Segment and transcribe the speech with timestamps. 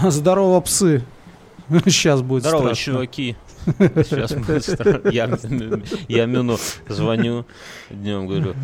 [0.08, 1.04] Здорово, псы.
[1.86, 2.92] Сейчас будет Здорово, страшно.
[2.92, 3.36] чуваки.
[3.66, 5.10] Сейчас будет страшно.
[5.10, 5.38] Я,
[6.08, 6.58] я Мину
[6.88, 7.46] звоню
[7.90, 8.54] днем, говорю,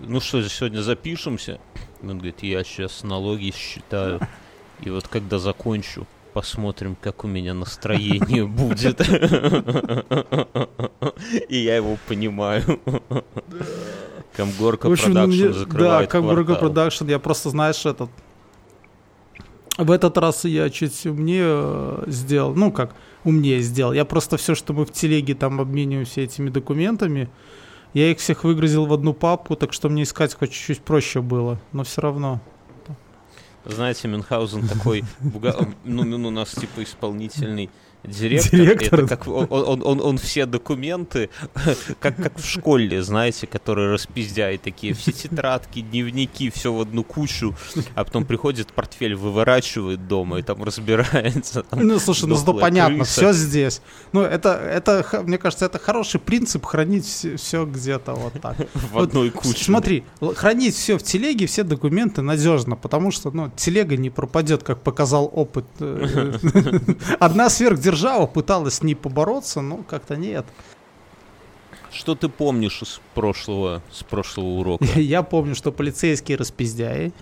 [0.00, 1.58] ну что, сегодня запишемся?
[2.02, 4.20] Он говорит, я сейчас налоги считаю.
[4.80, 9.00] И вот когда закончу, посмотрим, как у меня настроение будет.
[11.48, 12.80] И я его понимаю.
[14.34, 16.56] Комгорка Production Да, закрывает Бурга квартал.
[16.56, 18.08] Production, я просто, знаешь, этот...
[19.78, 23.92] В этот раз я чуть умнее э, сделал, ну как, умнее сделал.
[23.92, 27.30] Я просто все, что мы в телеге там обмениваемся этими документами,
[27.94, 31.58] я их всех выгрузил в одну папку, так что мне искать хоть чуть-чуть проще было,
[31.72, 32.40] но все равно.
[33.64, 37.70] Знаете, Мюнхгаузен такой, буга- ну, ну, у нас типа исполнительный
[38.04, 38.58] директор.
[38.58, 41.30] Директор, Это как он, он, он, он все документы,
[42.00, 47.54] как, как в школе, знаете, которые распиздяют такие, все тетрадки, дневники, все в одну кучу,
[47.94, 51.62] а потом приходит, портфель выворачивает дома и там разбирается.
[51.62, 53.12] там Ну, слушай, ну дохлая понятно, крыса.
[53.12, 53.82] все здесь.
[54.12, 58.56] Ну, это, это, мне кажется, это хороший принцип хранить все, где-то вот так.
[58.74, 59.64] в Вот одной куче.
[59.64, 60.04] Смотри,
[60.36, 65.30] хранить все в телеге, все документы надежно, потому что, ну, телега не пропадет, как показал
[65.32, 65.66] опыт.
[65.80, 66.32] э,
[67.18, 67.48] Одна
[67.90, 70.46] сверхдержава пыталась с ней побороться, но как-то нет.
[71.92, 74.84] Что ты помнишь из прошлого, с прошлого урока?
[74.96, 77.12] Я помню, что полицейские распиздяи.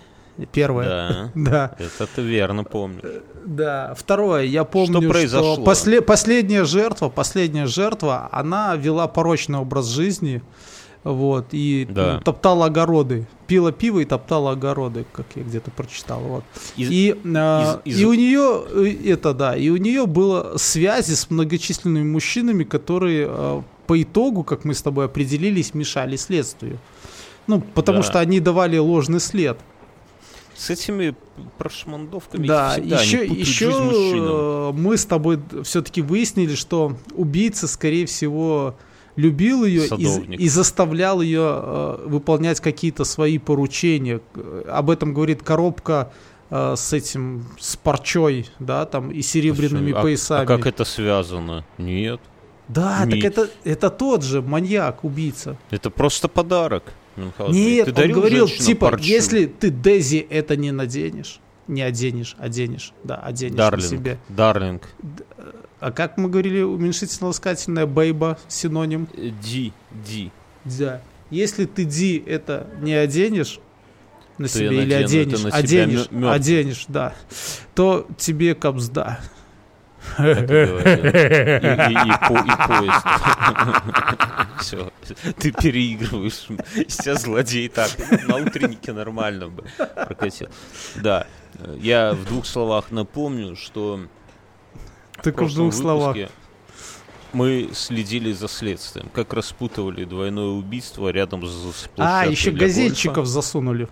[0.53, 0.85] Первое.
[0.87, 1.75] Да, Да.
[1.79, 3.03] это ты верно помнишь.
[3.45, 3.93] Да.
[3.97, 5.63] Второе, я помню, что, произошло?
[5.65, 10.41] после- последняя жертва, последняя жертва, она вела порочный образ жизни.
[11.03, 12.15] Вот, и Да.
[12.15, 13.25] ну, топтала огороды.
[13.47, 16.19] Пила пиво и топтала огороды, как я где-то прочитал.
[16.19, 16.43] Вот.
[16.75, 20.57] Из- и, а, из- из- и у нее э, это да, и у нее было
[20.57, 26.79] связи с многочисленными мужчинами, которые э, по итогу, как мы с тобой определились, мешали следствию.
[27.47, 28.03] Ну, потому Да.
[28.03, 29.57] что они давали ложный след.
[30.55, 31.15] С этими
[31.57, 38.75] прошмандовками Да, еще, еще э, мы с тобой все-таки выяснили, что убийца, скорее всего,
[39.19, 44.21] любил ее и, и заставлял ее э, выполнять какие-то свои поручения.
[44.67, 46.11] Об этом говорит коробка
[46.49, 50.43] э, с этим, с парчой, да, там, и серебряными А- поясами.
[50.43, 51.65] А как это связано?
[51.77, 52.19] Нет.
[52.67, 55.57] Да, Ми- так это, это тот же маньяк, убийца.
[55.71, 56.83] Это просто подарок.
[57.17, 57.53] Мюнхгаузен.
[57.61, 59.05] Нет, Ты он говорил, типа, парчу?
[59.05, 64.17] если ты Дези это не наденешь, не оденешь, оденешь, да, оденешь на Дарлинг, себе.
[64.29, 64.89] Дарлинг.
[65.79, 69.07] А как мы говорили, уменьшительно-ласкательное бейба синоним?
[69.41, 70.31] Ди, Ди.
[70.65, 71.01] Да.
[71.29, 73.59] Если ты ди это не оденешь
[74.37, 76.29] на То себе или оденешь, на оденешь, мё- мёртвым.
[76.31, 77.13] оденешь, да,
[77.75, 79.19] то тебе как и.
[80.17, 83.05] И, и- и по- и поезд.
[84.59, 84.91] Все,
[85.37, 86.47] ты переигрываешь.
[86.87, 87.89] Сейчас злодей так.
[88.27, 89.63] На утреннике нормально бы
[89.95, 90.47] прокатил.
[90.95, 91.27] Да,
[91.79, 93.99] я в двух словах напомню, что
[95.23, 96.15] Так в двух словах.
[97.33, 103.29] мы следили за следствием, как распутывали двойное убийство рядом с А, еще газетчиков гольфа.
[103.31, 103.87] засунули.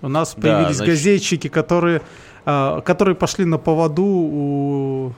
[0.00, 2.02] У нас Да, появились значит- газетчики, которые,
[2.44, 5.12] а, которые пошли на поводу у...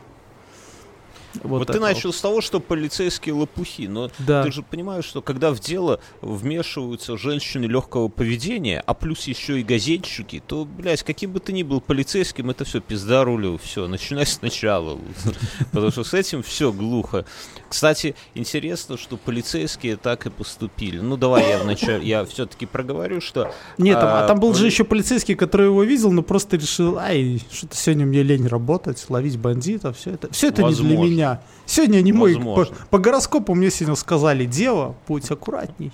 [1.43, 1.87] Вот, ты этого.
[1.87, 4.43] начал с того, что полицейские лопухи, но Да.
[4.43, 9.63] ты же понимаешь, что когда в дело вмешиваются женщины легкого поведения, а плюс еще и
[9.63, 14.27] газетчики, то, блядь, каким бы ты ни был полицейским, это все пизда рулю, все, начинай
[14.27, 14.99] сначала.
[15.73, 17.25] Потому что с этим все глухо.
[17.71, 20.99] Кстати, интересно, что полицейские так и поступили.
[20.99, 23.55] Ну, давай я вначале, я все-таки проговорю, что...
[23.79, 26.99] Нет, там, а а, там был же еще полицейский, который его видел, но просто решил,
[26.99, 31.43] ай, что-то сегодня мне лень работать, ловить бандитов, все это, все это не для меня.
[31.65, 35.93] Сегодня не мой, по, по гороскопу мне сегодня сказали, дева, будь аккуратней.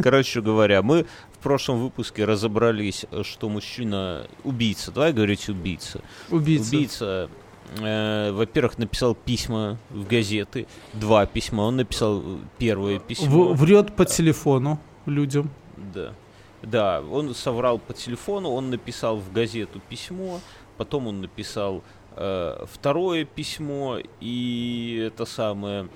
[0.00, 4.92] Короче говоря, мы в прошлом выпуске разобрались, что мужчина убийца.
[4.92, 6.00] Давай говорить убийца.
[6.30, 6.68] Убийца.
[6.68, 7.28] Убийца,
[7.80, 10.66] э, во-первых, написал письма в газеты.
[10.92, 11.62] Два письма.
[11.62, 12.22] Он написал
[12.58, 13.52] первое письмо.
[13.52, 15.50] В- врет по телефону людям.
[15.94, 16.12] Да.
[16.62, 20.40] Да, он соврал по телефону, он написал в газету письмо,
[20.78, 21.82] потом он написал
[22.16, 25.88] э, второе письмо, и это самое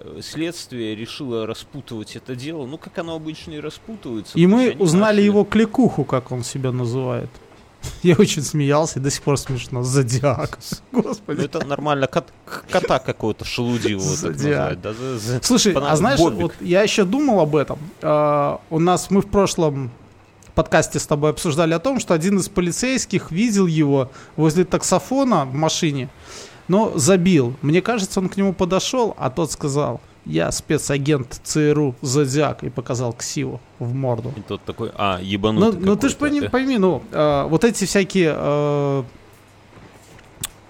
[0.00, 2.66] э, следствие решило распутывать это дело.
[2.66, 4.36] Ну, как оно обычно и распутывается.
[4.36, 7.30] И мы узнали начали- его кликуху, как он себя называет.
[8.02, 9.82] Я очень смеялся, и до сих пор смешно.
[9.82, 10.58] Зодиак.
[10.92, 11.44] Ну, Господи.
[11.44, 12.32] это нормально, кот-
[12.70, 14.80] кота какого-то шелудивого так Зодиак.
[14.80, 16.38] да, за- за- Слушай, а знаешь, Бобик.
[16.42, 17.78] вот я еще думал об этом.
[18.02, 19.90] А, у нас мы в прошлом
[20.54, 25.52] подкасте с тобой обсуждали о том, что один из полицейских видел его возле таксофона в
[25.54, 26.08] машине,
[26.68, 27.54] но забил.
[27.62, 33.12] Мне кажется, он к нему подошел, а тот сказал, я спецагент ЦРУ Зодиак и показал
[33.12, 34.32] ксиву в морду.
[34.36, 37.84] И тот такой, а, Ну, ебанутый ну ты же пойми, пойми, ну, э, вот эти
[37.84, 39.02] всякие э,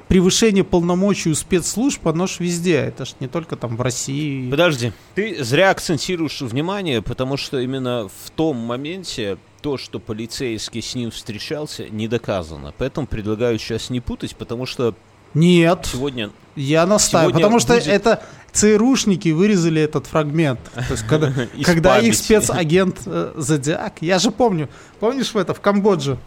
[0.08, 2.76] превышение полномочий у спецслужб, оно ж везде.
[2.76, 4.50] Это ж не только там в России.
[4.50, 10.94] Подожди, ты зря акцентируешь внимание, потому что именно в том моменте то, что полицейский с
[10.94, 12.72] ним встречался, не доказано.
[12.78, 14.94] Поэтому предлагаю сейчас не путать, потому что
[15.34, 16.30] Нет, сегодня...
[16.54, 18.22] я настаиваю, сегодня потому что будет- это
[18.56, 20.60] ЦРУшники вырезали этот фрагмент.
[20.74, 21.32] То есть, когда,
[21.64, 24.68] когда их спецагент э, Зодиак, я же помню,
[24.98, 26.18] помнишь в это, в Камбодже,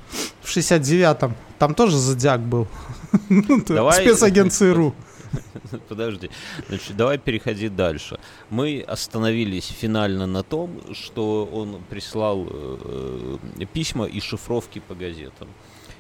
[0.42, 2.68] в 69-м, там тоже Зодиак был.
[3.30, 4.94] Ну, Давай- Спецагент ЦРУ.
[5.90, 6.30] Подожди.
[6.68, 8.20] Значит, давай переходить дальше.
[8.50, 15.48] Мы остановились финально на том, что он прислал э, э, письма и шифровки по газетам.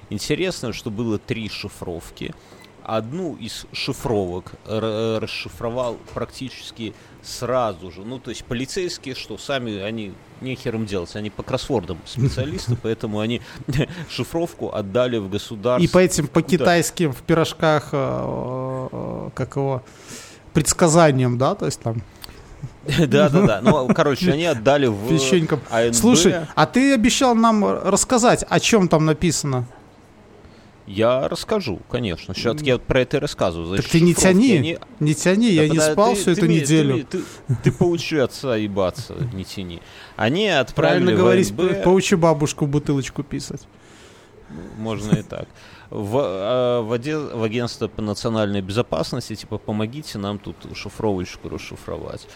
[0.10, 2.34] Интересно, что было три шифровки.
[2.98, 8.02] Одну из шифровок расшифровал практически сразу же.
[8.02, 13.20] Ну, то есть полицейские, что сами они нехер им делать, они по кроссвордам специалисты, поэтому
[13.20, 13.42] они
[14.10, 15.84] шифровку отдали в государство.
[15.84, 19.84] И по этим, по китайским в пирожках, э, э, как его,
[20.54, 22.02] предсказаниям, да, то есть там
[23.08, 23.62] Да, да, да.
[23.62, 25.62] Ну, короче, они отдали в печенькам.
[25.70, 25.96] АНБ.
[25.96, 29.66] Слушай, а ты обещал нам рассказать, о чем там написано?
[30.90, 32.34] Я расскажу, конечно.
[32.34, 33.68] Сейчас я вот про это и рассказываю.
[33.78, 36.32] Так Значит, ты не тяни, они- не тяни, Да я не спал ты- всю ты
[36.32, 37.06] эту мне- неделю.
[37.06, 37.24] Ты, ты,
[37.64, 39.82] ты поучи отца ебаться, не тяни.
[40.16, 43.68] Они отправили Правильно говорить, АНБ, поучи бабушку бутылочку писать.
[44.78, 45.48] можно и так,
[45.92, 52.28] в, э, в, оде- в агентство по национальной безопасности, типа, помогите нам тут шифровочку расшифровать.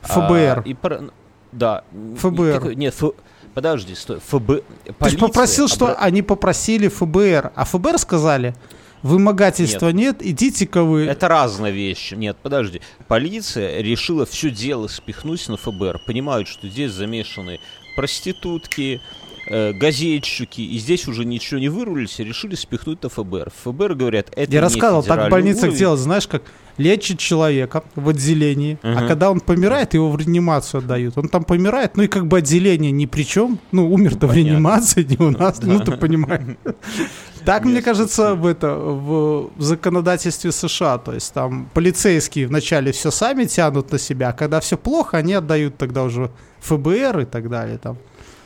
[0.00, 0.60] ФБР.
[0.60, 1.10] А, и про-
[1.52, 1.84] да.
[1.92, 2.52] и ФБР.
[2.54, 3.12] такой- нет, Ф-
[3.54, 4.20] подожди, стой.
[4.20, 4.46] ФБ...
[4.46, 4.54] Ты
[4.88, 8.54] же полиция попросил, что обра- они попросили ФБР, а ФБР сказали,
[9.02, 11.06] вымогательства нет, идите-ка вы.
[11.06, 12.14] Это разные вещи.
[12.14, 12.80] Нет, подожди.
[13.06, 16.00] Полиция решила все дело спихнуть на ФБР.
[16.06, 17.60] Понимают, что здесь замешаны
[17.96, 19.00] проститутки,
[19.48, 23.50] э, газетчики, и здесь уже ничего не вырулились, и решили спихнуть на ФБР.
[23.64, 25.78] ФБР говорят, это Я не рассказывал, так в больницах уровень.
[25.78, 26.42] делают, знаешь, как
[26.76, 29.08] лечат человека в отделении, а Мгм.
[29.08, 31.18] когда он помирает, его в реанимацию отдают.
[31.18, 33.58] Он там помирает, ну и как бы отделение ни при чем.
[33.72, 36.56] Ну, умер-то в реанимации, не у нас, ну ты понимаешь.
[37.44, 43.44] Так, мне кажется, в это в законодательстве США, то есть там полицейские вначале все сами
[43.44, 46.30] тянут на себя, а когда все плохо, они отдают тогда уже
[46.60, 47.96] ФБР и так далее там.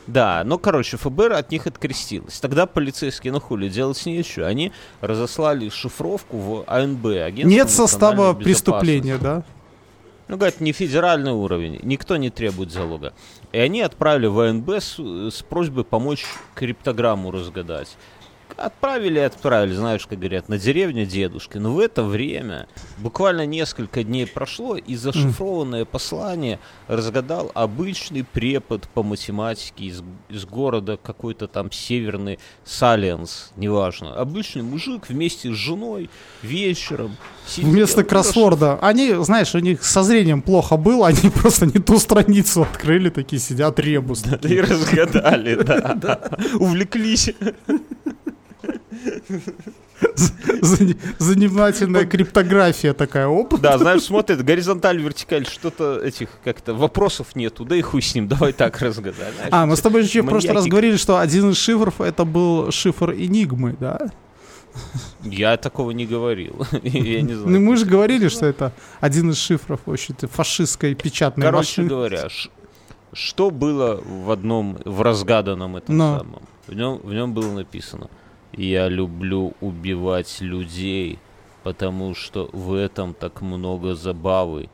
[0.07, 2.41] Да, ну, короче, ФБР от них открестилось.
[2.41, 4.47] Тогда полицейские, ну хули, делать нечего.
[4.47, 7.07] Они разослали шифровку в АНБ,
[7.45, 9.45] Нет состава преступления, да?
[10.29, 13.13] Ну, говорят, не федеральный уровень, никто не требует залога.
[13.53, 17.97] И они отправили в АНБ с, с просьбой помочь криптограмму разгадать.
[18.57, 21.59] Отправили и отправили, знаешь, как говорят, на деревню дедушки.
[21.59, 22.69] Но в это время,
[22.99, 26.59] буквально несколько дней прошло, и зашифрованное послание
[26.89, 34.15] разгадал обычный препод по математике из, из города какой-то там северный Саленс, неважно.
[34.15, 36.11] Обычный мужик вместе с женой
[36.43, 37.17] вечером
[37.47, 38.79] сидел Вместо и кроссворда.
[38.81, 43.41] Они, знаешь, у них со зрением плохо было, они просто не ту страницу открыли, такие
[43.41, 44.25] сидят ребус.
[44.43, 46.31] И разгадали, да.
[46.55, 47.31] Увлеклись.
[50.61, 53.59] Зани- Занимательная криптография такая, оп.
[53.61, 58.29] Да, знаешь, смотрит горизонталь, вертикаль, что-то этих как-то вопросов нету, да и хуй с ним,
[58.29, 59.15] давай так разгадай.
[59.35, 62.25] Знаешь, А, мы с тобой еще в прошлый раз говорили, что один из шифров это
[62.25, 63.99] был шифр Энигмы, да?
[65.23, 66.67] Я такого не говорил.
[66.83, 67.61] Я не Ну, знаю.
[67.61, 71.89] мы же говорили, что это один из шифров, в общем-то, фашистской печатной Короче машины.
[71.89, 72.29] говоря,
[73.13, 76.19] что было в одном, в разгаданном этом Но.
[76.19, 76.43] самом?
[76.67, 78.09] В нем, в нем было написано
[78.53, 81.19] «Я люблю убивать людей,
[81.63, 84.69] потому что в этом так много забавы.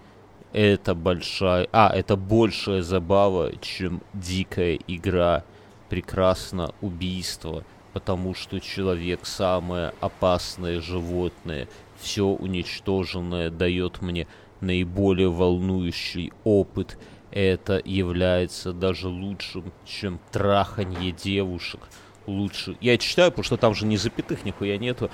[0.53, 1.69] Это большая...
[1.73, 5.45] А, это большая забава, чем дикая игра.
[5.89, 11.69] Прекрасно убийство, потому что человек самое опасное животное.
[11.99, 14.27] Все уничтоженное дает мне
[14.61, 16.99] наиболее волнующий опыт.
[17.31, 21.81] Это является даже лучшим, чем траханье девушек.
[22.29, 22.77] Лучше.
[22.83, 25.11] Я читаю, потому что там же ни запятых, нихуя нету.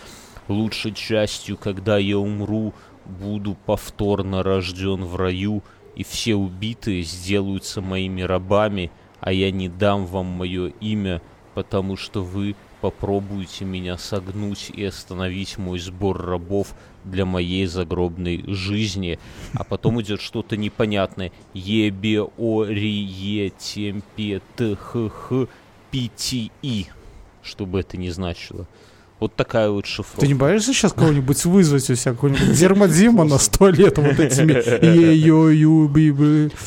[0.49, 5.63] Лучшей частью, когда я умру, буду повторно рожден в раю,
[5.95, 8.91] и все убитые сделаются моими рабами,
[9.21, 11.23] а я не дам вам мое имя,
[11.55, 19.21] потому что вы попробуете меня согнуть и остановить мой сбор рабов для моей загробной жизни.
[19.55, 21.31] А потом идет что-то непонятное.
[21.55, 25.47] Ебе, о, ри, е, темпе, т, х, х,
[25.93, 26.11] пи,
[26.61, 26.87] и.
[27.45, 28.67] Что бы это ни значило.
[29.21, 30.21] Вот такая вот шифровка.
[30.21, 34.55] Ты не боишься сейчас кого-нибудь вызвать у себя, какого-нибудь Дермодима на сто лет вот этими?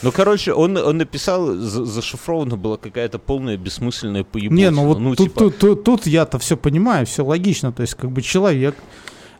[0.03, 4.57] Ну, короче, он, он написал, за- зашифрована была какая-то полная бессмысленная поебучина.
[4.57, 7.71] Не, ну вот тут, типа, тут, тут, тут я-то все понимаю, все логично.
[7.71, 8.75] То есть, как бы человек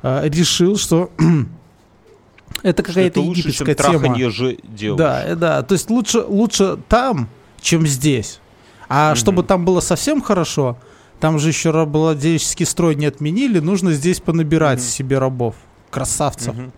[0.04, 1.10] э, решил, что
[2.62, 4.00] это какая-то египетская тема.
[4.32, 4.58] же.
[4.98, 5.64] Да, э, да.
[5.64, 7.30] То есть лучше, лучше там,
[7.62, 8.42] чем здесь.
[8.90, 10.78] А чтобы там было совсем хорошо,
[11.20, 14.86] там же еще рабовладельческий строй не отменили, нужно здесь понабирать Мгм.
[14.88, 15.56] себе рабов,
[15.90, 16.72] красавцев, Мгм.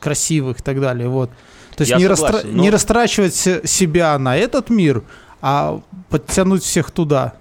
[0.00, 1.08] красивых и так далее.
[1.08, 1.30] Вот.
[1.76, 5.02] То есть Я не, согласен, растра- но- не растрачивать се- себя на этот мир,
[5.42, 7.34] а подтянуть всех туда.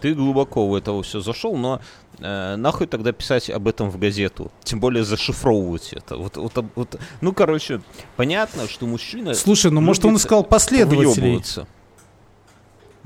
[0.00, 1.80] Ты глубоко в это все зашел, но
[2.18, 4.50] э, нахуй тогда писать об этом в газету?
[4.64, 6.16] Тем более зашифровывать это.
[6.16, 7.82] Вот, вот, вот, ну, короче,
[8.16, 9.34] понятно, что мужчина...
[9.34, 11.06] Слушай, ну может он искал последователей.
[11.12, 11.66] выебываться.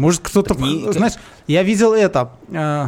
[0.01, 0.55] Может кто-то...
[0.55, 1.13] Не- Знаешь,
[1.47, 2.31] я видел это.
[2.49, 2.87] э,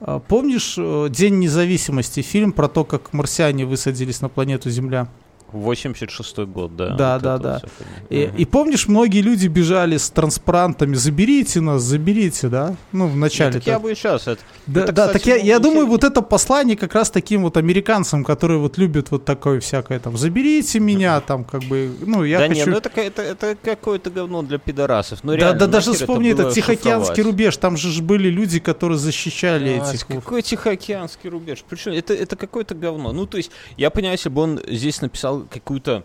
[0.00, 5.08] э, Помнишь э, День независимости, фильм про то, как марсиане высадились на планету Земля?
[5.56, 6.94] 86-й год, да.
[6.94, 7.60] Да, вот да, это да.
[8.08, 12.76] И, и помнишь, многие люди бежали с транспарантами, заберите нас, заберите, да?
[12.92, 13.52] Ну, в начале.
[13.52, 14.40] так я бы и сейчас это...
[14.66, 17.56] Да, это, да, кстати, так я, я думаю, вот это послание как раз таким вот
[17.56, 22.38] американцам, которые вот любят вот такое всякое там, заберите меня, там, как бы, ну, я
[22.38, 22.66] да хочу...
[22.66, 25.24] не, ну это, это, это какое-то говно для пидорасов.
[25.24, 27.32] Ну, да, реально, да, даже нахер это вспомни было этот Тихоокеанский шифровать?
[27.32, 30.06] рубеж, там же ж были люди, которые защищали Блядь, этих...
[30.06, 31.64] Какой Тихоокеанский рубеж?
[31.68, 33.12] Причем это, это какое-то говно.
[33.12, 36.04] Ну, то есть, я понимаю, если бы он здесь написал какую-то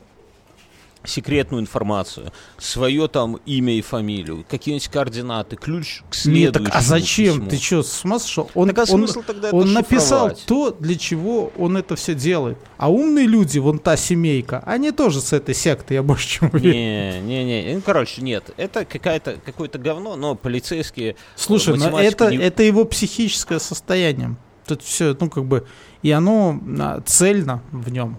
[1.08, 6.82] секретную информацию, свое там имя и фамилию, какие-нибудь координаты, ключ к Нет, следующему так а
[6.82, 7.34] зачем?
[7.36, 7.50] письму.
[7.50, 8.50] Ты что, с ума сошел?
[8.56, 12.16] Он, Так а он, смысл тогда это он написал то, для чего он это все
[12.16, 12.58] делает.
[12.78, 16.72] А умные люди, вон та семейка, они тоже с этой секты, я больше чем уверен.
[16.72, 21.16] Не, не, не, ну, короче, нет, это какая-то, какое-то говно, но полицейские...
[21.36, 24.36] Слушай, но математику это, не- это его психическое состояние.
[24.66, 25.68] Тут все, ну, как бы,
[26.02, 28.18] и оно а, цельно в нем.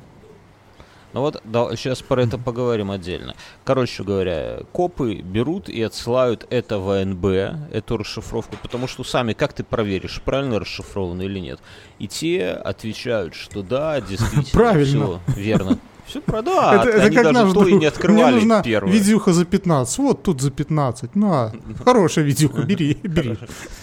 [1.17, 3.35] Ну вот, да, сейчас про это поговорим отдельно.
[3.65, 7.25] Короче говоря, копы берут и отсылают это в АНБ,
[7.73, 11.59] эту расшифровку, потому что сами, как ты проверишь, правильно расшифровано или нет?
[11.99, 15.21] И те отвечают, что да, действительно, Правильно.
[15.27, 15.79] все верно.
[16.07, 18.93] Все про да, это, это они как даже то и не открывали Мне нужна первое.
[18.93, 19.99] видюха за 15.
[19.99, 21.17] Вот тут за 15.
[21.17, 21.53] На,
[21.85, 23.37] хорошая видюха, бери, бери.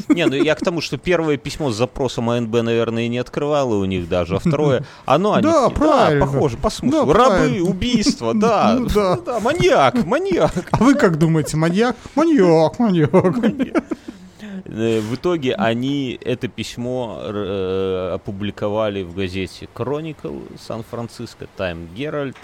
[0.07, 3.75] Не, ну я к тому, что первое письмо с запросом АНБ, наверное, и не открывало
[3.75, 6.25] у них даже, а второе, оно, они Да, правильно.
[6.25, 7.11] похоже, по смыслу.
[7.11, 7.59] Рабы,
[8.33, 9.17] да, Ну да.
[9.17, 10.53] да, маньяк, маньяк.
[10.71, 11.95] А вы как думаете, маньяк?
[12.15, 13.11] Маньяк, маньяк.
[14.65, 22.35] Э, В итоге они это письмо э, опубликовали в газете Chronicle Сан-Франциско, Time Herald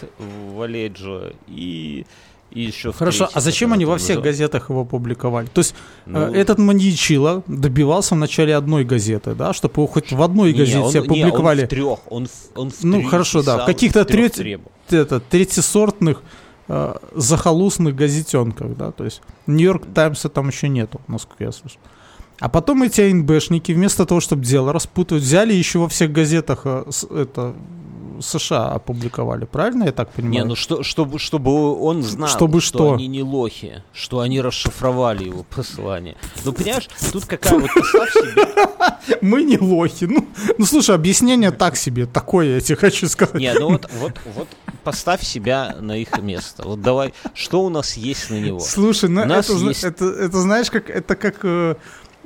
[0.53, 2.05] в Аледжо и,
[2.51, 5.47] и еще Хорошо, третьей, а зачем они во всех называется- газетах его публиковали?
[5.47, 10.11] То есть Ну, э, этот маньячила добивался в начале одной газеты, да, чтобы его хоть
[10.11, 11.61] в одной не, газете он- не, опубликовали.
[11.61, 14.59] он в трех, он в, он в Ну, хорошо, да, в каких-то трех трет-
[14.89, 16.21] это, третьесортных
[16.67, 21.77] э, захолустных газетенках, да, то есть Нью-Йорк Таймса там еще нету, насколько я слышу.
[22.39, 26.85] А потом эти АНБшники, вместо того, чтобы дело распутывать, взяли еще во всех газетах э,
[27.11, 27.53] это,
[28.21, 30.33] США опубликовали, правильно я так понимаю?
[30.43, 32.93] Не, ну что, чтобы, чтобы он знал, Чтобы что, что?
[32.93, 36.15] они не лохи, что они расшифровали его послание.
[36.43, 40.05] Ну, понимаешь, тут какая вот представь себе, Мы не лохи.
[40.05, 40.27] Ну,
[40.57, 43.35] ну, слушай, объяснение так себе, такое я тебе хочу сказать.
[43.35, 44.47] Не, ну вот, вот, вот
[44.83, 46.63] поставь себя на их место.
[46.65, 48.59] Вот давай, что у нас есть на него?
[48.59, 51.75] Слушай, ну это, есть- это, это знаешь, как это как, э,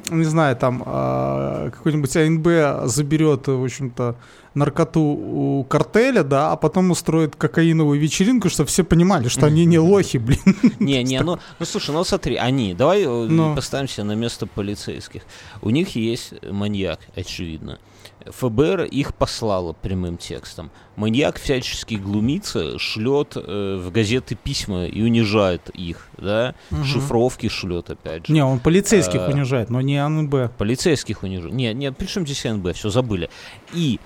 [0.10, 4.16] не знаю, там э, какой-нибудь АНБ заберет, в общем-то,
[4.54, 9.80] наркоту у картеля, да, а потом устроит кокаиновую вечеринку, чтобы все понимали, что они не
[9.80, 10.40] лохи, блин.
[10.80, 13.56] Не, не, ну, ну слушай, ну смотри, они, давай э, Ну.
[13.56, 15.24] поставимся на место полицейских.
[15.62, 17.80] У них есть маньяк, очевидно.
[18.26, 20.72] ФБР их послало прямым текстом.
[20.96, 26.56] Маньяк всячески глумится, шлет э, в газеты письма и унижает их, да?
[26.84, 28.34] Шифровки шлет, опять же.
[28.34, 30.56] Не, он полицейских Э, унижает, но не АНБ.
[30.58, 31.54] Полицейских унижает.
[31.54, 32.76] Не, не, при чем здесь НБ?
[32.76, 33.30] Все забыли.
[33.74, 34.00] И,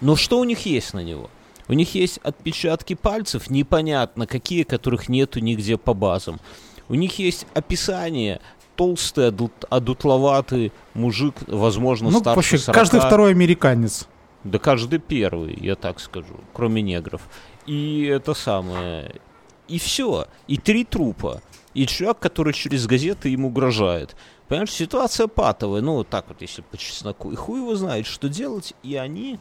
[0.00, 1.30] но что у них есть на него?
[1.68, 6.40] У них есть отпечатки пальцев, непонятно какие, которых нету нигде по базам.
[6.88, 8.40] У них есть описание,
[8.80, 12.74] толстый, адут- одутловатый мужик, возможно, Ну, старше вообще, 40.
[12.74, 14.08] каждый второй американец.
[14.42, 17.20] Да каждый первый, я так скажу, кроме негров.
[17.66, 19.20] И это самое...
[19.68, 20.26] И все.
[20.48, 21.42] И три трупа.
[21.74, 24.16] И человек, который через газеты им угрожает.
[24.48, 25.82] Понимаешь, ситуация патовая.
[25.82, 27.30] Ну, вот так вот, если по чесноку.
[27.32, 28.72] И хуй его знает, что делать.
[28.82, 29.38] И они...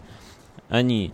[0.68, 1.14] Они...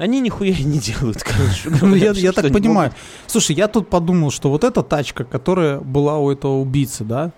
[0.00, 1.68] Они нихуя не делают, короче.
[1.82, 2.88] Ну, я, я так они понимаю.
[2.88, 3.02] могут.
[3.26, 7.32] Слушай, я тут подумал, что вот эта тачка, которая была у этого убийцы, да?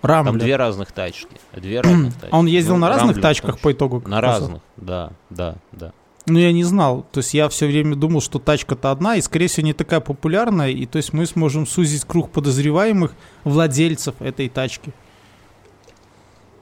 [0.00, 0.42] Там Рамблер.
[0.42, 1.36] две разных тачки.
[1.54, 2.28] Две разных тачки.
[2.30, 4.02] А он ездил Ну, на разных Рамблер, тачках по итогу?
[4.06, 5.92] На разных, да, да, да.
[6.24, 7.04] Ну, я не знал.
[7.12, 10.70] То есть я все время думал, что тачка-то одна, и, скорее всего, не такая популярная,
[10.70, 13.12] и то есть мы сможем сузить круг подозреваемых
[13.44, 14.94] владельцев этой тачки.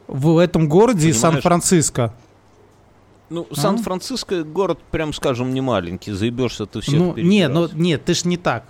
[0.08, 1.16] В этом городе Понимаешь?
[1.20, 2.12] Сан-Франциско.
[3.28, 6.12] Ну, Сан-Франциско город, прям скажем, не маленький.
[6.12, 7.30] Заебешься ты всех Ну, перебирать.
[7.30, 8.64] не, ну, нет, ты ж не так.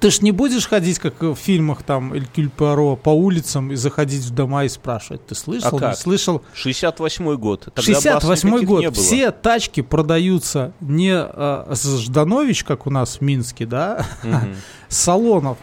[0.00, 3.74] Ты ж не будешь ходить, как в фильмах там Эль Кюль Пуаро, по улицам и
[3.74, 5.26] заходить в дома и спрашивать.
[5.26, 5.70] Ты слышал?
[5.70, 5.96] А не как?
[5.96, 6.42] слышал?
[6.54, 7.60] 68-й год.
[7.74, 8.80] Тогда бас 68 никаких год.
[8.80, 9.02] не было.
[9.02, 14.04] Все тачки продаются не э, с Жданович, как у нас в Минске, да,
[14.88, 15.56] с салонов.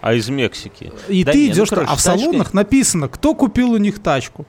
[0.00, 0.92] А из Мексики.
[1.08, 3.76] И Да ты не, ну, идешь, короче, а в тачка- салонах написано, кто купил у
[3.78, 4.46] них тачку.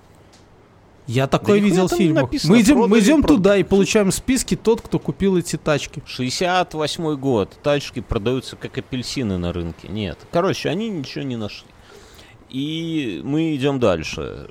[1.08, 2.24] Я такое нихуя видел в фильмах.
[2.24, 3.38] написано, Мы идем, мы идем продали.
[3.38, 6.02] туда и получаем списки тот, кто купил эти тачки.
[6.06, 7.58] 68 год.
[7.62, 9.88] Тачки продаются как апельсины на рынке.
[9.90, 10.18] Нет.
[10.32, 11.68] Короче, они ничего не нашли.
[12.50, 14.50] И мы идем дальше.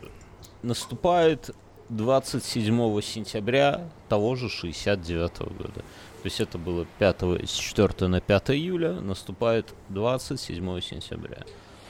[0.62, 1.50] Наступает
[1.88, 5.82] 27 сентября того же 69 года.
[6.22, 8.92] То есть это было 5, с 4 на 5 июля.
[8.92, 11.38] Наступает 27 сентября.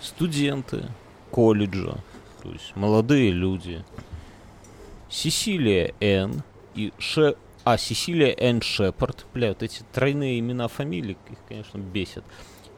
[0.01, 0.89] Студенты
[1.31, 1.97] колледжа,
[2.43, 3.85] то есть молодые люди,
[5.13, 6.43] Сесилия Н.
[6.75, 7.37] и Ше...
[7.65, 8.63] А, Сесилия Н.
[8.63, 9.27] Шепард.
[9.35, 12.25] Бля, вот эти тройные имена фамилий, их, конечно, бесит.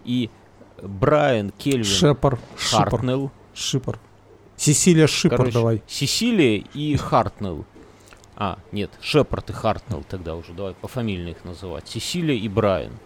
[0.04, 0.28] И
[0.82, 2.40] Брайан Кельвин Шепар.
[2.56, 3.30] Хартнелл.
[3.54, 4.00] Шипар.
[4.56, 5.82] Сесилия Шипар Короче, давай.
[5.86, 7.64] Сесилия и Хартнелл.
[8.36, 11.86] А, нет, Шепард и Хартнелл тогда уже, давай по фамилии их называть.
[11.88, 12.98] Сесилия и Брайан.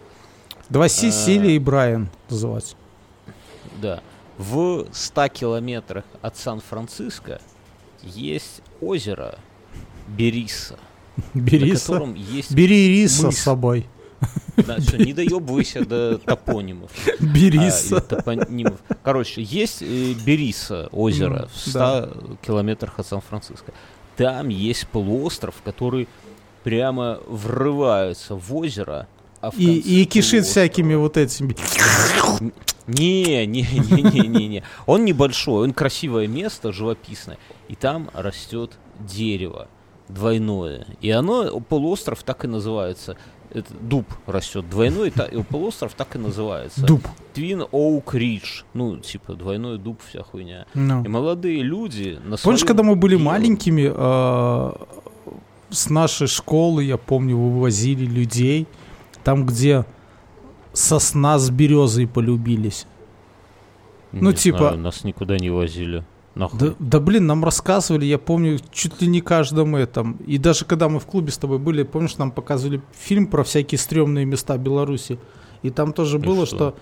[0.69, 2.75] Давай Сесилия и Брайан называть.
[3.79, 4.01] Да.
[4.39, 7.39] В 100 километрах от Сан-Франциско
[8.01, 9.35] есть озеро
[10.07, 10.77] Бериса,
[11.33, 12.51] на Бери, с- котором есть...
[12.51, 13.37] Бери риса мыс.
[13.37, 13.85] с собой.
[14.57, 16.91] Да, всё, не доебывайся до топонимов.
[17.07, 17.95] а, Бериса.
[17.95, 18.79] или топонимов.
[19.03, 23.71] Короче, есть э, Бериса озеро в 100 километрах от Сан-Франциско.
[24.17, 26.09] Там есть полуостров, который
[26.63, 29.07] прямо врывается в озеро,
[29.39, 31.55] а И, и кишит полуострова- всякими вот этими.
[32.89, 34.63] Не, не, не, не, не, не.
[34.85, 37.37] Он небольшой, он красивое место, живописное.
[37.67, 39.67] И там растет дерево
[40.07, 40.87] двойное.
[41.01, 43.15] И оно, полуостров так и называется.
[43.51, 46.85] Это дуб растет двойной, та- и полуостров так и называется.
[46.85, 47.01] Дуб.
[47.33, 48.63] Твин Оук Ридж.
[48.73, 50.65] Ну, типа, двойной дуб, вся хуйня.
[50.75, 51.03] Ну.
[51.03, 54.71] И молодые люди на Помнишь, когда мы были маленькими, э,
[55.71, 58.67] с нашей школы, я помню, вывозили людей,
[59.23, 59.85] там, где
[60.73, 62.85] сосна с березой полюбились.
[64.11, 66.03] ну, Не типа- знаю, нас никуда не возили.
[66.35, 66.59] Нахуй.
[66.59, 70.13] Да, да, блин, нам рассказывали, я помню, чуть ли не каждом этом.
[70.25, 73.77] И даже когда мы в клубе с тобой были, помнишь, нам показывали фильм про всякие
[73.77, 75.19] стрёмные места Беларуси.
[75.63, 76.55] И там тоже И было, что?
[76.55, 76.75] что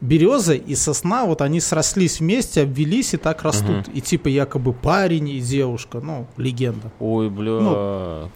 [0.00, 3.88] береза и сосна, вот они срослись вместе, обвелись и так растут.
[3.92, 6.90] И типа якобы парень и девушка, ну, легенда.
[6.98, 7.60] Ой, бля.
[7.60, 8.30] Ну.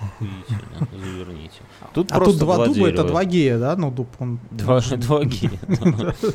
[0.00, 0.88] Охуительно.
[0.92, 1.60] Заверните.
[1.92, 3.08] Тут а тут два, дуба, это дерева.
[3.08, 3.76] два гея, да?
[3.76, 4.38] Ну, дуб, он...
[4.50, 5.50] Два, два гея.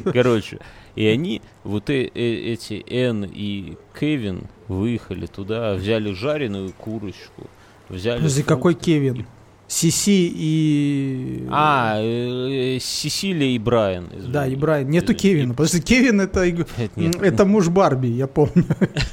[0.14, 0.60] Короче,
[0.96, 7.48] и они, вот э- э- эти Энн и Кевин выехали туда, взяли жареную курочку,
[7.90, 8.18] взяли...
[8.18, 9.26] Подожди, какой Кевин?
[9.68, 11.48] Сиси и...
[11.50, 14.10] А, э, э, Сесилия и Брайан.
[14.28, 14.90] Да, и Брайан.
[14.90, 15.54] Нету Кевина.
[15.54, 16.50] Подожди, Кевин это,
[16.96, 17.22] нет.
[17.22, 18.66] это муж Барби, я помню.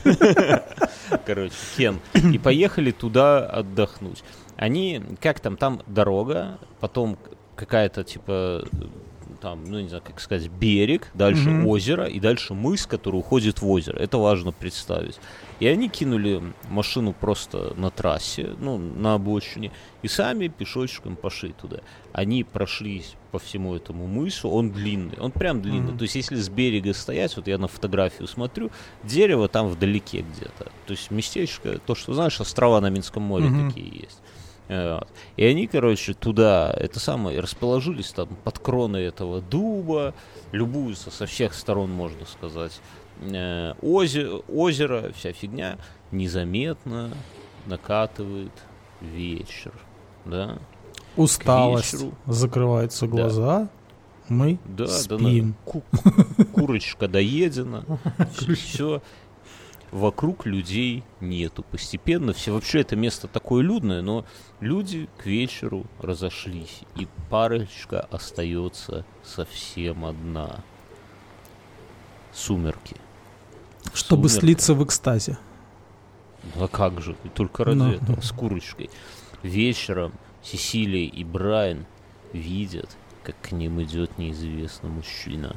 [1.27, 2.01] короче, Кен.
[2.33, 4.23] И поехали туда отдохнуть.
[4.57, 7.17] Они, как там, там дорога, потом
[7.57, 8.67] какая-то, типа,
[9.41, 11.67] там, ну, не знаю, как сказать, берег, дальше Мгм.
[11.67, 13.99] озеро, и дальше мыс, который уходит в озеро.
[13.99, 15.21] Это важно представить.
[15.59, 19.73] И они кинули машину просто на трассе, ну, на обочине,
[20.03, 21.79] и сами пешочком пошли туда.
[22.13, 25.91] Они прошлись по всему этому мысу, он длинный, он прям длинный.
[25.91, 25.99] Мгм.
[25.99, 28.71] То есть, если с берега стоять, вот я на фотографию смотрю,
[29.03, 30.73] дерево там вдалеке где-то.
[30.87, 33.69] То есть местечко, то, что знаешь, острова на Минском море Мгм.
[33.69, 34.23] такие есть.
[34.73, 35.01] Э.
[35.37, 40.15] И они, короче, туда, это самое, расположились там под кроной этого дуба,
[40.53, 42.81] любуются со всех сторон, можно сказать.
[43.21, 45.77] Э, озе- озеро, вся фигня,
[46.13, 47.11] незаметно
[47.67, 48.53] накатывает
[49.01, 49.73] вечер,
[50.25, 50.59] да?
[51.17, 52.05] Усталость.
[52.27, 53.69] Закрываются глаза.
[54.29, 55.49] Мы Да, да, спим.
[55.49, 55.83] на- ку-
[56.55, 57.85] курочка доедена,
[58.55, 59.03] все.
[59.91, 61.65] Вокруг людей нету.
[61.65, 62.53] Постепенно все.
[62.53, 64.25] Вообще это место такое людное, но
[64.61, 66.81] люди к вечеру разошлись.
[66.97, 70.61] И парочка остается совсем одна.
[72.33, 72.97] Сумерки.
[73.93, 74.47] Чтобы Сумерка.
[74.47, 75.39] слиться в экстазе.
[76.55, 77.17] А как же?
[77.25, 77.91] И только ради Ну.
[77.91, 78.91] этого, с курочкой.
[79.43, 81.87] Вечером Сесилия и Брайан
[82.33, 85.57] видят, как к ним идет неизвестный мужчина.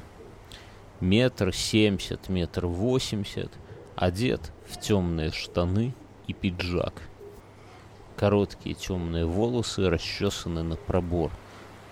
[0.99, 3.51] Метр семьдесят, метр восемьдесят,
[3.95, 5.93] одет в темные штаны
[6.27, 6.93] и пиджак.
[8.15, 11.31] Короткие темные волосы расчесаны на пробор.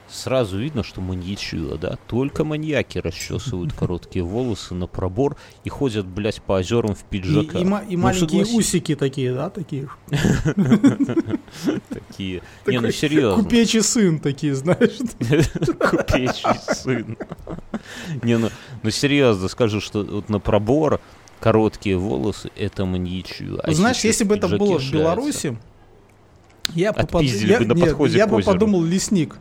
[0.10, 1.98] сразу видно, что маньячила, да?
[2.08, 7.62] Только маньяки расчесывают короткие волосы на пробор и ходят, блядь, по озерам в И, пиджаках.
[7.62, 8.54] и ма- и Ну, маленькие согласись.
[8.56, 9.88] усики такие, да, такие.
[11.90, 12.42] Такие.
[12.68, 13.44] Не, ну серьезно.
[13.44, 14.98] Купечий сын такие, знаешь.
[15.80, 17.18] Купечий сын.
[18.24, 18.50] Не, ну,
[18.84, 21.00] ну серьезно, скажу, что вот на пробор
[21.42, 23.60] короткие волосы это маньячила.
[23.62, 24.92] А Знаешь, сейчас если бы это было в.
[24.92, 25.58] Беларуси,
[26.76, 29.38] я, попад- я- бы на нет, я бы подумал лесник.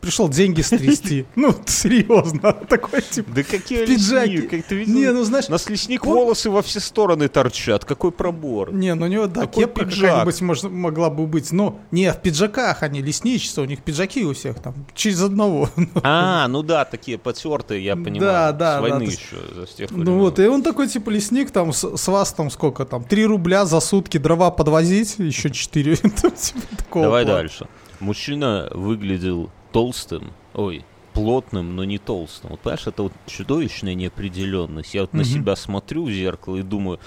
[0.00, 1.26] Пришел деньги стрясти.
[1.34, 3.30] Ну, серьезно, такой типа.
[3.34, 4.42] Да какие Пиджаки.
[4.42, 4.94] Как ты видел?
[4.94, 7.84] Не, ну знаешь, У нас лесник Пом- волосы во все стороны торчат.
[7.84, 8.72] Какой пробор?
[8.72, 11.52] Не, ну у него, да, кепка какая-нибудь могла бы быть.
[11.52, 15.68] Но не, в пиджаках они лесничество, у них пиджаки у всех там, через одного.
[16.02, 18.20] А, ну да, такие потертые, я понимаю.
[18.20, 22.08] Да, да, С войны еще, за Ну вот, и он такой, типа, лесник, там, с,
[22.08, 25.96] вас там сколько там, 3 рубля за сутки дрова подвозить, еще 4.
[25.96, 26.60] Там, типа,
[26.94, 27.66] Давай дальше.
[28.00, 32.50] Мужчина выглядел толстым, ой, плотным, но не толстым.
[32.50, 34.94] Вот понимаешь, это вот чудовищная неопределенность.
[34.94, 35.24] Я вот на Мгм.
[35.26, 37.00] себя смотрю в зеркало и думаю,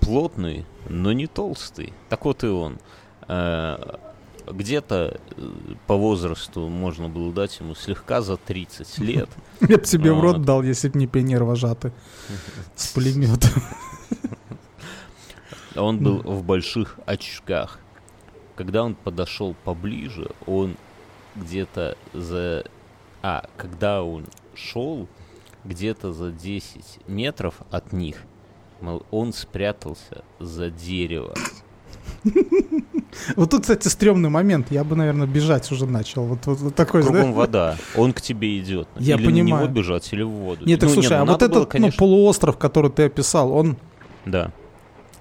[0.00, 1.92] плотный, но не толстый.
[2.08, 2.78] Так вот и он.
[3.28, 3.76] Э,
[4.50, 5.50] Где-то э,
[5.86, 9.28] по возрасту можно было дать ему слегка за 30 лет.
[9.60, 11.92] Я бы тебе в рот дал, если бы не пионер вожатый
[12.74, 13.50] с пулеметом.
[15.76, 17.78] Он был в больших очках.
[18.56, 20.76] Когда он подошел поближе, он
[21.40, 22.64] где-то за...
[23.22, 24.24] А, когда он
[24.54, 25.06] шел,
[25.64, 28.16] где-то за 10 метров от них,
[29.10, 31.34] он спрятался за дерево.
[33.36, 34.70] Вот тут, кстати, стрёмный момент.
[34.70, 36.24] Я бы, наверное, бежать уже начал.
[36.24, 37.36] Вот, вот- вот такой, Кругом знаешь.
[37.36, 37.76] вода.
[37.96, 38.88] Он к тебе идет.
[38.96, 39.64] Я или на понимаю.
[39.64, 40.64] него бежать, или в воду.
[40.64, 43.04] Нет, так Ну, слушай, ну, а вот надо было, этот ну, конечно, полуостров, который ты
[43.04, 43.76] описал, он
[44.26, 44.52] Да.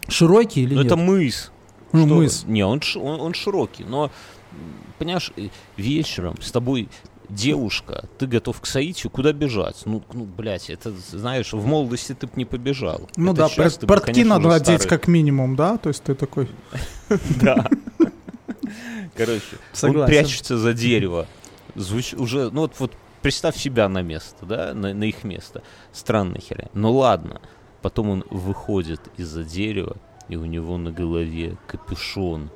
[0.07, 0.91] широкий или Но нет?
[0.91, 1.51] это мыс.
[1.93, 2.43] Ну, Что- мыс.
[2.45, 4.11] Не, он, он, он широкий, но,
[4.97, 5.31] понимаешь,
[5.75, 6.89] вечером с тобой
[7.29, 9.81] девушка, ты готов к соитию, куда бежать?
[9.85, 13.09] Ну, ну, блядь, это, знаешь, в молодости ты бы не побежал.
[13.17, 14.89] Ну Это да, сейчас пор- ты бы, портки конечно, надо одеть старый.
[14.89, 15.77] как минимум, да?
[15.77, 16.47] То есть ты такой...
[17.41, 17.67] Да.
[19.15, 21.27] Короче, он прячется за дерево.
[21.75, 22.13] Звуч...
[22.13, 25.63] Уже, ну вот, вот представь себя на место, да, на, на их место.
[25.91, 26.69] Странная херня.
[26.73, 27.41] Ну ладно.
[27.81, 29.97] Потом он выходит из-за дерева,
[30.29, 32.49] и у него на голове капюшон,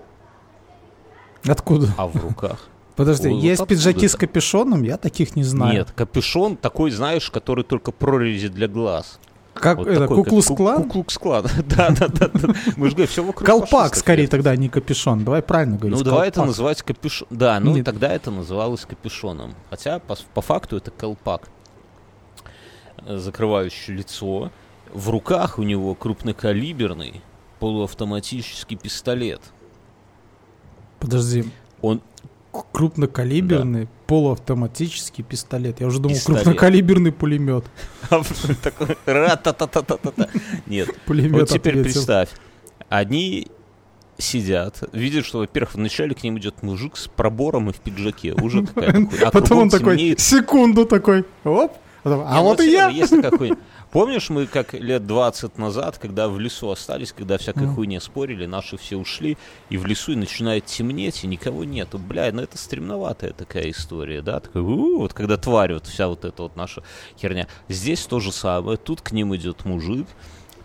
[1.45, 1.87] Откуда?
[1.97, 2.59] а в руках
[2.95, 4.83] Подожди, вот есть откуда пиджаки с капюшоном?
[4.83, 5.73] Я таких не знаю.
[5.73, 9.19] Нет, капюшон такой, знаешь, который только прорези для глаз.
[9.53, 10.77] Как Вот это, такой, как куклус-клан?
[10.77, 11.45] ку- Куклукс-клан.
[11.65, 12.29] Да, да, да.
[12.77, 15.23] Мы же говорим, все вокруг Колпак скорее тогда, а не капюшон.
[15.23, 15.97] Давай правильно говорить.
[15.97, 17.27] Ну, давай это называть капюшон.
[17.29, 19.55] Да, ну тогда это называлось капюшоном.
[19.69, 21.49] Хотя по, по факту это колпак,
[23.05, 24.51] э, закрывающий лицо.
[24.93, 27.21] В руках у него крупнокалиберный
[27.59, 29.41] полуавтоматический пистолет.
[31.01, 31.45] Подожди.
[31.81, 32.01] Он
[32.73, 35.79] Крупнокалиберный полуавтоматический пистолет.
[35.79, 36.43] Я уже думал, Пистолет.
[36.43, 37.63] крупнокалиберный пулемет.
[40.67, 42.29] Нет, Пулемет Вот теперь представь,
[42.89, 43.47] они
[44.17, 48.65] сидят, видят, что, во-первых, вначале к ним идет мужик с пробором и в пиджаке, уже
[48.65, 51.71] какая-то Потом он такой, секунду такой, оп.
[52.03, 52.89] А ну вот и я.
[52.89, 53.57] Есть такая хуйня.
[53.91, 57.75] Помнишь, мы как лет 20 назад, когда в лесу остались, когда всякой Ну.
[57.75, 59.37] хуйне спорили, наши все ушли,
[59.69, 61.99] и в лесу и начинает темнеть, и никого нету.
[61.99, 64.39] Бля, ну это стремноватая такая история, да?
[64.39, 66.83] Такой, «У-у-у», вот когда тварь, вот вся вот эта вот наша
[67.19, 67.47] херня.
[67.67, 68.77] Здесь то же самое.
[68.77, 70.07] Тут к ним идет мужик,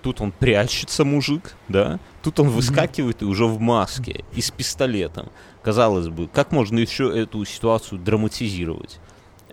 [0.02, 1.98] тут он прячется, мужик, да?
[2.22, 5.30] Тут он выскакивает и уже в маске и с пистолетом.
[5.62, 9.00] Казалось бы, как можно еще эту ситуацию драматизировать?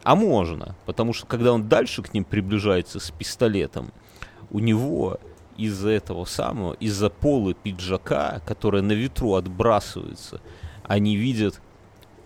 [0.03, 3.91] А можно, потому что когда он дальше к ним приближается с пистолетом,
[4.51, 5.17] у него
[5.57, 10.41] из-за этого самого, из-за пола пиджака, которая на ветру отбрасывается,
[10.83, 11.61] они видят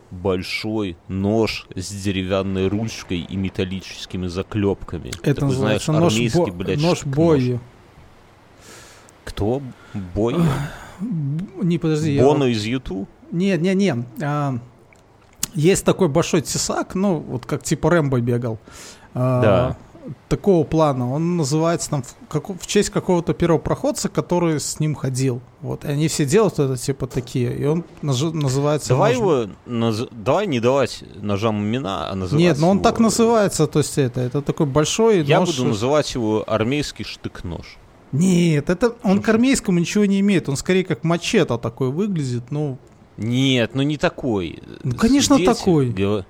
[0.10, 5.12] большой нож с деревянной ручкой и металлическими заклепками.
[5.22, 7.60] Это Такой, знаешь, называется нож, армейский, бо- блядь, нож бою.
[9.26, 9.62] Кто?
[10.16, 10.36] Бой?
[11.62, 12.14] Не, подожди.
[12.16, 13.08] я Боно вот- из Юту?
[13.32, 13.94] Не, не, не.
[14.22, 14.58] а,
[15.58, 18.58] есть такой большой тесак, ну, вот как типа Рэмбо бегал.
[19.14, 19.78] А, Да.
[20.30, 21.12] Такого плана.
[21.12, 25.42] Он называется там в, како- в честь какого-то первопроходца, который с ним ходил.
[25.62, 25.84] Вот.
[25.84, 27.54] И они все делают это типа такие.
[27.54, 28.88] И он наж- называется...
[28.90, 32.84] Давай нож- его, наз- давай не давать ножам имена, а называть Нет, но он его-
[32.86, 35.50] так называется, то есть это, это такой большой Я нож.
[35.58, 37.78] буду называть его армейский штык-нож.
[38.14, 40.48] Нет, это он к армейскому ничего не имеет.
[40.48, 42.50] Он скорее как мачете такой выглядит.
[42.50, 42.78] Ну,
[43.18, 44.60] Нет, ну не такой.
[44.84, 45.90] Ну, конечно, Дети такой.
[45.90, 46.26] гова-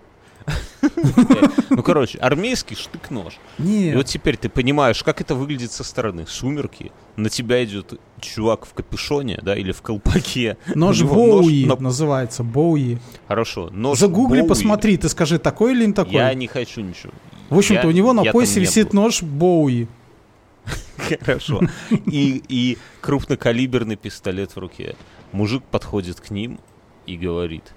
[1.70, 3.38] Ну, короче, армейский штык-нож.
[3.60, 6.26] И вот теперь ты понимаешь, как это выглядит со стороны.
[6.28, 10.58] Сумерки, на тебя идет чувак в капюшоне, да, или в колпаке.
[10.74, 12.98] Нож Боуи называется, Боуи.
[13.28, 16.14] Хорошо, нож Загугли, посмотри, ты скажи, такой или не такой?
[16.14, 17.14] Я не хочу ничего.
[17.50, 19.88] В общем-то, у него на поясе висит нож Боуи.
[21.22, 21.62] Хорошо.
[21.92, 24.96] И, и крупнокалиберный пистолет в руке.
[25.32, 26.60] Мужик подходит к ним
[27.08, 27.74] и говорит,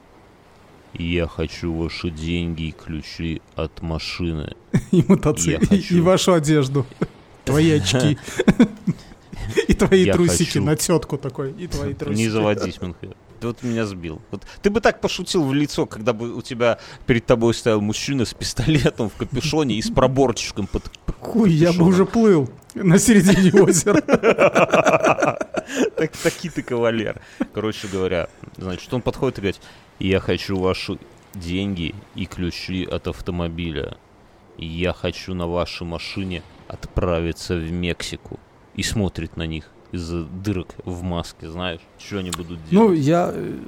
[0.93, 4.55] я хочу ваши деньги и ключи от машины.
[4.91, 5.97] И мотоцикл, хочу.
[5.97, 6.85] и вашу одежду.
[7.45, 8.19] Твои очки.
[9.69, 11.53] И твои трусики на тетку такой.
[11.53, 12.19] И твои трусики.
[12.19, 13.17] Не заводись, Мюнхгаузен.
[13.41, 14.21] Ты вот меня сбил.
[14.31, 18.27] Вот ты бы так пошутил в лицо, когда бы у тебя перед тобой стоял мужчина
[18.27, 20.91] с пистолетом в капюшоне и с проборчиком под...
[21.21, 24.03] Хуй, я бы уже плыл на середине озера.
[25.97, 27.21] Так, таки ты кавалер.
[27.53, 29.61] Короче говоря, значит, он подходит и говорит,
[29.99, 30.99] я хочу ваши
[31.35, 33.97] деньги и ключи от автомобиля.
[34.59, 38.39] Я хочу на вашей машине отправиться в Мексику.
[38.75, 43.01] И смотрит на них из-за дырок в маске, знаешь, что они будут Ну, делать.
[43.01, 43.31] я...
[43.35, 43.59] э,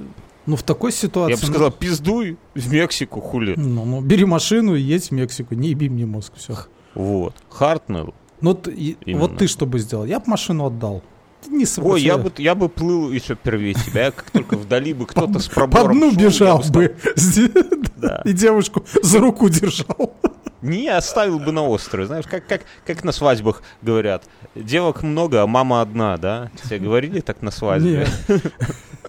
[0.45, 1.35] Ну, в такой ситуации...
[1.35, 3.53] Я бы сказал, пиздуй в Мексику, хули.
[3.57, 6.55] Ну, ну, бери машину и едь в Мексику, не еби мне мозг, все.
[6.95, 7.35] Вот.
[7.49, 8.13] Хартнелл.
[8.41, 9.21] Ну, т- и- Именно.
[9.21, 10.05] вот ты что бы сделал?
[10.05, 11.01] Я бы машину отдал.
[11.49, 14.05] Не Ой, я бы, я бы плыл еще первее тебя.
[14.05, 16.95] Я как только вдали бы кто-то с По пробором дну шел, я бежал бы.
[18.25, 20.15] И девушку за руку держал.
[20.61, 22.05] Не, оставил бы на острове.
[22.05, 24.23] Знаешь, как, как, как на свадьбах говорят.
[24.55, 26.51] Девок много, а мама одна, да?
[26.63, 28.07] Тебе говорили так на свадьбе?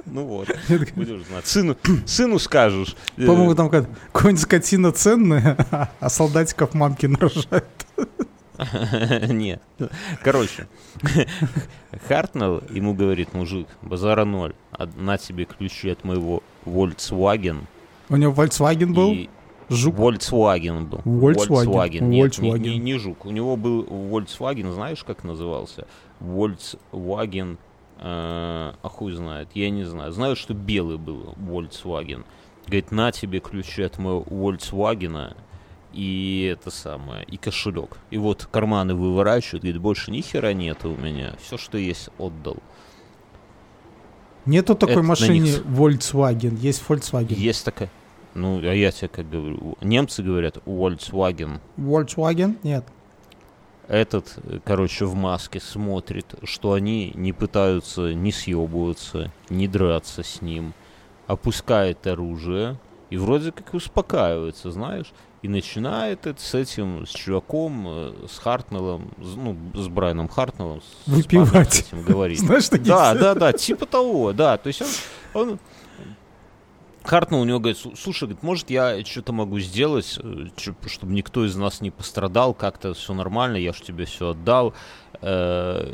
[0.07, 1.47] Ну вот, будешь знать.
[1.47, 2.95] Сыну, сыну скажешь.
[3.17, 5.57] Э, По-моему, там как- какая-нибудь скотина ценная,
[5.99, 7.65] а солдатиков мамки нарожают.
[9.29, 9.63] Нет.
[10.23, 10.67] Короче,
[12.09, 14.55] Хартнелл ему говорит, мужик, базара ноль.
[14.97, 17.65] На тебе ключи от моего Volkswagen.
[18.09, 19.29] У него Volkswagen был?
[19.71, 19.97] Жук?
[19.97, 20.99] Volkswagen был.
[21.05, 22.03] Volkswagen.
[22.09, 22.59] Нет, не- Volkswagen.
[22.59, 23.25] Не, не жук.
[23.25, 25.87] У него был Volkswagen, знаешь, как назывался?
[26.21, 27.57] Volkswagen,
[27.99, 30.13] э, а хуй знает, я не знаю.
[30.13, 32.25] Знаю, что белый был Volkswagen.
[32.67, 35.35] Говорит, на тебе ключи от моего Volkswagen
[35.95, 37.99] и это самое, и кошелек.
[38.11, 41.35] И вот карманы выворачивают, говорит, больше ни хера нет у меня.
[41.41, 42.57] Все, что есть, отдал.
[44.47, 47.35] Нету такой Это на машине них- Volkswagen, есть Volkswagen.
[47.35, 47.91] Есть такая.
[48.35, 51.61] Ну, а я тебе как говорю, немцы говорят Volkswagen.
[51.77, 52.57] Volkswagen?
[52.63, 52.85] Нет.
[53.87, 60.73] этот, короче, в маске смотрит, что они не пытаются не съебываться, не драться с ним,
[61.27, 62.79] опускает оружие
[63.11, 65.13] и вроде как успокаивается, знаешь,
[65.45, 70.81] и начинает это с этим, с чуваком, э, с Хартнеллом, с- ну, с Брайаном Хартнеллом,
[70.81, 71.75] с- Выпивать.
[71.75, 72.39] с этим говорить.
[72.41, 74.57] Знаешь, такие Да, все- да, да, типа того, да.
[74.57, 74.81] То есть
[75.35, 75.59] он, он
[77.03, 80.47] Хартнелл у него говорит, «Слу- слушай, говорит, может я что-то могу сделать, э,
[80.87, 84.73] чтобы никто из нас не пострадал, как-то все нормально, я ж тебе все отдал.
[85.21, 85.87] Э,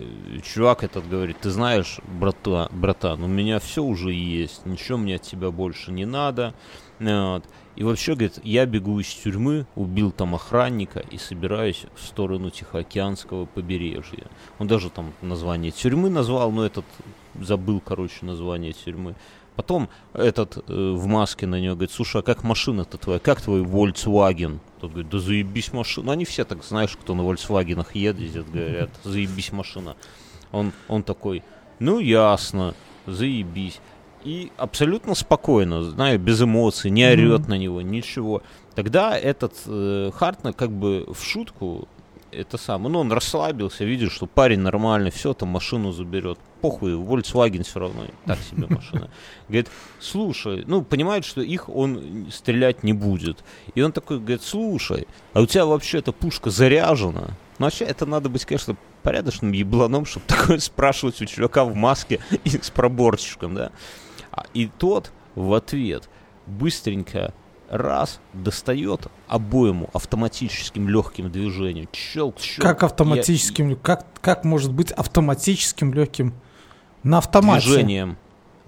[0.44, 5.22] чувак этот говорит, ты знаешь, брата, братан, у меня все уже есть, ничего мне от
[5.22, 6.54] тебя больше не надо.
[7.00, 7.44] Вот.
[7.80, 13.46] И вообще, говорит, я бегу из тюрьмы, убил там охранника и собираюсь в сторону Тихоокеанского
[13.46, 14.26] побережья.
[14.58, 16.84] Он даже там название тюрьмы назвал, но этот
[17.40, 19.14] забыл, короче, название тюрьмы.
[19.56, 23.62] Потом этот э, в маске на него говорит, слушай, а как машина-то твоя, как твой
[23.62, 24.58] Volkswagen?
[24.78, 26.08] Тот говорит, да заебись машина.
[26.08, 29.96] Ну, они все так, знаешь, кто на Volkswagenах едет, говорят, заебись машина.
[30.52, 31.42] Он, он такой,
[31.78, 32.74] ну, ясно,
[33.06, 33.80] заебись.
[34.24, 37.50] И абсолютно спокойно, знаю, без эмоций, не орет Мгм.
[37.50, 38.42] на него, ничего.
[38.74, 41.88] Тогда этот э, Хартнер как бы в шутку
[42.32, 46.38] это самое, ну, он расслабился, видит, что парень нормальный, все, там машину заберет.
[46.60, 49.10] Похуй, Volkswagen все равно так себе машина.
[49.48, 53.42] Говорит, слушай, ну, понимает, что их он стрелять не будет.
[53.74, 57.30] И он такой говорит, слушай, а у тебя вообще эта пушка заряжена?
[57.58, 62.20] Ну, вообще, это надо быть, конечно, порядочным ебланом, чтобы такое спрашивать у чувака в маске
[62.44, 63.70] и с проборчиком, да.
[64.32, 66.08] А, И тот в ответ
[66.46, 67.32] быстренько
[67.68, 71.88] раз достает обойму автоматическим легким движением.
[71.92, 72.62] Щелк, щелк.
[72.62, 76.34] Как автоматическим, как, как может быть автоматическим легким
[77.04, 77.66] на автомате?
[77.66, 78.18] движением.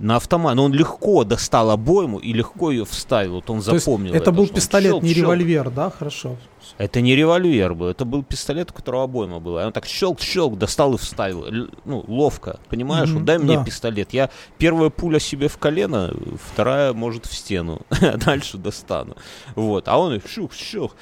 [0.02, 0.56] На автомат.
[0.56, 3.34] Но он легко достал обойму и легко ее вставил.
[3.36, 4.12] Вот он То запомнил.
[4.12, 5.22] это был что он пистолет, щелк, не щелк.
[5.22, 5.90] револьвер, да?
[5.90, 6.36] Хорошо.
[6.78, 9.62] Это не револьвер был, это был пистолет, у которого обойма была.
[9.62, 11.44] И он так щелк-щелк достал и вставил.
[11.46, 13.08] Л- Ну, ловко, понимаешь?
[13.10, 13.64] Мгм, Вот дай мне да.
[13.64, 14.12] пистолет.
[14.12, 16.12] Я первая пуля себе в колено,
[16.50, 17.80] вторая, может, в стену.
[18.00, 19.16] А дальше достану.
[19.54, 19.86] Вот.
[19.86, 20.96] А он щух-щух.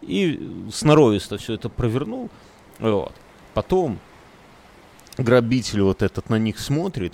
[0.00, 0.40] И
[0.72, 2.30] сноровисто все это провернул.
[2.78, 3.12] Вот.
[3.54, 3.98] Потом
[5.18, 7.12] грабитель вот этот на них смотрит,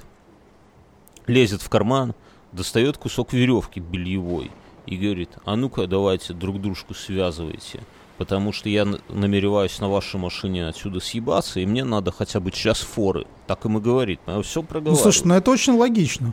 [1.29, 2.15] лезет в карман,
[2.53, 4.51] достает кусок веревки бельевой
[4.87, 7.81] и говорит, а ну-ка давайте друг дружку связывайте,
[8.17, 12.81] потому что я намереваюсь на вашей машине отсюда съебаться, и мне надо хотя бы час
[12.81, 13.27] форы.
[13.47, 15.03] Так ему говорит, я все Ну, проговариваю.
[15.03, 16.33] слушай, ну это очень логично.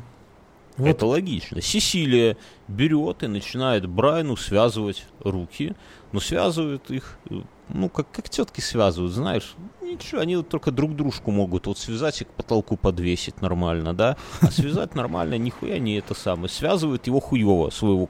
[0.78, 0.88] Вот.
[0.90, 1.62] Это логично.
[1.62, 2.36] Сесилия
[2.68, 5.74] берет и начинает Брайану связывать руки,
[6.12, 9.56] но связывает их, э, ну, как, как тетки связывают, знаешь.
[9.82, 14.18] Ничего, они вот только друг дружку могут вот связать и к потолку подвесить нормально, да?
[14.42, 16.50] А связать нормально нихуя не это самое.
[16.50, 18.10] Связывает его хуево, своего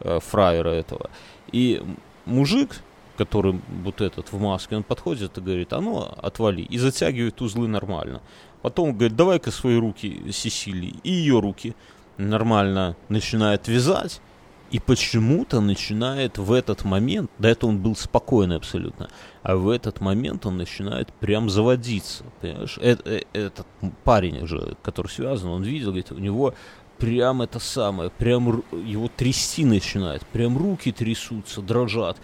[0.00, 1.10] э, фраера этого.
[1.52, 1.82] И
[2.24, 2.80] мужик,
[3.16, 6.62] который вот этот в маске, он подходит и говорит, а ну, отвали.
[6.62, 8.22] И затягивает узлы нормально.
[8.62, 11.74] Потом говорит, давай-ка свои руки Сесилии и ее руки
[12.18, 14.20] нормально начинает вязать.
[14.70, 19.08] И почему-то начинает в этот момент, до этого он был спокойный абсолютно,
[19.42, 22.76] а в этот момент он начинает прям заводиться, понимаешь?
[22.80, 23.66] Э- э- этот
[24.02, 26.54] парень же, который связан, он видел, говорит, у него
[26.98, 32.16] прям это самое, прям его трясти начинает, прям руки трясутся, дрожат,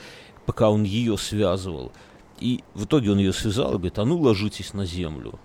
[0.44, 1.92] пока он ее связывал.
[2.40, 5.38] И в итоге он ее связал и говорит, а ну ложитесь на землю.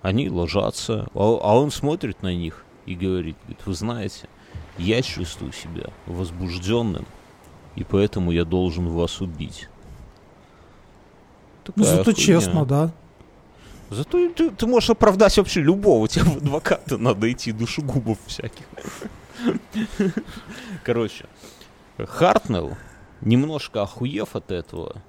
[0.00, 4.28] Они ложатся, а, а он смотрит на них и говорит, говорит, вы знаете,
[4.78, 7.06] я чувствую себя возбужденным,
[7.76, 9.68] и поэтому я должен вас убить.
[11.66, 12.16] Ну, Такая зато хуйня.
[12.16, 12.90] честно, да.
[13.90, 16.08] Зато ты, ты можешь оправдать вообще любого.
[16.08, 18.64] Тебе в адвоката надо идти, душегубов всяких.
[20.84, 21.26] Короче,
[21.98, 22.76] Хартнелл,
[23.20, 25.02] немножко охуев от этого,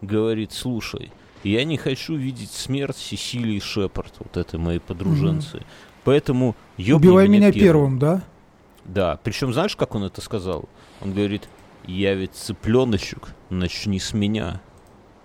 [0.00, 5.62] говорит, слушай, я не хочу видеть смерть Сесилии Шепард, вот этой моей подруженцы.
[6.04, 8.22] Поэтому ёбни Убивай меня первым, да?
[8.88, 10.68] Да, причем знаешь, как он это сказал?
[11.00, 11.48] Он говорит,
[11.86, 14.60] я ведь цыпленочек, начни с меня.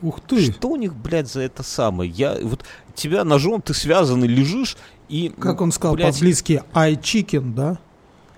[0.02, 0.52] Ух ты.
[0.52, 2.12] Что у них, блядь, за это самое?
[2.12, 4.76] Я вот тебя ножом ты связан и лежишь
[5.08, 7.80] и Как он сказал блядь, по-английски, I chicken, да?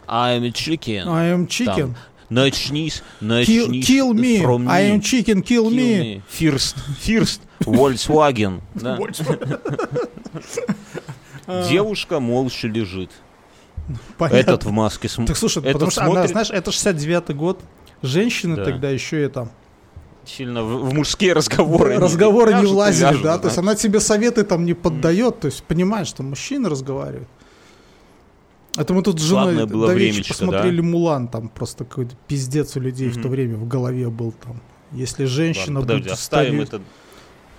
[0.07, 1.07] I'm a chicken.
[1.07, 1.75] I am chicken.
[1.75, 1.95] Там,
[2.29, 4.43] начнись, Kill, начнись kill me.
[4.43, 5.01] from I am me.
[5.01, 5.99] chicken, kill, Kill me.
[5.99, 6.21] me.
[6.29, 8.61] First, first, Volkswagen.
[11.69, 13.09] Девушка молча лежит.
[14.17, 14.37] Понятно.
[14.37, 17.59] Этот в маске см- Так слушай, этот потому что она, смотрит знаешь, это 69-й год.
[18.01, 18.65] Женщины Да.
[18.65, 19.49] тогда еще это
[20.25, 21.97] сильно в, в мужские разговоры.
[21.97, 25.45] разговоры не и влазили, вяжут, да, то есть она тебе советы там не поддает, то
[25.47, 27.29] есть понимаешь, что мужчины разговаривают.
[28.77, 33.09] Это мы тут с женой было времечко, посмотрели Мулан, там просто какой-то пиздец у людей
[33.09, 34.61] в то время в голове был там.
[34.91, 36.81] Если женщина Ладно, подожди, будет оставим ставить- это.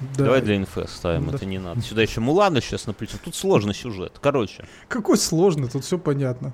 [0.00, 0.24] Да.
[0.24, 1.36] Давай для инфы оставим, Да.
[1.36, 1.80] это не надо.
[1.80, 3.18] Сюда еще Мулана сейчас наплетем.
[3.24, 4.18] Тут сложный сюжет.
[4.20, 6.52] Короче, Какой сложный, тут все понятно.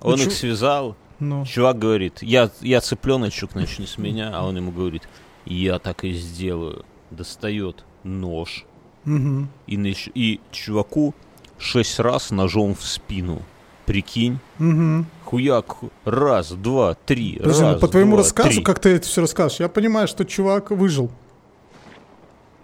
[0.00, 0.96] он чё- их связал.
[1.20, 4.32] Ну, Чувак говорит, я, я цыпленочек, начни с меня.
[4.34, 5.08] А он ему говорит,
[5.44, 6.84] я так и сделаю.
[7.10, 8.64] Достает нож.
[9.04, 9.48] мгм.
[9.66, 11.14] И, нач- и чуваку
[11.58, 13.42] шесть раз ножом в спину.
[13.86, 14.38] Прикинь.
[14.58, 15.06] Мгм.
[15.24, 15.76] Хуяк.
[16.04, 17.36] Раз, два, три.
[17.38, 18.62] Подожди, ну, раз, по твоему два, рассказу, три.
[18.62, 21.10] как ты это все расскажешь, я понимаю, что чувак выжил.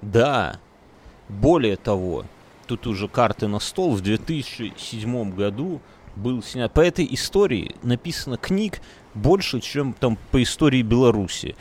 [0.03, 0.59] Да.
[1.29, 2.25] Более того,
[2.67, 3.95] тут уже карты на стол.
[3.95, 5.81] В 2007 году
[6.17, 6.73] был снят...
[6.73, 8.81] По этой истории написано книг
[9.15, 11.57] больше, чем там по истории Беларуси.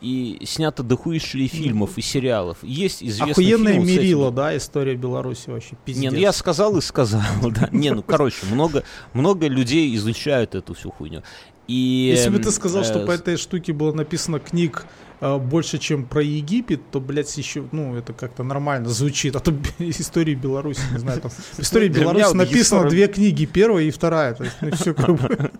[0.00, 2.58] И снято дохуище фильмов, и сериалов.
[2.62, 6.02] Есть известный Охуенное фильм вот мерило, да, история Беларуси вообще, пиздец.
[6.02, 7.68] Не, ну я сказал и сказал, да.
[7.72, 11.24] Не, ну короче, много, много людей изучают эту всю хуйню.
[11.66, 14.86] И, Если бы эм, ты сказал, что э, по этой штуке было написано книг
[15.20, 19.34] больше, чем про Египет, то, блядь, еще, ну, это как-то нормально звучит.
[19.36, 23.90] А то истории Беларуси, не знаю, там в истории Беларуси написано две книги, первая и
[23.90, 24.34] вторая.
[24.34, 25.50] То есть, ну, все как бы.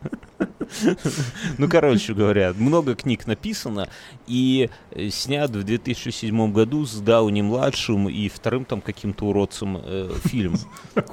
[1.56, 3.88] Ну, короче говоря, много книг написано,
[4.26, 10.56] и э, снят в 2007 году с Дауни-младшим и вторым там каким-то уродцем э, фильм.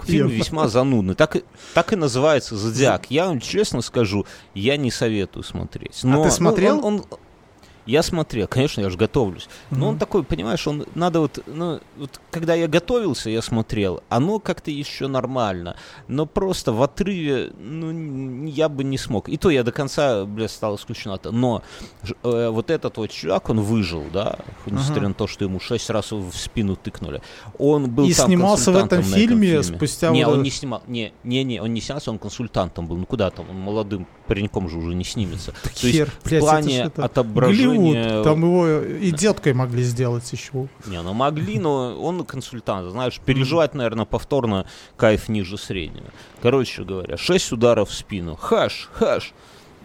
[0.03, 1.15] Фильм весьма занудный.
[1.15, 3.10] Так, и- так и называется «Зодиак».
[3.10, 6.01] Я вам честно скажу, я не советую смотреть.
[6.03, 6.86] Но, А ты ну, смотрел?
[6.86, 7.05] он- он-
[7.86, 9.48] я смотрел, конечно, я же готовлюсь.
[9.69, 10.00] Но он Мгм.
[10.00, 15.08] такой, понимаешь, он надо вот, ну, вот когда я готовился, я смотрел, оно как-то еще
[15.08, 15.76] нормально.
[16.08, 19.30] Но просто в отрыве, ну, я бы не смог.
[19.30, 21.32] И то я до конца, бля, стало скучновато.
[21.32, 21.62] Но
[22.24, 25.08] э, вот этот вот чувак, он выжил, да, несмотря Ага.
[25.10, 27.21] на то, что ему шесть раз в спину тыкнули.
[27.60, 30.81] Он был И снимался в этом консультантом на фильме спустя Не, вот он не снимал,
[30.88, 32.98] не, не, не, он не снялся, он консультантом был.
[32.98, 35.52] Ну куда там, он молодым пареньком же уже не снимется.
[35.52, 37.75] То есть Хер, блядь, в плане отображения...
[37.78, 40.67] Голливуд, там его и деткой могли сделать еще.
[40.86, 44.67] Не, ну могли, но он консультант, знаешь, переживать, наверное, повторно
[44.98, 46.08] кайф ниже среднего.
[46.42, 48.36] Короче говоря, 6 ударов в спину.
[48.36, 49.34] Хаш, хаш.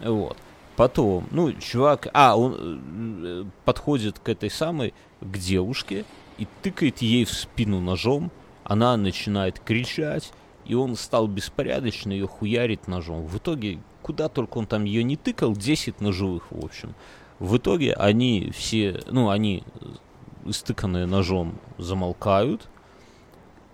[0.03, 0.37] Вот.
[0.75, 2.81] Потом, ну, чувак, а, он
[3.23, 6.05] э, подходит к этой самой, к девушке,
[6.37, 8.31] и тыкает ей в спину ножом,
[8.63, 10.31] она начинает кричать,
[10.65, 13.27] и он стал беспорядочно ее хуярить ножом.
[13.27, 16.95] В итоге куда только он там ее не тыкал, 10 ножевых, в общем.
[17.41, 19.63] В итоге они все, ну, они
[20.45, 22.69] истыканные ножом замолкают.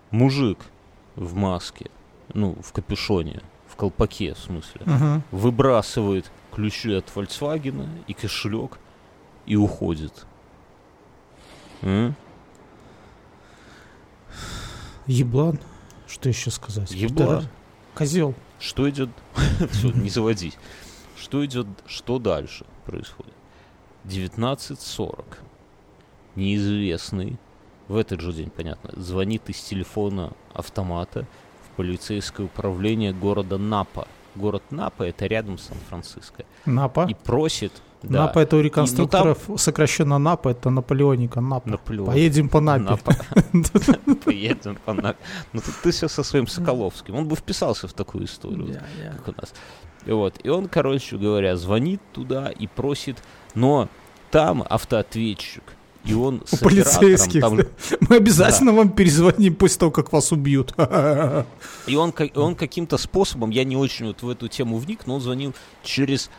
[0.09, 0.57] Мужик
[1.17, 1.91] в маске,
[2.33, 5.21] ну, в капюшоне, в колпаке, в смысле, Мгм.
[5.31, 8.79] выбрасывает ключи от Volkswagen и кошелек
[9.45, 10.25] и уходит.
[11.81, 12.15] М?
[15.07, 15.59] Еблан.
[16.07, 16.89] Что еще сказать?
[16.91, 17.49] Еблан.
[17.95, 18.33] Козел.
[18.59, 19.09] Что идет...
[19.71, 20.57] Все, не заводить.
[21.17, 21.67] Что идет...
[21.85, 23.33] Что дальше происходит?
[24.07, 25.25] 19.40.
[26.35, 27.37] Неизвестный
[27.87, 31.25] в этот же день, понятно, звонит из телефона автомата
[31.65, 34.07] в полицейское управление города Напа.
[34.35, 36.45] Город Напа это рядом с Сан-Франциско.
[36.65, 37.07] Напа.
[37.09, 37.71] И просит...
[38.03, 41.69] да, Напа это у И, ну, реконструкторов сокращенно Напа, это Наполеоника Напа.
[41.69, 42.07] Наполеон.
[42.07, 42.83] Поедем по Напе.
[42.83, 43.15] Напа.
[44.25, 45.17] Поедем по Напе.
[45.53, 47.15] Ну тут ты все со своим Соколовским.
[47.15, 48.79] Он бы вписался в такую историю.
[49.17, 49.53] как у нас.
[50.05, 50.39] И Вот.
[50.43, 53.17] И он, короче говоря, звонит туда и просит,
[53.57, 53.89] но
[54.29, 55.63] там автоответчик,
[56.05, 57.43] и он с У полицейских.
[57.43, 57.67] оператором
[58.07, 60.73] Мы обязательно вам перезвоним после того, как вас убьют.
[60.75, 61.45] там-
[61.87, 65.21] и он, он каким-то способом, я не очень вот в эту тему вник, но он
[65.21, 65.53] звонил
[65.83, 66.29] через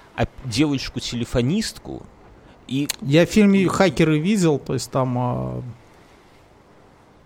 [0.45, 2.03] девочку-телефонистку,
[2.69, 5.63] и Я в фильме «Хакеры» видел, то есть там а,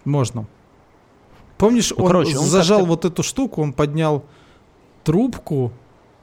[0.05, 0.47] можно.
[1.59, 4.25] Помнишь, Ну, он короче, он зажал вот эту штуку, он поднял
[5.05, 5.71] трубку,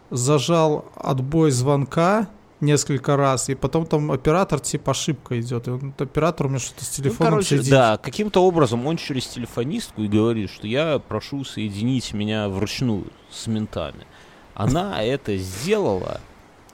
[0.09, 2.27] зажал отбой звонка
[2.61, 5.67] несколько раз, и потом там оператор типа ошибка идет.
[5.67, 7.71] И он, оператор у меня что-то с Ну, телефоном короче, сидит.
[7.71, 13.47] да, каким-то образом он через телефонистку и говорит, что я прошу соединить меня вручную с
[13.47, 14.05] ментами.
[14.53, 16.21] Она это сделала,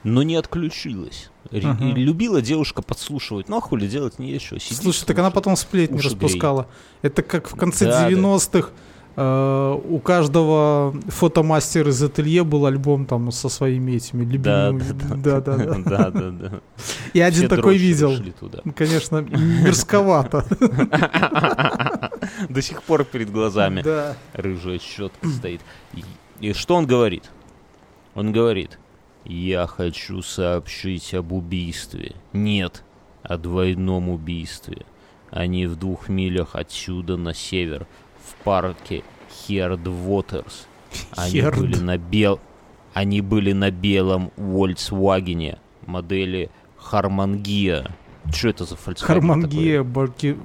[0.04, 1.30] но не отключилась.
[1.52, 1.78] Ага.
[1.80, 3.50] любила девушка подслушивать.
[3.50, 4.60] Ну, а хули делать не еще.
[4.60, 6.68] Сидит, Слушай, так она потом сплетни распускала.
[7.04, 8.10] Это как в конце Да, да.
[8.10, 8.72] 90-х э,
[9.18, 14.84] у каждого фотомастера из ателье был альбом там со своими этими любимыми.
[15.16, 16.10] да, Да, да, да.
[16.12, 16.52] да, да.
[17.14, 18.14] И один такой видел.
[18.76, 20.46] Конечно, мерзковато.
[22.50, 24.16] До сих пор перед глазами Да.
[24.34, 25.62] рыжая щетка стоит.
[26.42, 27.30] И что он говорит?
[28.16, 28.78] Он говорит,
[29.24, 32.16] я хочу сообщить об убийстве.
[32.34, 32.84] Нет,
[33.24, 34.86] о двойном убийстве.
[35.32, 37.88] Они в двух милях отсюда на север,
[38.26, 40.68] в парке Херд Вотерс.
[41.16, 41.58] Они Херд.
[41.58, 42.40] были на бел...
[42.94, 47.96] Они были на белом Volkswagen модели Хармангия.
[48.32, 49.06] Что это за Volkswagen?
[49.06, 50.38] Хармангия, Барки...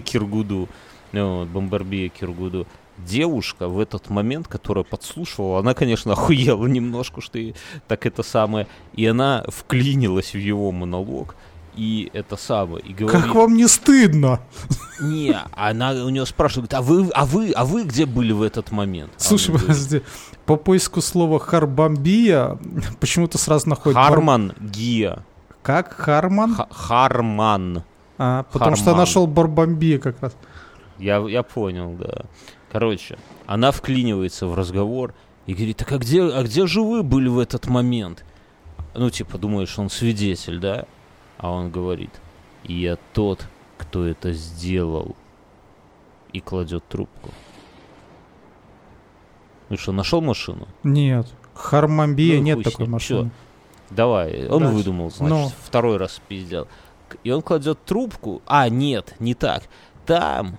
[0.00, 0.68] Киргуду.
[1.12, 2.66] Ну, вот, Бомбарбия Киргуду.
[2.98, 7.54] Девушка в этот момент, которая подслушивала, она, конечно, охуела немножко, что и
[7.88, 8.66] так это самое.
[8.94, 11.34] И она вклинилась в его монолог.
[11.76, 12.84] И это самое.
[12.84, 14.40] И говорит, Как вам не стыдно?
[15.00, 18.70] не, она у нее спрашивает, а вы, а вы, а вы где были в этот
[18.70, 19.12] момент?
[19.16, 20.02] А Слушай, говорит, подожди.
[20.46, 22.58] По поиску слова Харбамбия
[22.98, 23.96] почему-то сразу находит...
[23.96, 25.24] Харман Гия.
[25.62, 25.92] Как?
[25.92, 26.54] Харман?
[26.54, 27.84] Ха- Харман.
[28.18, 29.00] А, потому что Харман.
[29.00, 30.36] нашел Барбамбия как раз.
[30.98, 32.24] Я, я понял, да.
[32.72, 35.14] Короче, она вклинивается в разговор
[35.46, 38.24] и говорит, так а где, а где же вы были в этот момент?
[38.94, 40.84] Ну, типа, думаешь, он свидетель, да?
[41.40, 42.10] А он говорит,
[42.64, 43.46] я тот,
[43.78, 45.16] кто это сделал.
[46.34, 47.30] И кладет трубку.
[49.70, 50.68] Ну что, нашел машину?
[50.82, 51.26] Нет.
[51.54, 53.30] Хармамбия Ну, нет такой машины.
[53.88, 54.74] Давай, он Дальше.
[54.76, 55.50] выдумал, значит, Ну.
[55.64, 56.68] второй раз пиздел.
[57.24, 58.42] И он кладет трубку.
[58.46, 59.64] А, нет, не так.
[60.06, 60.58] Там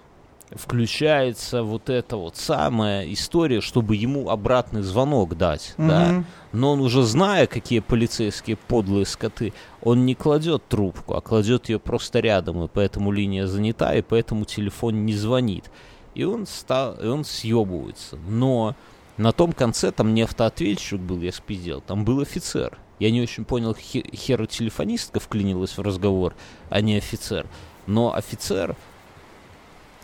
[0.54, 6.08] включается вот эта вот самая история, чтобы ему обратный звонок дать, да.
[6.10, 6.26] Мгм.
[6.52, 11.80] Но он уже зная, какие полицейские подлые скоты, он не кладет трубку, а кладет ее
[11.80, 15.72] просто рядом, и поэтому линия занята, и поэтому телефон не звонит.
[16.14, 18.18] И он стал, и он съебывается.
[18.28, 18.76] Но
[19.18, 22.78] на том конце там не автоответчик был, я спиздел, там был офицер.
[23.00, 26.36] Я не очень понял, хе- хера телефонистка вклинилась в разговор,
[26.70, 27.48] а не офицер.
[27.88, 28.76] Но офицер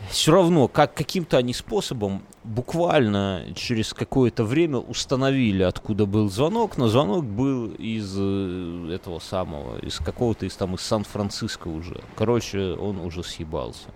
[0.10, 6.88] все равно, как каким-то они способом, буквально через какое-то время установили, откуда был звонок, но
[6.88, 12.02] звонок был из э, этого самого, из какого-то из там из Сан-Франциско уже.
[12.16, 13.90] Короче, он уже съебался.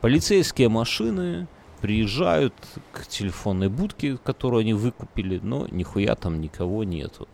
[0.00, 1.46] Полицейские машины
[1.80, 2.54] приезжают
[2.92, 7.28] к телефонной будке, которую они выкупили, но нихуя там никого нету.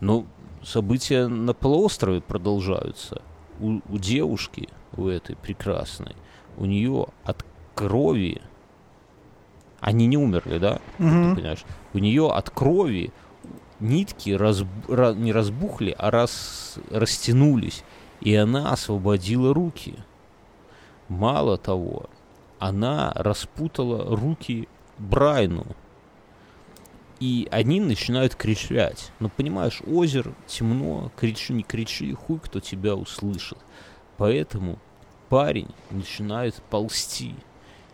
[0.00, 0.26] Но
[0.62, 3.22] события на полуострове продолжаются.
[3.60, 6.16] У, у девушки, у этой прекрасной,
[6.56, 7.44] у нее от
[7.74, 8.40] крови,
[9.80, 10.80] они не умерли, да?
[10.98, 11.30] Мгм.
[11.30, 11.64] Ты понимаешь?
[11.92, 13.12] У нее от крови
[13.80, 17.84] нитки разб- ра- не разбухли, а рас- растянулись,
[18.20, 19.94] и она освободила руки.
[21.08, 22.06] Мало того,
[22.58, 25.66] она распутала руки Брайну.
[27.20, 29.12] И они начинают кричать.
[29.20, 33.58] Ну, понимаешь, озеро, темно, кричи, не кричи, хуй кто тебя услышит.
[34.16, 34.78] Поэтому
[35.28, 37.34] парень начинает ползти.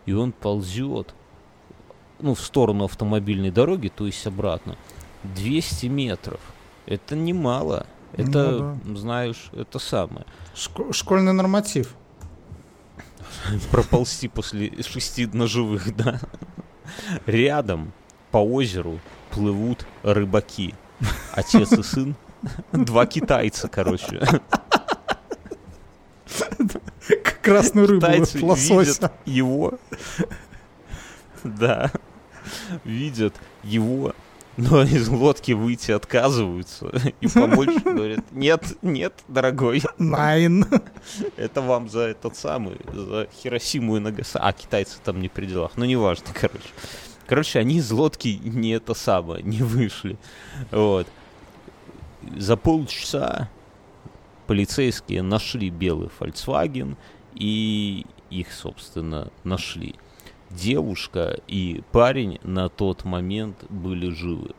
[0.07, 1.15] И он ползет,
[2.19, 4.77] ну, в сторону автомобильной дороги, то есть обратно,
[5.25, 6.41] 200 метров.
[6.87, 7.87] Это немало.
[8.13, 10.27] Это, Ну знаешь, это самое.
[10.55, 11.95] Шко- школьный норматив.
[13.71, 16.21] Проползти после шести ножевых, да.
[17.27, 17.93] Рядом
[18.33, 18.99] по озеру
[19.31, 20.75] плывут рыбаки.
[21.33, 22.17] Отец и сын.
[22.73, 24.21] Два китайца, короче.
[27.51, 28.79] Красную рыбу, Китайцы лосося.
[28.81, 29.75] видят его.
[31.43, 31.91] Да.
[32.85, 34.15] Видят его,
[34.57, 36.93] но из лодки выйти отказываются.
[37.21, 40.67] И помочь говорят, нет, нет, дорогой, Найн.
[41.37, 44.45] это вам за этот самый, за Хиросиму и Нагасаки.
[44.45, 46.69] А, китайцы там не при делах, ну неважно, короче.
[47.27, 50.19] Короче, они из лодки не это самое, не вышли.
[50.71, 51.07] Вот.
[52.37, 53.49] За полчаса
[54.47, 56.97] полицейские нашли белый Volkswagen
[57.35, 59.95] и их, собственно, нашли.
[60.51, 64.51] Девушка и парень на тот момент были живы.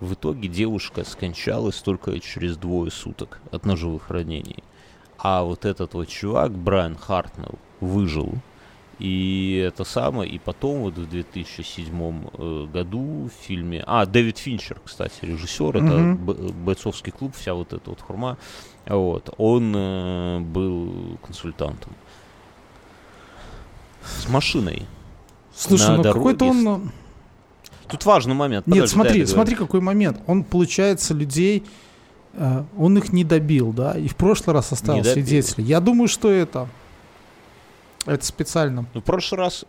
[0.00, 4.62] В итоге девушка скончалась только через двое суток от ножевых ранений.
[5.18, 8.34] А вот этот вот чувак, Брайан Хартнелл, выжил.
[8.98, 13.84] И это самое, и потом вот в 2007 э, году в фильме...
[13.86, 16.16] А, Дэвид Финчер, кстати, режиссер, это Мгм.
[16.26, 18.38] б- бойцовский клуб, вся вот эта вот хурма.
[18.86, 21.92] Вот, он э, был консультантом.
[24.06, 24.86] С машиной.
[25.54, 26.62] Слушай, ну какой-то он...
[26.62, 26.82] ну,
[27.88, 28.66] Тут важный момент.
[28.66, 29.34] Нет, подожди, смотри, дай договорю.
[29.34, 30.20] смотри, какой момент.
[30.26, 31.64] Он, получается, людей...
[32.34, 35.64] э, Он их не добил, да, и в прошлый раз оставил свидетелей.
[35.64, 36.68] Я думаю, что это...
[38.04, 38.86] Это специально.
[38.94, 39.64] Ну, в прошлый раз,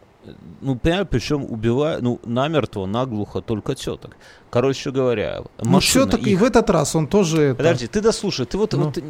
[0.61, 4.15] ну, понимаю, причем убивая, ну, намертво, наглухо только теток.
[4.49, 7.55] Короче говоря, Ну, все так и их- в этот раз он тоже это...
[7.57, 8.86] Подожди, ты дослушай, ты вот, Ну.
[8.86, 9.01] вот, у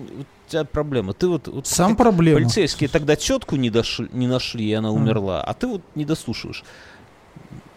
[0.50, 2.40] тебя проблема, ты вот, вот Сам ты- проблема.
[2.40, 6.64] полицейские тогда тетку не, дошли, не нашли, и она умерла, а ты вот не дослушаешь.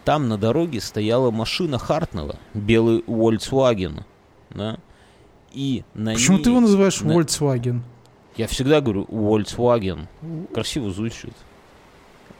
[0.05, 4.03] Там на дороге стояла машина Хартнелла, белый Volkswagen,
[4.49, 4.77] да,
[5.53, 6.43] и на Почему ней...
[6.43, 7.81] ты его называешь на- Volkswagen?
[8.37, 10.07] Я всегда говорю Volkswagen.
[10.53, 11.33] Красиво звучит.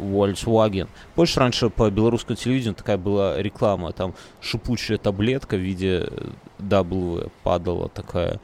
[0.01, 0.87] Volkswagen.
[1.15, 3.91] Больше раньше по белорусскому телевидению такая была реклама.
[3.91, 6.29] Там шипучая таблетка в виде э,
[6.59, 8.39] W падала такая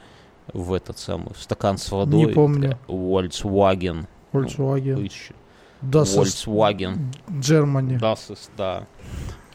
[0.52, 2.26] в этот самый в стакан с водой.
[2.26, 2.70] Не помню.
[2.70, 4.06] Такая, Volkswagen.
[4.32, 4.96] Volkswagen.
[4.96, 5.34] Поищи.
[5.82, 7.10] Das Volkswagen.
[7.28, 7.98] Germany.
[7.98, 8.86] Das ist, да.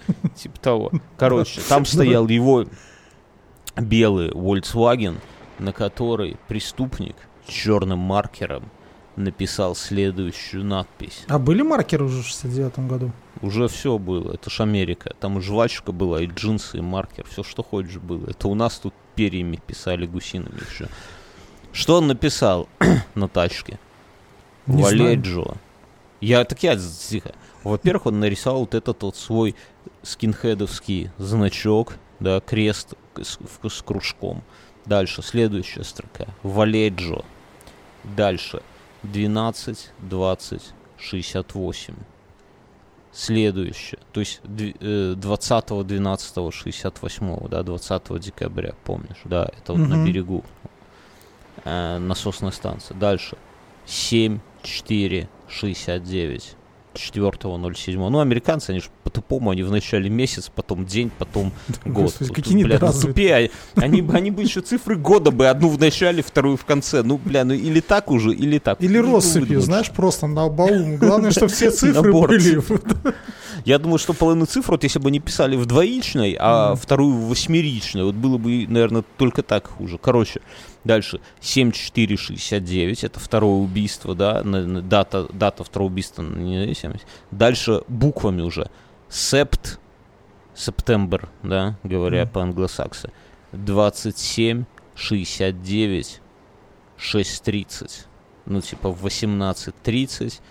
[0.35, 0.91] Типа того.
[1.17, 2.65] Короче, там стоял его
[3.75, 5.15] белый Volkswagen,
[5.59, 7.15] на который преступник
[7.47, 8.69] черным маркером
[9.15, 11.23] написал следующую надпись.
[11.27, 13.11] А были маркеры уже в 69 году?
[13.41, 15.15] Уже все было, это ж Америка.
[15.19, 18.29] Там и жвачка была, и джинсы, и маркер, все что хочешь было.
[18.29, 20.87] Это у нас тут перьями писали гусиными еще.
[21.71, 22.69] Что он написал
[23.15, 23.79] на тачке?
[24.67, 24.97] Не знаю.
[24.97, 25.55] Валеджо.
[26.21, 27.33] Я так я тихо.
[27.63, 29.55] Во-первых, он нарисовал вот этот вот свой
[30.03, 33.37] скинхедовский значок, да, крест с,
[33.67, 34.43] с кружком.
[34.85, 36.27] Дальше, следующая строка.
[36.43, 37.23] Валеджо.
[38.03, 38.61] Дальше.
[39.03, 40.61] 12, 20,
[40.97, 41.93] 68.
[43.11, 43.99] Следующее.
[44.11, 49.21] То есть дв- э, 20, 12, 68, да, 20 декабря, помнишь?
[49.25, 50.05] Да, это вот на Мгм.
[50.05, 50.43] берегу
[51.65, 52.97] э, насосная станция.
[52.97, 53.37] Дальше.
[53.85, 56.55] 7, 4, 69.
[56.95, 58.09] 4.07.
[58.09, 61.51] Ну, американцы, они же по-тупому, они в начале месяца, потом день, потом
[61.85, 62.03] год.
[62.05, 63.51] Господи, какие бля, ну, тупее.
[63.75, 67.03] Они, бы- они бы еще цифры года бы, одну в начале, вторую в конце.
[67.03, 68.81] Ну, бля, ну или так уже, или так.
[68.81, 70.97] Или Ну, россыпью, знаешь, просто на баум.
[70.97, 72.61] Главное, чтобы все цифры были.
[73.65, 77.29] Я думаю, что половину цифр, вот если бы не писали в двоичной, а вторую в
[77.29, 79.97] восьмеричной, вот было бы, наверное, только так хуже.
[79.97, 80.41] Короче,
[80.83, 81.19] дальше.
[81.41, 87.05] 7469, это второе убийство, да, дата, дата второго убийства на независимость.
[87.31, 88.69] Дальше буквами уже.
[89.09, 89.79] Септ,
[90.55, 92.31] септембр, да, говоря Мгм.
[92.33, 93.09] по-англосаксе.
[93.51, 94.65] 27,
[94.95, 96.21] 69,
[96.97, 98.07] 6.30.
[98.45, 100.41] Ну, типа в 18.30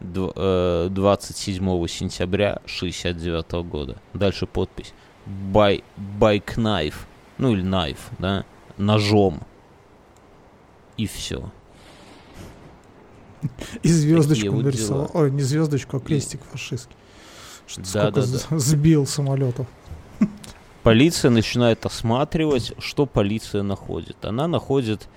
[0.00, 3.96] дв- э, 27 сентября 69 года.
[4.14, 4.92] Дальше подпись.
[5.52, 5.82] By,
[6.18, 6.94] by knife.
[7.38, 8.44] Ну или knife, да?
[8.78, 9.40] Ножом.
[10.96, 11.50] И все.
[13.82, 15.10] И звездочку вот нарисовал.
[15.14, 16.94] Ой, не звездочку, а крестик фашистский.
[17.66, 19.66] Что Да, сколько да, з- сбил самолетов.
[20.82, 24.24] Полиция начинает осматривать, что полиция находит.
[24.24, 25.08] Она находит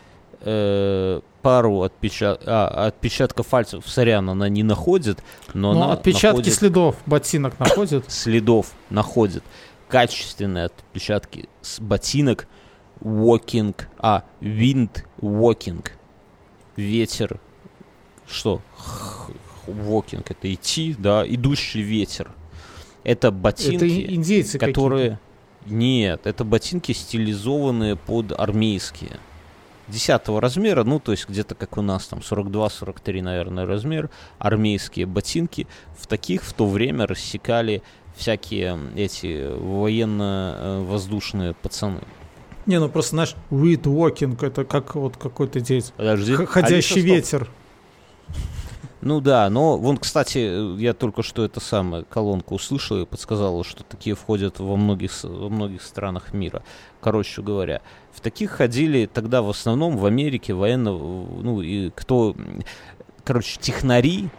[0.42, 2.42] э, пару отпечат...
[2.46, 3.84] а, отпечатков пальцев.
[3.88, 5.20] Сорян, она не находит,
[5.54, 8.10] но Ну, она отпечатки находит следов ботинок находят.
[8.12, 9.44] следов находит
[9.88, 12.48] качественные отпечатки с ботинок
[13.02, 15.86] walking, а, wind walking,
[16.76, 17.40] ветер,
[18.28, 18.62] что,
[19.68, 22.32] walking, это идти, да, идущий ветер.
[23.04, 25.20] Это ботинки, Это индейцы которые...
[25.68, 29.20] Нет, это ботинки стилизованные под армейские.
[29.88, 35.68] Десятого размера, ну, то есть где-то как у нас, там, 42-43, наверное, размер, армейские ботинки.
[35.98, 37.84] В таких в то время рассекали
[38.16, 42.02] всякие эти военно-воздушные пацаны.
[42.66, 46.34] Не, ну просто, знаешь, weed walking, это как вот какой-то здесь Подожди.
[46.36, 47.42] ходящий Алиса, стоп.
[47.42, 47.50] ветер.
[49.02, 53.84] Ну да, но вон, кстати, я только что это самое колонку услышал и подсказала, что
[53.84, 56.64] такие входят во многих, во многих странах мира.
[57.02, 62.36] Короче говоря, в таких ходили тогда в основном в Америке военно, ну и кто,
[63.24, 64.30] короче, технари,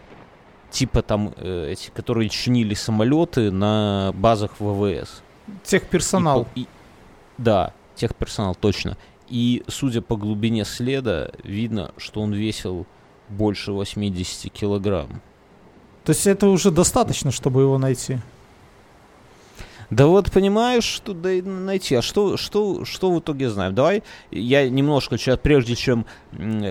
[0.73, 5.23] типа там э, эти, которые чинили самолеты на базах ВВС.
[5.63, 6.49] Техперсонал.
[6.57, 6.67] И и-
[7.39, 8.97] да, техперсонал, точно.
[9.29, 12.87] И, судя по глубине следа, видно, что он весил
[13.29, 15.21] больше 80 килограмм.
[16.05, 18.19] То есть это уже достаточно, чтобы его найти.
[19.91, 21.95] Да вот понимаешь, что да и найти.
[21.95, 23.75] А что, что, что в итоге знаем?
[23.75, 26.07] Давай я немножко, прежде чем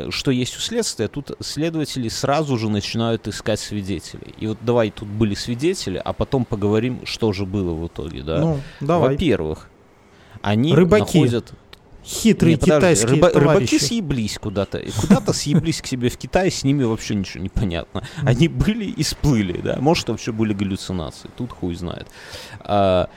[0.09, 4.33] что есть у следствия, тут следователи сразу же начинают искать свидетелей.
[4.37, 8.39] И вот давай тут были свидетели, а потом поговорим, что же было в итоге, да?
[8.39, 9.11] Ну, давай.
[9.11, 9.69] Во-первых,
[10.45, 11.17] они Рыбаки.
[11.19, 11.53] находят
[12.05, 14.77] Хитрые Не, подожди, китайские рыба- рыбаки съеблись куда-то.
[14.77, 18.03] И Куда-то съеблись к себе в Китай, с ними вообще ничего не понятно.
[18.23, 19.77] Они были и сплыли, да.
[19.79, 21.31] Может, вообще были галлюцинации.
[21.35, 22.05] Тут хуй знает.
[22.59, 23.09] А,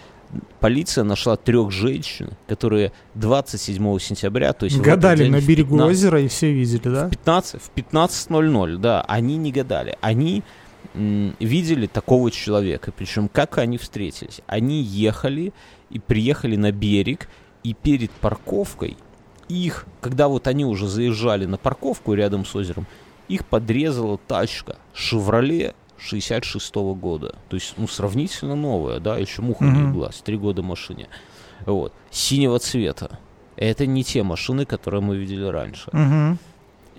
[0.60, 5.76] полиция нашла трех женщин, которые 27 сентября, то есть в Гадали день на в берегу
[5.76, 7.10] 15 озера и все видели, да?
[7.10, 9.98] 15, в 15.00, да, они не гадали.
[10.00, 10.42] Они
[10.94, 12.90] видели такого человека.
[12.96, 14.40] Причем как они встретились?
[14.46, 15.52] Они ехали
[15.90, 17.28] и приехали на берег,
[17.64, 18.96] и перед парковкой
[19.48, 22.86] их, когда вот они уже заезжали на парковку рядом с озером,
[23.28, 27.34] их подрезала тачка «Шевроле» 66 года.
[27.48, 31.08] То есть, ну, сравнительно новая, да, еще муха не с три года машине.
[31.66, 31.92] Вот.
[32.10, 33.18] Синего цвета.
[33.56, 35.90] Это не те машины, которые мы видели раньше.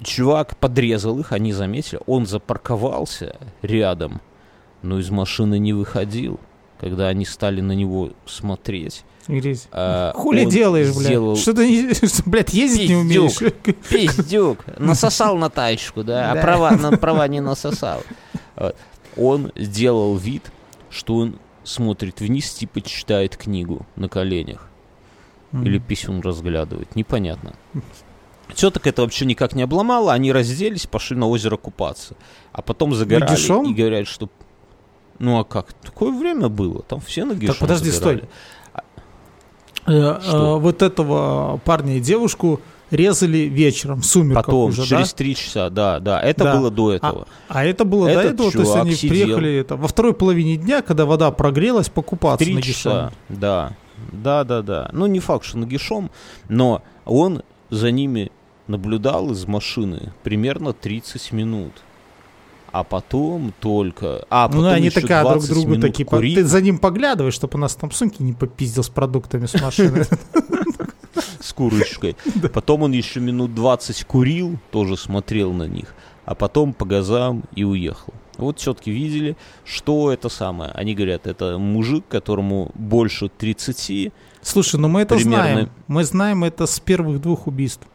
[0.04, 2.00] Чувак подрезал их, они заметили.
[2.06, 4.22] Он запарковался рядом,
[4.82, 6.40] но из машины не выходил.
[6.80, 9.04] Когда они стали на него смотреть.
[9.28, 9.68] Грязь.
[9.72, 11.06] а, Хули делаешь, блядь?
[11.06, 13.38] сделал Что ты, не- что, блядь, ездить не умеешь?
[13.90, 16.40] Пиздюк, насосал на тачку, да, Да.
[16.40, 18.02] а права, на права не насосал.
[19.18, 20.52] Он сделал вид,
[20.90, 24.68] что он смотрит вниз, типа читает книгу на коленях.
[25.52, 27.54] Или писюн разглядывает, непонятно.
[28.56, 32.16] Теток это вообще никак не обломало, они разделись, пошли на озеро купаться.
[32.52, 33.66] А потом загорали Нагишом?
[33.70, 34.30] и говорят, что...
[35.20, 35.74] Ну а как?
[35.74, 38.18] Такое время было, там все нагишом подожди, загорали.
[38.18, 38.30] стой.
[39.88, 40.58] Э, Что?
[40.58, 42.62] э, Вот этого парня и девушку
[42.92, 45.16] резали вечером, в сумерках Потом, уже, через да?
[45.18, 46.56] три часа, да, да, это Да.
[46.58, 47.28] было до этого.
[47.48, 49.10] А это было до Этот этого, то есть они сидел.
[49.10, 53.74] приехали это, во второй половине дня, когда вода прогрелась, покупаться Три часа, да.
[54.12, 54.90] Да, да, да.
[54.94, 56.10] Ну, не факт, что нагишом,
[56.48, 58.32] но он за ними
[58.68, 61.74] наблюдал из машины примерно 30 минут.
[62.72, 64.26] А потом только...
[64.30, 66.78] А, Ну, потом они еще такая друг 20 другу такие, по- курил ты за ним
[66.80, 70.06] поглядываешь, чтобы у нас там сумки не попиздил с продуктами с машины.
[71.40, 72.16] с курочкой.
[72.54, 75.94] Потом он еще минут 20 курил, тоже смотрел на них.
[76.26, 78.14] А потом по газам и уехал.
[78.38, 80.72] Вот тетки видели, что это самое.
[80.72, 84.12] Они говорят, это мужик, которому больше 30,
[84.42, 85.44] Слушай, ну мы это Примерно.
[85.52, 85.70] знаем.
[85.88, 87.86] Мы знаем это с первых двух убийств.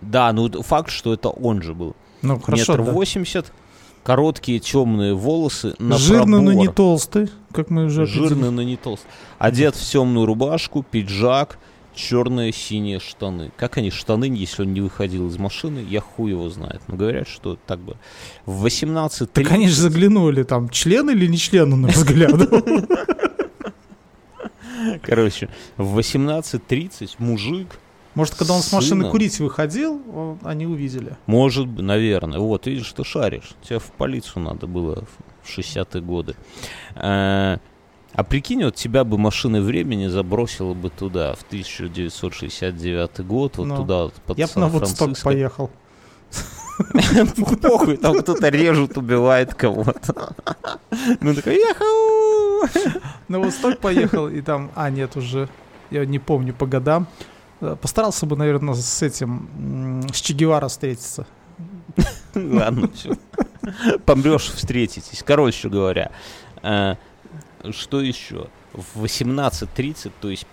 [0.00, 1.94] Да, ну факт, что это он же был.
[2.22, 2.92] Ну, хорошо, Метр да.
[2.92, 3.52] восемьдесят,
[4.06, 6.54] короткие темные волосы на Жирный, но пробор.
[6.54, 9.08] не толстый, как мы уже Жирный, но не толстый.
[9.40, 11.58] Одет в темную рубашку, пиджак,
[11.92, 13.50] черные синие штаны.
[13.56, 16.82] Как они штаны, если он не выходил из машины, я хуй его знает.
[16.86, 17.96] Но говорят, что так бы.
[18.44, 19.26] В 18.30...
[19.26, 22.62] Так они же заглянули, там, член или не член он разглядывал.
[25.02, 27.80] Короче, в 18.30 мужик,
[28.16, 29.10] Может, когда он с машины Сыном.
[29.12, 31.16] курить выходил, он- они увидели.
[31.26, 33.54] может, быть, наверное, вот, видишь, ты шаришь.
[33.62, 35.04] Тебе в полицию надо было
[35.44, 36.34] в 60-е годы.
[36.94, 37.58] А,
[38.14, 43.76] а прикинь, вот тебя бы машина времени забросила бы туда, в 1969 год, вот Ну,
[43.76, 45.70] туда, вот, под Я бы на Вудсток поехал.
[47.62, 50.34] Похуй, там кто-то режет, убивает кого-то.
[51.20, 52.96] Ну такой, яху!
[53.28, 54.70] На Восток поехал, и там...
[54.74, 55.48] А, нет, уже...
[55.90, 57.06] Я не помню по годам.
[57.60, 60.02] Э, Постарался бы, наверное, с этим...
[60.12, 61.26] С Че Гевара встретиться.
[62.34, 63.16] Ладно, все.
[64.04, 65.22] Помрешь, встретитесь.
[65.24, 66.10] Короче говоря,
[66.62, 66.94] э,
[67.70, 68.48] что еще?
[68.76, 70.46] в 18.30, то есть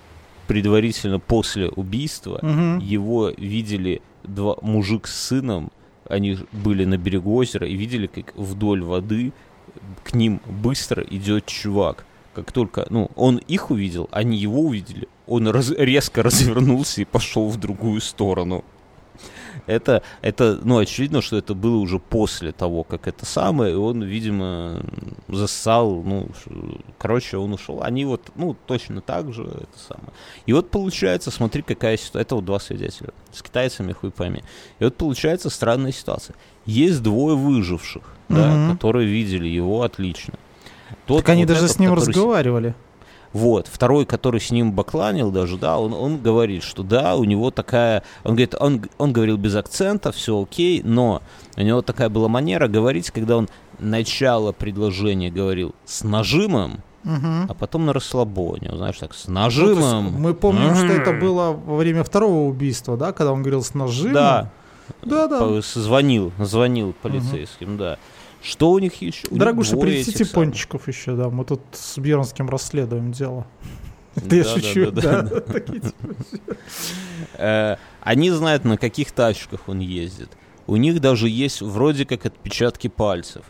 [0.47, 2.39] предварительно после убийства,
[2.81, 5.71] его видели два мужик с сыном,
[6.07, 9.31] они были на берегу озера и видели, как вдоль воды
[10.03, 12.05] к ним быстро идет чувак.
[12.33, 17.49] Как только, ну, он их увидел, они его увидели, он раз- резко развернулся и пошел
[17.49, 18.63] в другую сторону.
[19.65, 24.01] Это, это, ну, очевидно, что это было уже после того, как это самое, и он,
[24.03, 24.81] видимо,
[25.29, 26.27] зассал, ну,
[26.97, 27.81] короче, он ушел.
[27.81, 30.09] Они вот, ну, точно так же, это самое.
[30.47, 32.21] И вот получается, смотри, какая ситуация.
[32.23, 33.11] Это вот два свидетеля.
[33.31, 34.43] С китайцами хуй пойми.
[34.79, 36.35] И вот получается странная ситуация.
[36.65, 38.73] Есть двое выживших, да, Мгм.
[38.75, 40.33] которые видели его отлично.
[41.05, 42.75] Тот Так они вот даже этот, с ним который с- разговаривали.
[43.33, 47.51] Вот, второй, который с ним бакланил даже, да, он, он говорит, что да, у него
[47.51, 51.21] такая, он говорит, он, он говорил без акцента, все окей, но
[51.57, 57.47] у него такая была манера говорить, когда он начало предложения говорил с нажимом, Мгм.
[57.49, 60.05] а потом на расслабоне, знаешь, так, с Ну, нажимом.
[60.05, 63.73] есть мы помним, что это было во время второго убийства, да, когда он говорил с
[63.73, 64.13] нажимом.
[64.13, 64.51] Да.
[65.01, 65.61] Да, да.
[65.61, 67.97] Звонил, звонил полицейским, да.
[68.43, 69.25] Что у них еще?
[69.31, 70.33] У Дорогуша, принесите самых.
[70.33, 71.29] пончиков еще, да.
[71.29, 73.47] Мы тут с Бьернским расследуем дело.
[74.15, 75.27] Да, я шучу, да,
[77.35, 80.29] Э, Они знают, на каких тачках он ездит.
[80.67, 83.43] У них даже есть вроде как отпечатки пальцев.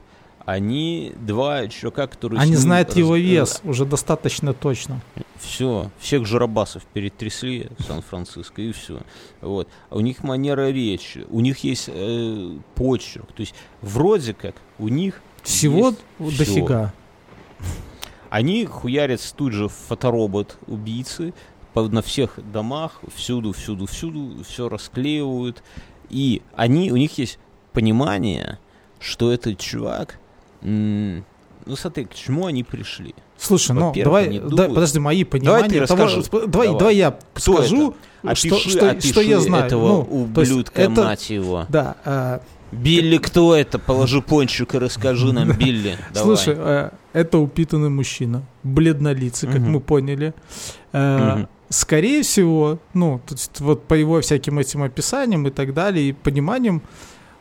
[0.45, 2.41] Они два чувака, которые...
[2.41, 5.01] Они знают его вес уже достаточно точно.
[5.39, 9.01] Все, всех жиробасов перетрясли Сан-Франциско, и все.
[9.41, 9.69] Вот.
[9.89, 13.27] А у них манера речи, у них есть э, почерк.
[13.27, 16.93] То есть вроде как у них Всего дофига.
[18.29, 21.33] Они хуярят тут же фоторобот убийцы
[21.73, 25.63] по- на всех домах, всюду, всюду, всюду, все расклеивают.
[26.09, 27.39] И они, у них есть
[27.71, 28.59] понимание,
[28.99, 30.19] что этот чувак...
[30.63, 33.13] ну смотри, к чему они пришли.
[33.37, 35.39] Слушай, ну давай, да, подожди, мои Давай
[35.69, 36.67] понимания ты того, давай, Давай.
[36.79, 39.65] давай я Кто скажу, Опиши, что, что, опиши что я знаю.
[39.65, 41.65] этого Ну, ублюдка, это- мать его.
[41.69, 42.39] Да, э,
[42.71, 43.79] Билли, кто это?
[43.79, 45.97] Положи пончик и расскажи нам, Билли.
[46.13, 46.37] Давай.
[46.37, 50.33] слушай, э, это упитанный мужчина, бледнолицый, как мы поняли.
[50.93, 51.45] Э.
[51.69, 53.19] Скорее всего, ну,
[53.59, 56.83] вот по его всяким этим описаниям и так далее, и пониманиям,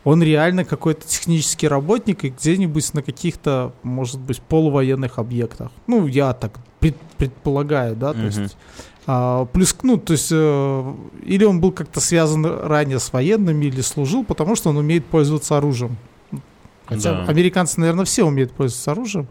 [0.05, 5.71] он реально какой-то технический работник и где-нибудь на каких-то, может быть, полувоенных объектах.
[5.87, 8.57] Ну, я так пред- предполагаю, да, то есть...
[9.07, 10.95] а, плюс, ну, то есть, э,
[11.25, 15.57] или он был как-то связан ранее с военными, или служил, потому что он умеет пользоваться
[15.57, 15.97] оружием.
[16.87, 17.25] Хотя Да.
[17.31, 19.29] американцы, наверное, все умеют пользоваться оружием.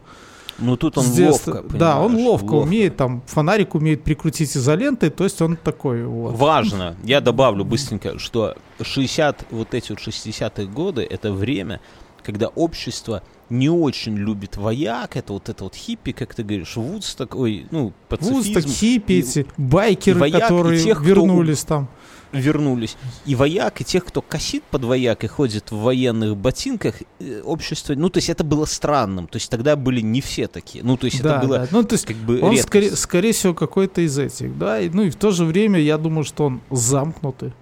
[0.62, 1.56] Ну тут он детства.
[1.56, 6.06] ловко, Да, он понимаешь, ловко, умеет, там, фонарик умеет прикрутить изолентой, то есть он такой
[6.06, 6.36] вот.
[6.36, 11.82] Важно, я добавлю быстренько, что 60, вот эти вот 60-е годы, это время,
[12.24, 17.16] когда общество не очень любит вояк, это вот это вот хиппи, как ты говоришь, Вудс
[17.16, 18.36] такой, ну, пацифизм.
[18.36, 21.90] Вудсток, хиппи, и- эти байкеры, и вояк, которые тех, кто вернулись там.
[22.32, 22.98] Вернулись.
[23.26, 27.94] И вояк, и тех, кто косит под вояк и ходит в военных ботинках, э, общество,
[27.96, 29.28] ну, то есть это было странным.
[29.28, 30.84] То есть тогда были не все такие.
[30.84, 31.68] Ну, то есть Да, это было да.
[31.72, 32.64] Ну, то есть как бы он, редкость.
[32.68, 34.80] скорее, скорее всего, какой-то из этих, да.
[34.80, 37.54] И, ну, и в то же время я думаю, что он замкнутый.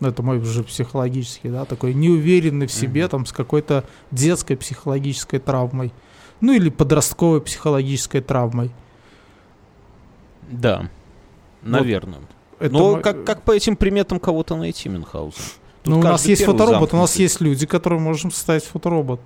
[0.00, 3.10] Ну, это мой уже психологический, да, такой неуверенный в себе, Мгм.
[3.10, 5.92] там, с какой-то детской психологической травмой.
[6.40, 8.70] Ну, или подростковой психологической травмой.
[10.50, 10.90] Да,
[11.62, 12.20] наверное.
[12.64, 15.34] Это Но мой- как, как по этим приметам кого-то найти, Мюнхгаузен?
[15.82, 17.22] Тут Ну, у нас есть фоторобот, у нас замкнутый.
[17.22, 19.20] есть люди, которые можем составить фоторобот.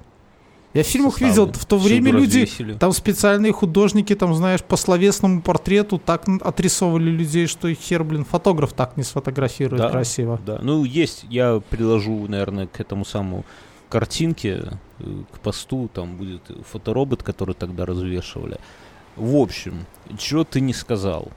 [0.75, 2.73] Я в фильмах видел, в то время Всюду люди, развесили.
[2.75, 8.25] там специальные художники, там, знаешь, по словесному портрету так отрисовывали людей, что их хер, блин,
[8.25, 9.89] фотограф так не сфотографирует Да.
[9.91, 10.39] красиво.
[10.45, 13.45] Да, ну есть, я приложу, наверное, к этому самому
[13.89, 14.65] картинке,
[14.99, 18.59] э, к посту, там будет фоторобот, который тогда развешивали.
[19.17, 19.87] В общем,
[20.19, 21.29] чего ты не сказал?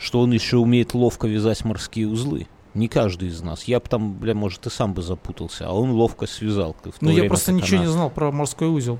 [0.00, 2.46] Что он еще умеет ловко вязать морские узлы.
[2.72, 3.64] Не каждый из нас.
[3.64, 6.74] Я бы там, бля, может, и сам бы запутался, а он ловко связал.
[7.00, 8.98] Ну, я просто ничего она- не знал про морской узел.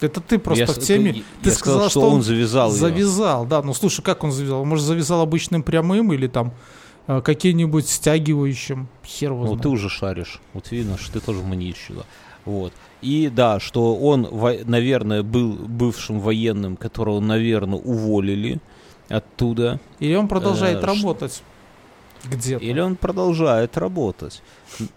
[0.00, 1.10] Это ты просто Я в теме.
[1.10, 2.70] я- ты я сказал, что, он он завязал.
[2.70, 3.62] Завязал, да.
[3.62, 4.64] Ну, слушай, как он завязал?
[4.64, 6.52] Может, завязал обычным прямым или там
[7.08, 8.86] э, каким-нибудь стягивающим?
[9.04, 10.40] Хер его Ну, ты уже шаришь.
[10.52, 12.04] Вот видно, что ты тоже маньячила.
[12.44, 12.72] Вот.
[13.02, 14.28] И да, что он,
[14.66, 18.60] наверное, был бывшим военным, которого, наверное, уволили
[19.08, 19.80] оттуда.
[20.00, 21.42] Или он продолжает Э, работать
[22.24, 22.64] где-то.
[22.64, 24.42] Или он продолжает работать.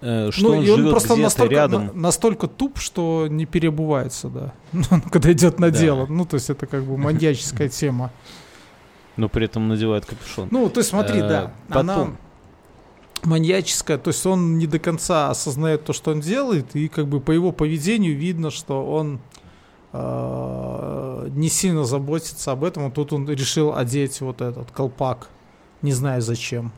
[0.02, 1.88] Э, Что ну, он и он просто настолько, рядом.
[1.88, 4.54] на- настолько туп, что не перебывается, да.
[4.72, 5.78] Ну, Когда идет на Да.
[5.80, 6.06] дело.
[6.08, 8.12] Ну, то есть это как бы маньяческая тема.
[9.18, 10.48] Но при этом надевает капюшон.
[10.52, 11.90] Ну, то есть смотри, Э, да, потом.
[11.90, 12.08] она
[13.24, 17.20] маньяческая, то есть он не до конца осознает то, что он делает, и как бы
[17.20, 19.20] по его поведению видно, что он
[19.94, 22.92] э, не сильно заботится об этом.
[22.92, 25.30] Тут он решил одеть вот этот колпак.
[25.82, 26.72] Не знаю зачем.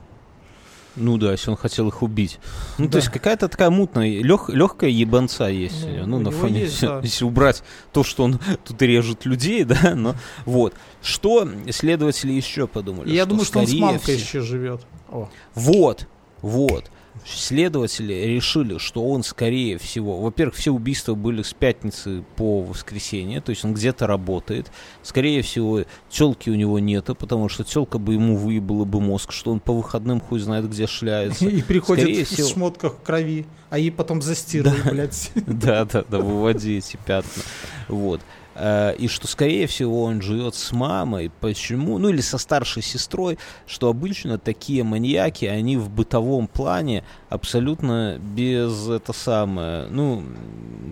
[0.95, 2.39] Ну да, если он хотел их убить.
[2.77, 2.91] Ну, Да.
[2.91, 5.87] то есть какая-то такая мутная, лег, легкая ебанца есть.
[5.87, 6.99] Ну, Ну, на фоне, есть, да.
[7.03, 10.13] если убрать то, что он тут режет людей, да, но
[10.45, 10.75] вот.
[11.01, 13.09] Что следователи еще подумали?
[13.11, 14.81] Я думаю, что он с мамкой всего- еще живет.
[15.11, 15.29] О.
[15.55, 16.07] Вот,
[16.43, 16.91] вот.
[17.25, 23.51] Следователи решили, что он, скорее всего, во-первых, все убийства были с пятницы по воскресенье, то
[23.51, 24.71] есть он где-то работает.
[25.03, 29.51] Скорее всего, телки у него нету, потому что телка бы ему выебала бы мозг, что
[29.51, 31.45] он по выходным хуй знает, где шляется.
[31.45, 32.47] И приходит Скорее в всего.
[32.49, 35.31] шмотках крови, а ей потом застирывают, блядь.
[35.45, 37.43] Да, да, да, выводи эти пятна.
[37.87, 38.21] Вот.
[38.55, 41.31] Э, И что, скорее всего, он живет с мамой.
[41.39, 41.97] Почему?
[41.97, 48.87] Ну, или со старшей сестрой, что обычно такие маньяки, они в бытовом плане абсолютно без
[48.89, 50.23] это самое, ну,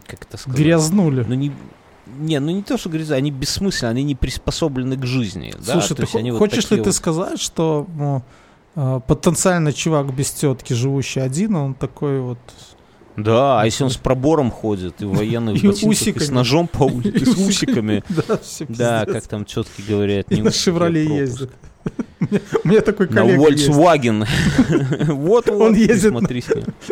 [0.07, 0.59] как это сказать?
[0.59, 1.23] Грязнули.
[1.27, 1.51] Ну, не,
[2.19, 5.53] не, ну не то, что гряза, они бессмысленны, они не приспособлены к жизни.
[5.65, 5.73] да?
[5.73, 8.23] Слушай, То ты есть они вот хочешь ли такие ты вот- сказать, что ну,
[8.75, 12.39] э, потенциально чувак без тетки, живущий один, он такой вот...
[13.23, 16.67] Да, а если он с пробором ходит и в военных И ботинках, и с ножом
[16.67, 18.03] по улице, с усиками.
[18.09, 19.13] Да, все Да, пиздец.
[19.21, 20.31] как там четки говорят.
[20.31, 21.51] И не на а «Шевроле» ездит.
[22.63, 23.67] У меня такой На коллега есть.
[23.69, 24.27] Volkswagen.
[25.13, 26.13] Вот Он ездит.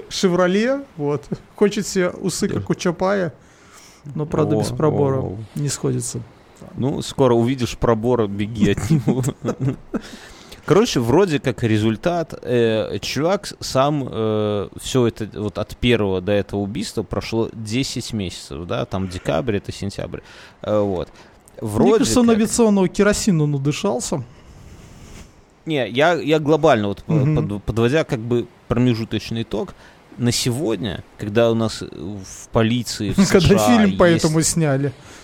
[0.09, 1.25] «Шевроле», вот.
[1.55, 3.33] Хочет себе усы, как у Чапая,
[4.15, 5.23] но, правда, без пробора.
[5.55, 6.21] Не сходится.
[6.75, 9.23] Ну, скоро увидишь пробор, беги от него.
[10.69, 14.03] Короче, вроде как результат, э, чувак сам
[14.79, 19.71] все это вот от первого до этого убийства прошло 10 месяцев, да, там декабрь, это
[19.71, 20.19] сентябрь,
[20.61, 21.09] Э, вот.
[21.59, 24.23] Вроде Мне кажется, он как- авиационного керосина надышался.
[25.65, 27.47] Не, я, я глобально, вот Мгм.
[27.49, 29.73] под- подводя как бы промежуточный итог,
[30.17, 34.91] на сегодня, когда у нас в полиции в Когда США фильм по есть- этому сняли.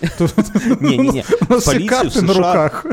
[0.80, 2.86] Не-не-не, У нас все карты на руках.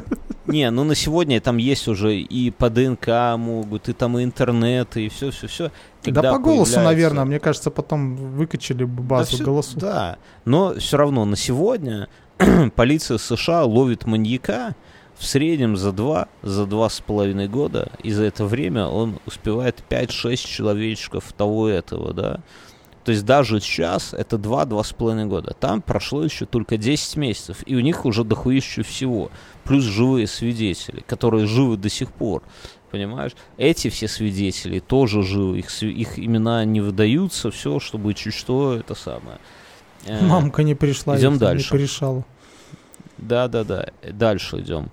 [0.47, 4.97] Не, ну на сегодня там есть уже и по ДНК могут, и там и интернет,
[4.97, 5.71] и все-все-все.
[6.03, 7.25] Да по голосу, наверное.
[7.25, 9.75] Мне кажется, потом выкачали бы базу всё- голосов.
[9.75, 12.09] Да, но все равно на сегодня
[12.75, 14.75] полиция США ловит маньяка
[15.17, 19.83] в среднем за два, за два с половиной года, и за это время он успевает
[19.89, 22.39] 5-6 человечков того этого, да.
[23.03, 25.53] То есть даже сейчас это 2-2 с половиной года.
[25.59, 29.29] Там прошло еще только 10 месяцев, и у них уже дохуище всего.
[29.65, 32.43] Плюс живые свидетели, которые живы до сих пор.
[32.91, 33.33] Понимаешь?
[33.57, 38.93] Эти все свидетели тоже живы, их, их имена не выдаются, все, чтобы чуть что, это
[38.93, 39.39] самое.
[40.05, 41.73] Э, Мамка не пришла, идем дальше.
[41.73, 42.25] не порешала.
[43.17, 44.91] Да-да-да, дальше идем.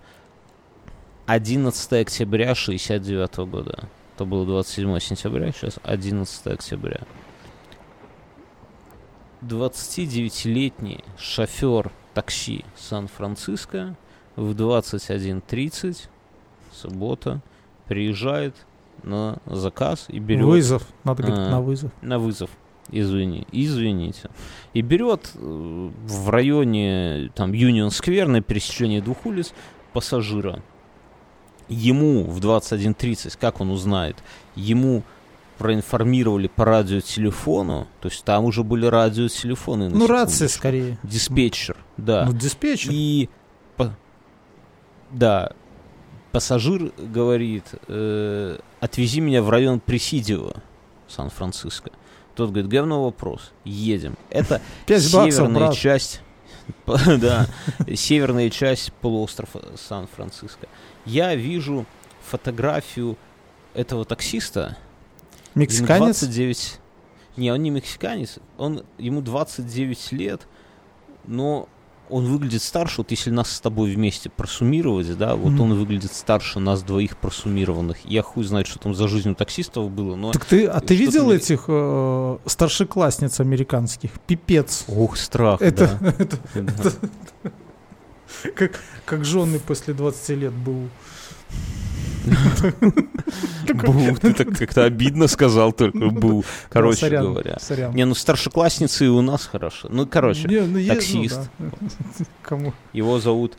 [1.27, 3.89] 11 октября 69 года.
[4.17, 7.03] Это было 27 сентября, сейчас 11 октября.
[9.43, 13.97] 29-летний шофер такси Сан-Франциско
[14.37, 16.09] в 21.30,
[16.73, 17.41] суббота,
[17.87, 18.55] приезжает
[19.03, 20.87] на заказ и берет Вызов.
[21.05, 21.51] Надо говорить, А.
[21.51, 21.91] на вызов.
[22.03, 22.51] на вызов.
[22.93, 24.31] Извини, извините.
[24.75, 29.53] И берет э, в районе там Юнион Сквер на пересечении двух улиц
[29.93, 30.63] пассажира.
[31.69, 34.17] Ему в 21.30, как он узнает,
[34.57, 35.05] ему
[35.61, 39.91] проинформировали по радиотелефону, то есть там уже были радиотелефоны.
[39.91, 40.59] Ну, рация секундочку.
[40.59, 40.99] скорее.
[41.03, 42.25] Диспетчер, да.
[42.25, 42.91] Ну, диспетчер.
[42.95, 43.29] И
[43.77, 43.95] по-
[45.11, 45.53] да,
[46.33, 50.55] пассажир говорит, э, отвези меня в район Пресидио,
[51.09, 51.91] Сан-Франциско.
[52.35, 54.17] Тот говорит, говно вопрос, едем.
[54.31, 56.23] Это баксов, северная часть,
[56.87, 57.47] да,
[57.95, 60.69] северная часть полуострова Сан-Франциско.
[61.05, 61.85] Я вижу
[62.27, 63.19] фотографию
[63.75, 64.79] этого таксиста.
[65.55, 66.21] Мексиканец?
[66.21, 66.79] 29...
[67.37, 70.47] Не, он не мексиканец, он, ему 29 лет,
[71.27, 71.69] но
[72.11, 75.61] он выглядит старше, вот если нас с тобой вместе просуммировать, да, вот Мгм.
[75.61, 77.99] он выглядит старше нас двоих просуммированных.
[78.05, 80.33] Я хуй знает, что там за жизнь у таксистов было, но...
[80.33, 84.11] Так ты, а ты видел мне- этих э, старшеклассниц американских?
[84.27, 84.85] Пипец.
[84.89, 86.91] Ох, страх, Это, это да.
[87.45, 87.51] Да.
[88.57, 90.89] как, как жены после 20 лет был.
[93.75, 96.45] Бу, ты так как-то обидно сказал только, бу.
[96.69, 97.59] Короче сорян, говоря.
[97.95, 99.89] Не, ну старшеклассницы и у нас хорошо.
[99.91, 101.51] Ну, короче, ну, ну таксист.
[102.93, 103.57] Его зовут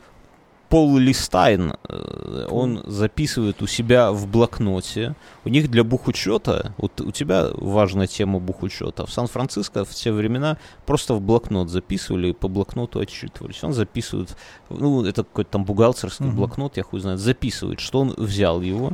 [0.72, 1.74] Пол Листайн.
[1.86, 5.14] Э, Он записывает у себя в блокноте.
[5.44, 9.04] У них для бухучета, вот у тебя важная тема бухучета.
[9.04, 10.56] В Сан-Франциско в те времена
[10.86, 13.62] просто в блокнот записывали и по блокноту отчитывались.
[13.62, 14.34] Он записывает,
[14.70, 16.36] ну, это какой-то там бухгалтерский Мгм.
[16.36, 18.92] блокнот, я хуй знает, записывает, что он взял его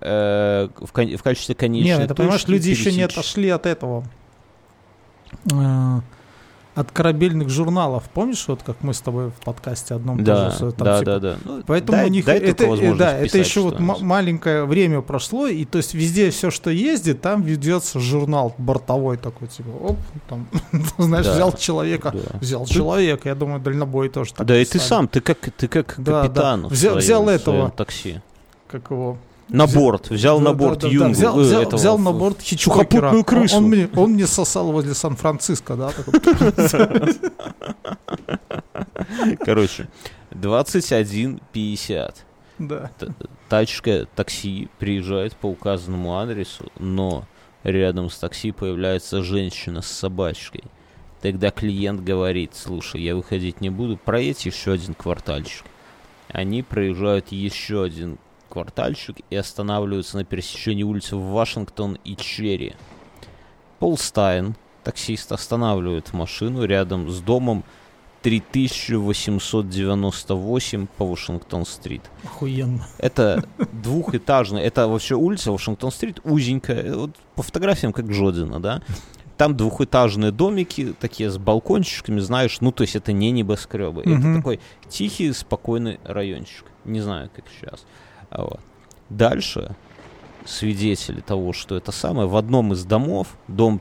[0.00, 3.64] э, в, кон- в качестве конечной Нет, это, понимаешь, точки люди еще не отошли от
[3.64, 4.04] этого.
[6.74, 8.04] От корабельных журналов.
[8.14, 11.18] Помнишь, вот как мы с тобой в подкасте одном Да, тоже, там, да, типа, да,
[11.20, 11.36] да.
[11.44, 15.02] Ну, Поэтому дай- у них дай это, э, да, это еще вот м- маленькое время
[15.02, 19.98] прошло, и то есть везде все, что ездит, там ведется журнал бортовой такой, типа, оп,
[20.30, 20.46] там,
[20.98, 21.34] знаешь, Да.
[21.34, 22.38] взял человека, Да.
[22.40, 24.88] взял человека, я думаю, дальнобой тоже так Да и ты писали.
[24.88, 26.68] сам, ты как, ты как Да, капитан да.
[26.68, 27.54] в Взял- своем- взял в этого.
[27.56, 28.20] своем такси.
[28.70, 29.18] как его,
[29.48, 31.10] На борт, взял Да, на да, борт да, да, Юнгу.
[31.12, 33.56] взял, э, взял- этого, взял на борт сухопутную Он- крысу.
[33.58, 35.92] Он, мне, он мне сосал возле Сан-Франциско, да?
[39.44, 39.88] Короче,
[40.30, 42.14] 21.50.
[42.58, 42.90] Да.
[43.48, 47.24] Тачка, такси приезжает по указанному адресу, но
[47.64, 50.64] рядом с такси появляется женщина с собачкой.
[51.20, 55.64] Тогда клиент говорит, слушай, я выходить не буду, проедь еще один квартальчик.
[56.28, 58.18] Они проезжают еще один
[58.52, 62.74] квартальчик и останавливаются на пересечении улицы Вашингтон и Черри.
[63.78, 67.64] Пол Стайн, таксист, останавливает машину рядом с домом
[68.20, 72.02] 3898 по Вашингтон-стрит.
[72.24, 72.86] Охуенно.
[72.98, 73.42] Это
[73.72, 78.82] двухэтажная, это вообще улица Вашингтон-стрит, узенькая, вот по фотографиям как Жодина, да?
[79.38, 84.02] Там двухэтажные домики, такие с балкончиками, знаешь, ну, то есть это не небоскребы.
[84.04, 84.18] Мгм.
[84.18, 86.66] Это такой тихий, спокойный райончик.
[86.84, 87.86] Не знаю, как сейчас.
[88.32, 88.60] А вот.
[89.10, 89.76] Дальше
[90.46, 93.80] свидетели того, что это самое, в одном из домов, дом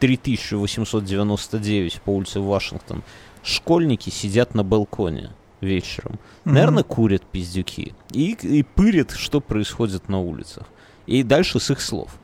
[0.00, 3.02] 3899 по улице Вашингтон,
[3.42, 6.18] школьники сидят на балконе вечером.
[6.44, 6.54] Мгм.
[6.54, 7.94] Наверное, курят пиздюки.
[8.10, 10.66] И, и пырят, что происходит на улицах.
[11.06, 12.18] И дальше с их слов.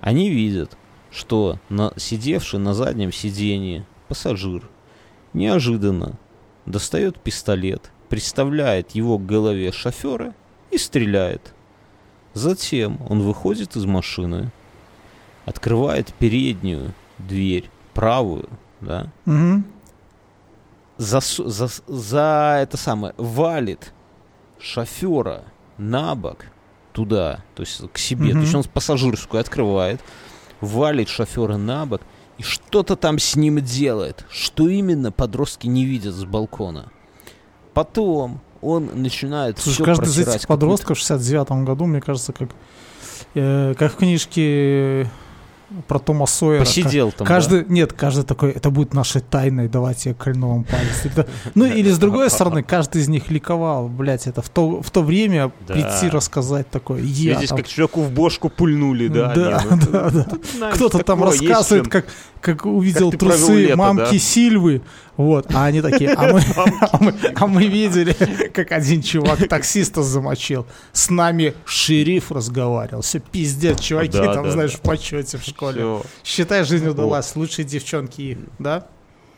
[0.00, 0.76] Они видят,
[1.10, 4.68] что на, сидевший на заднем сиденье пассажир
[5.32, 6.18] неожиданно
[6.66, 10.34] достает пистолет, приставляет его к голове шофера
[10.74, 11.52] и стреляет.
[12.34, 14.50] Затем он выходит из машины,
[15.46, 18.48] открывает переднюю дверь, правую,
[18.80, 19.64] да, Мгм.
[20.98, 23.92] за, за, за это самое валит
[24.58, 25.44] шофера
[25.78, 26.46] на бок
[26.92, 28.32] туда, то есть к себе.
[28.32, 30.00] То есть он пассажирскую открывает,
[30.60, 32.00] валит шофера на бок
[32.38, 34.24] и что-то там с ним делает.
[34.28, 36.90] Что именно подростки не видят с балкона.
[37.74, 42.48] Потом он начинает Слушай, все каждый из этих подростков в 69 году, мне кажется, как,
[43.34, 45.08] э, как в книжке
[45.88, 46.60] про Тома Сойера.
[46.64, 47.26] Посидел там.
[47.26, 51.04] Каждый, нет, каждый такой, это будет нашей тайной, давайте я кольну вам палец.
[51.04, 54.90] Это- Ну или с другой стороны, каждый из них ликовал, блять, это в то, в
[54.90, 55.74] то время Да.
[55.74, 57.06] прийти рассказать такое, да.
[57.08, 59.34] я Видишь, там- как человеку в бошку пульнули, да?
[59.34, 60.10] Да, Не, ну да,
[60.60, 60.70] да.
[60.72, 62.06] Кто-то там рассказывает, как,
[62.44, 64.18] как увидел Как трусы лето, мамки да?
[64.18, 64.82] Сильвы,
[65.16, 66.42] вот, а они такие, а мы,
[66.92, 68.12] а мы, а мы видели,
[68.52, 74.50] как один чувак таксиста замочил, с нами шериф разговаривал, все пиздец, чуваки Да, там, да,
[74.50, 74.76] знаешь, да.
[74.76, 75.80] в почете в школе.
[75.80, 76.02] Всё.
[76.22, 78.86] Считай, жизнь удалась, лучшие девчонки их, да?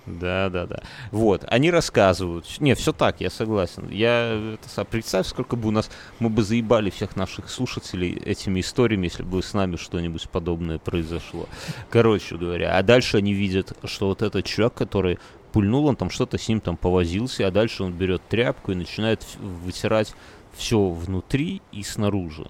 [0.07, 0.83] Да, да, да.
[1.11, 2.47] Вот, они рассказывают.
[2.61, 3.89] Не, все так, я согласен.
[3.91, 5.91] Я это, представь, сколько бы у нас
[6.21, 11.49] мы бы заебали всех наших слушателей этими историями, если бы с нами что-нибудь подобное произошло.
[11.91, 15.19] Короче говоря, а дальше они видят, что вот этот человек, который
[15.53, 19.27] пульнул, он там что-то с ним там повозился, а дальше он берет тряпку и начинает
[19.41, 20.15] вытирать
[20.55, 22.47] все внутри и снаружи.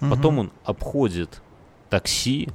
[0.00, 0.38] Потом Мгм.
[0.38, 1.40] он обходит
[1.90, 2.48] такси,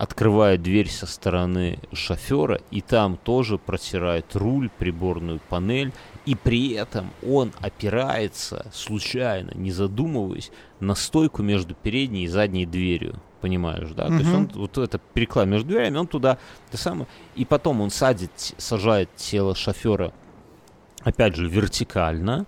[0.00, 5.92] открывает дверь со стороны шофера, и там тоже протирает руль, приборную панель,
[6.24, 13.20] и при этом он опирается, случайно, не задумываясь, на стойку между передней и задней дверью.
[13.42, 14.06] Понимаешь, да?
[14.06, 16.38] То есть он вот это переклад между дверями, он туда,
[16.68, 20.14] это самое, и потом он садит, сажает тело шофера,
[21.02, 22.46] опять же, вертикально,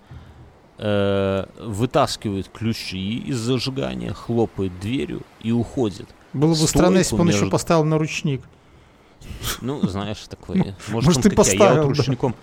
[0.79, 6.07] э, вытаскивает ключи из зажигания, хлопает дверью и уходит.
[6.33, 8.41] Было бы странно, если бы он еще поставил на ручник.
[9.61, 10.75] Ну, знаешь, такое.
[10.89, 11.31] может, он ты я.
[11.31, 12.03] Я поставил, вот да.
[12.03, 12.35] ручником.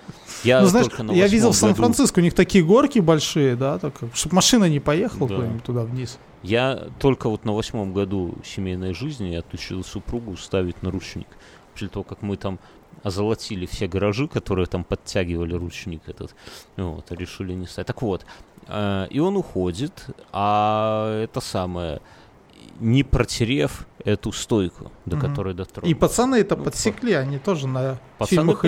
[0.45, 4.37] Я ну, знаешь, я видел в Сан-Франциско, у них такие горки большие, да, так, чтобы
[4.37, 5.37] машина не поехала Да.
[5.37, 6.19] куда-нибудь туда вниз.
[6.43, 11.27] Я только вот на восьмом году семейной жизни отучил супругу ставить на ручник.
[11.73, 12.59] После того, как мы там
[13.03, 16.35] озолотили все гаражи, которые там подтягивали ручник этот,
[16.77, 17.87] вот, решили не ставить.
[17.87, 18.25] Так вот,
[18.69, 22.01] э, и он уходит, а это самое,
[22.81, 25.27] не протерев эту стойку, до Мгм.
[25.29, 25.91] которой дотронулся.
[25.91, 28.61] И пацаны это Ну, подсекли, они тоже на Пацаны фильмах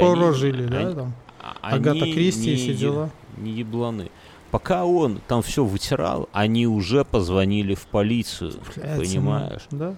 [0.00, 1.14] Пуаро они- жили, да, они- там.
[1.40, 3.10] А- Агата они Кристи и не все дела.
[3.38, 4.10] Не ебланы.
[4.50, 8.54] Пока он там все вытирал, они уже позвонили в полицию.
[8.74, 9.62] Блядь, понимаешь?
[9.70, 9.94] Да?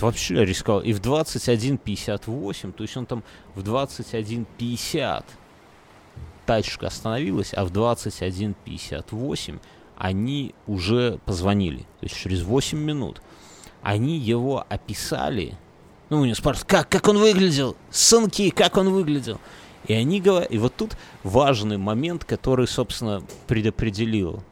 [0.00, 0.80] Вообще рисковал.
[0.82, 3.22] И в 21.58, то есть он там
[3.54, 5.24] в 21.50
[6.44, 9.60] тачка остановилась, а в 21.58
[9.96, 11.78] они уже позвонили.
[12.00, 13.22] То есть через 8 минут.
[13.82, 15.56] Они его описали
[16.08, 17.76] Ну, у него спрашивают, как, как он выглядел?
[17.90, 19.40] Сынки, как он выглядел?
[19.86, 24.42] И они говорят, и вот тут важный момент, который, собственно, предопределил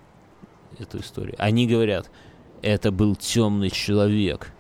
[0.79, 1.35] эту историю.
[1.39, 2.11] Они говорят,
[2.63, 4.53] это был темный человек,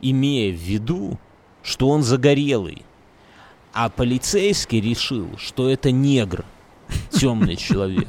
[0.00, 1.18] имея в виду,
[1.62, 2.82] что он загорелый.
[3.72, 6.44] А полицейский решил, что это негр,
[7.10, 8.08] темный человек.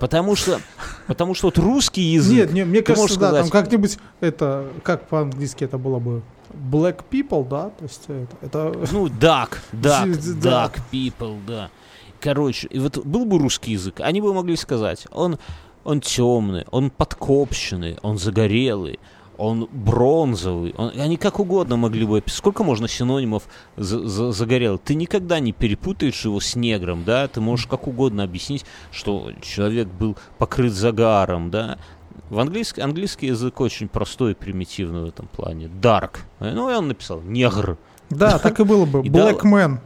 [0.00, 0.60] Потому что,
[1.06, 2.36] потому что вот русский язык...
[2.36, 6.22] Нет, не, мне кажется, да, там как-нибудь это, как по-английски это было бы?
[6.52, 7.70] Black people, да?
[7.70, 10.06] То есть это, это Ну, duck, Да.
[10.06, 11.70] duck people, да.
[12.20, 15.38] Короче, и вот был бы русский язык, они бы могли сказать, он,
[15.84, 18.98] он темный, он подкопщенный, он загорелый,
[19.38, 22.38] он бронзовый, он- они как угодно могли бы описать.
[22.38, 23.44] Сколько можно синонимов
[23.76, 24.78] за, за- загорелый?
[24.84, 27.26] Ты никогда не перепутаешь его с негром, да?
[27.28, 31.78] Ты можешь как угодно объяснить, что человек был покрыт загаром, да?
[32.30, 35.66] В английский, английский язык очень простой и примитивный в этом плане.
[35.80, 36.18] Dark.
[36.40, 37.78] Ну, и он написал негр.
[38.10, 39.00] да, так и было бы.
[39.08, 39.78] Black man.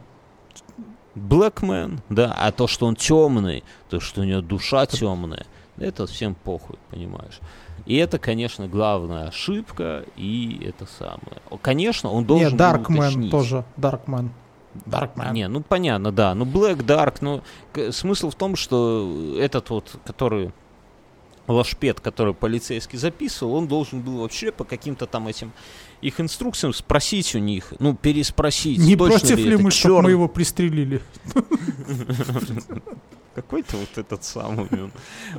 [1.15, 5.45] Black Man, да, а то, что он темный, то, что у него душа темная,
[5.77, 7.39] это всем похуй, понимаешь.
[7.85, 11.41] И это, конечно, главная ошибка, и это самое.
[11.61, 13.31] Конечно, он должен Нет, уточнить.
[13.31, 13.65] тоже.
[13.77, 14.29] Dark man.
[15.33, 16.33] Не, ну понятно, да.
[16.33, 17.41] Ну, Black, Dark, ну,
[17.73, 20.51] к- смысл в том, что этот вот, который
[21.47, 25.51] лашпед, который полицейский записывал, он должен был вообще по каким-то там этим
[26.01, 28.79] их инструкциям спросить у них, ну, переспросить.
[28.79, 31.01] Не против ли это мы, чтобы мы его пристрелили?
[33.35, 34.91] Какой-то вот этот самый он,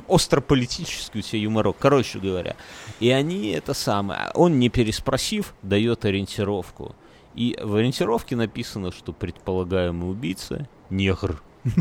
[0.07, 2.55] острополитический у тебя юморок, короче говоря.
[2.99, 6.95] И они это самое, он не переспросив, дает ориентировку.
[7.35, 11.41] И в ориентировке написано, что предполагаемый убийца негр.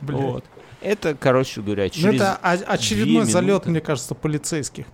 [0.00, 0.44] Вот.
[0.80, 2.20] Это, короче говоря, Ну, через...
[2.20, 4.86] это очередной залет, мне кажется, полицейских.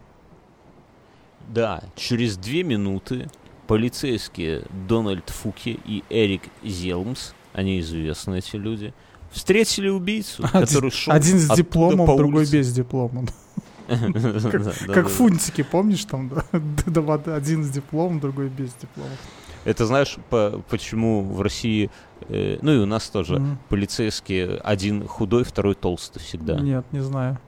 [1.49, 3.31] Да, через две минуты
[3.66, 8.93] полицейские Дональд Фуки и Эрик Зелмс, они известны эти люди,
[9.31, 12.59] встретили убийцу, который шел Один с дипломом, другой улице.
[12.59, 13.24] без диплома.
[14.93, 16.31] Как фунтики, помнишь там?
[16.53, 19.11] Один с дипломом, другой без диплома.
[19.64, 21.91] Это знаешь, по- почему в России,
[22.29, 26.59] э, ну и у нас тоже, полицейские один худой, второй толстый всегда.
[26.59, 27.39] Нет, не знаю.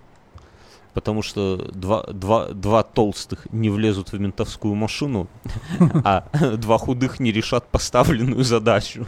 [0.93, 5.29] Потому что два, два, два толстых не влезут в ментовскую машину,
[6.05, 6.25] а
[6.57, 9.07] два худых не решат поставленную задачу.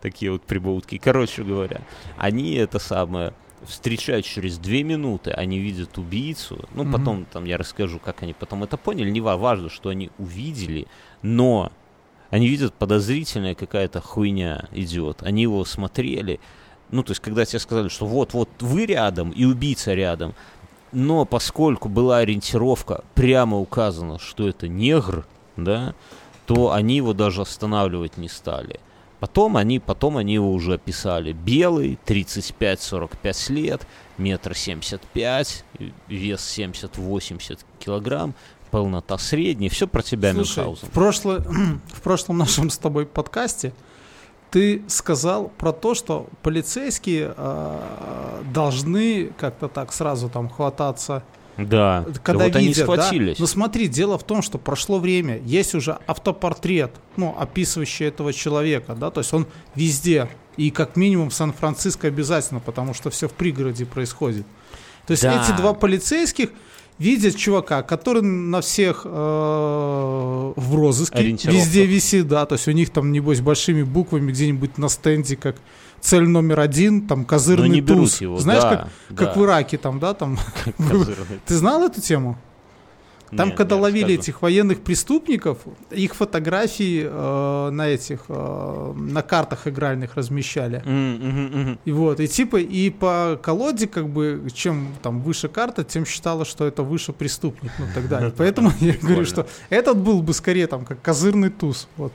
[0.00, 0.98] Такие вот прибаутки.
[0.98, 1.82] Короче говоря,
[2.16, 3.34] они это самое
[3.66, 6.64] встречают через две минуты, они видят убийцу.
[6.74, 6.92] Ну, Мгм.
[6.92, 9.10] потом там я расскажу, как они потом это поняли.
[9.10, 10.86] Не ва- важно, что они увидели,
[11.20, 11.70] но
[12.30, 15.22] они видят подозрительная какая-то хуйня идет.
[15.22, 16.40] Они его смотрели.
[16.90, 20.34] Ну, то есть, когда тебе сказали, что вот-вот вы рядом и убийца рядом,
[20.92, 25.26] но поскольку была ориентировка, прямо указано, что это негр,
[25.56, 25.94] да,
[26.46, 28.80] то они его даже останавливать не стали.
[29.20, 31.32] Потом они, потом они его уже описали.
[31.32, 33.86] Белый, 35-45 лет,
[34.18, 35.64] метр семьдесят пять,
[36.08, 38.34] вес 70-80 килограмм,
[38.70, 39.70] полнота средняя.
[39.70, 40.88] Все про тебя, Слушай, Мюнхгаузен.
[40.88, 41.40] в, прошло-
[41.94, 43.72] в прошлом нашем с тобой подкасте
[44.50, 51.22] ты сказал про то, что полицейские э, должны как-то так сразу там хвататься,
[51.56, 52.96] Да, когда да вот они видят, да?
[53.02, 53.38] схватились.
[53.38, 58.94] Но смотри, дело в том, что прошло время, есть уже автопортрет, ну, описывающий этого человека,
[58.94, 63.32] да, то есть он везде, и как минимум в Сан-Франциско обязательно, потому что все в
[63.32, 64.46] пригороде происходит.
[65.06, 65.42] То есть Да.
[65.42, 66.50] эти два полицейских
[67.00, 72.90] видят чувака, который на всех э, в розыске, везде висит, да, то есть у них
[72.90, 75.56] там, небось, большими буквами где-нибудь на стенде, как
[76.00, 78.20] цель номер один, там, Но козырный не туз.
[78.20, 78.70] его, Знаешь, да,
[79.08, 79.40] как, как да.
[79.40, 80.38] в Ираке там, да, там.
[80.76, 81.40] Козырный.
[81.46, 82.38] Ты знал эту тему?
[83.36, 84.20] Там, Не, когда не ловили расскажу.
[84.20, 85.58] этих военных преступников,
[85.90, 90.82] их фотографии э, на этих э, на картах игральных размещали.
[90.84, 91.78] Мгм, мгм.
[91.84, 96.44] И вот, и типа, и по колоде, как бы, чем там выше карта, тем считала,
[96.44, 98.32] что это выше преступник, ну, так далее.
[98.36, 101.86] Поэтому я говорю, что этот был бы скорее там, как козырный туз.
[101.96, 102.12] Вот.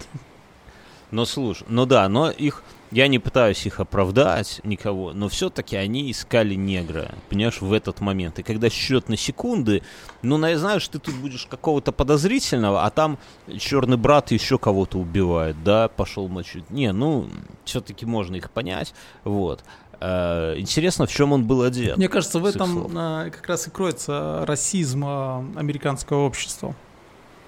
[1.11, 2.61] Но слушай, ну да, но их,
[2.95, 8.39] я не пытаюсь их оправдать никого, но все-таки они искали негра, понимаешь, в этот момент.
[8.39, 9.81] И когда счет на секунды,
[10.21, 13.17] ну, на- знаешь, ты тут будешь какого-то подозрительного, а там
[13.59, 16.69] черный брат еще кого-то убивает, да, пошел мочить.
[16.69, 17.27] Не, ну,
[17.65, 18.93] все-таки можно их понять,
[19.25, 19.65] вот.
[19.99, 21.97] Э, интересно, в чем он был одет.
[21.97, 26.73] Мне кажется, в этом э, как раз и кроется расизм американского общества.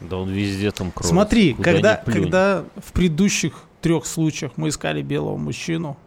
[0.01, 1.13] Да он везде там кроется.
[1.13, 5.97] Смотри, когда, когда в предыдущих трех случаях мы искали белого мужчину,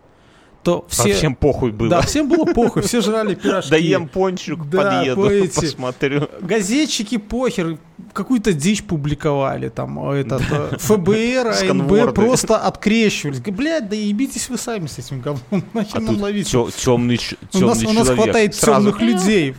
[0.62, 1.14] то А все...
[1.14, 1.88] всем похуй было.
[1.88, 3.70] Да, всем было похуй, все жрали пирожки.
[3.70, 6.28] Да ем пончик, Да, подъеду, по эти- посмотрю.
[6.42, 7.78] Газетчики похер,
[8.12, 13.40] какую-то дичь публиковали, там, э, этот, э, ФБР, АНБ просто открещивались.
[13.40, 16.50] Блядь, да ебитесь вы сами с этим говном, нахер А нам ловить.
[16.50, 17.18] темный,
[17.54, 18.14] У нас, у нас человек.
[18.22, 19.54] хватает Сразу, темных людей,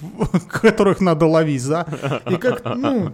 [0.50, 1.88] которых надо ловить, да?
[2.30, 3.12] И как, ну,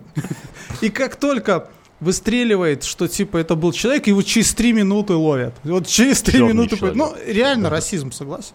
[0.82, 1.70] и как только
[2.00, 5.56] выстреливает, что типа это был человек, его через три минуты ловят.
[5.64, 6.78] Вот через три минуты...
[6.78, 6.98] человек.
[6.98, 8.54] Ну, реально расизм, согласен?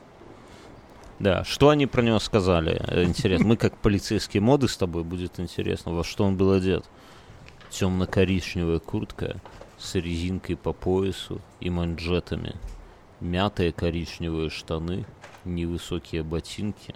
[1.19, 2.83] Да, что они про него сказали?
[3.05, 3.47] Интересно.
[3.47, 6.85] Мы как полицейские моды с тобой будет интересно, во что он был одет.
[7.71, 9.41] Темно-коричневая куртка
[9.79, 12.57] с резинкой по поясу и манжетами.
[13.21, 15.05] Мятые коричневые штаны,
[15.45, 16.95] невысокие ботинки.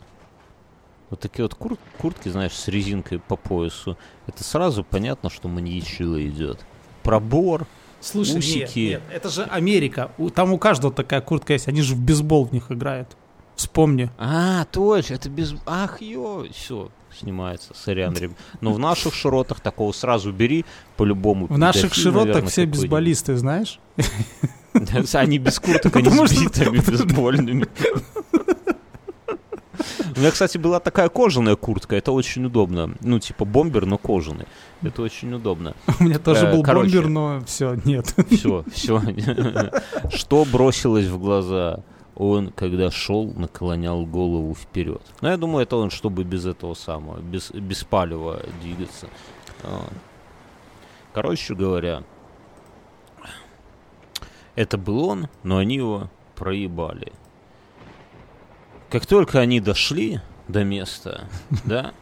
[1.10, 3.96] Вот такие вот кур- куртки, знаешь, с резинкой по поясу.
[4.26, 6.64] Это сразу понятно, что маньячила идет.
[7.02, 7.66] Пробор.
[8.00, 8.38] Слушай, нет,
[8.68, 8.78] Усики.
[8.90, 10.10] нет, это же Америка.
[10.34, 11.68] Там у каждого такая куртка есть.
[11.68, 13.16] Они же в бейсбол в них играют.
[13.54, 14.10] Вспомни.
[14.18, 15.54] А, точно, это без...
[15.64, 18.36] Ах, ё, все, снимается, сорян, ребят.
[18.60, 20.66] Но в наших широтах такого сразу бери,
[20.96, 21.46] по-любому.
[21.46, 23.80] В наших широтах наверное, все бейсболисты, знаешь?
[25.14, 27.66] Они без курток, они с битами, бейсбольными.
[30.16, 32.94] У меня, кстати, была такая кожаная куртка, это очень удобно.
[33.00, 34.46] Ну, типа бомбер, но кожаный.
[34.82, 35.74] Это очень удобно.
[36.00, 38.14] У меня тоже Э, был бомбер, но все, нет.
[38.30, 39.02] Все, все.
[40.10, 41.80] Что бросилось в глаза?
[42.14, 45.02] Он, когда шел, наклонял голову вперед.
[45.20, 49.08] Ну, я думаю, это он, чтобы без этого самого, без, без палева двигаться.
[49.62, 49.92] Вот.
[51.12, 52.04] Короче говоря,
[54.54, 57.12] это был он, но они его проебали.
[58.90, 61.28] Как только они дошли до места,
[61.64, 61.92] да,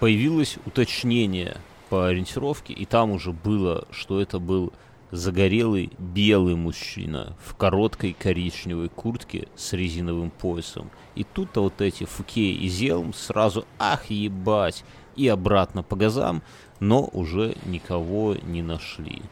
[0.00, 1.56] появилось уточнение
[1.88, 4.72] по ориентировке, и там уже было, что это был
[5.12, 10.90] загорелый белый мужчина в короткой коричневой куртке с резиновым поясом.
[11.14, 14.84] И тут-то вот эти Фуке и Зелм сразу «Ах, ебать!»
[15.14, 16.42] и обратно по газам,
[16.80, 19.22] но уже никого не нашли.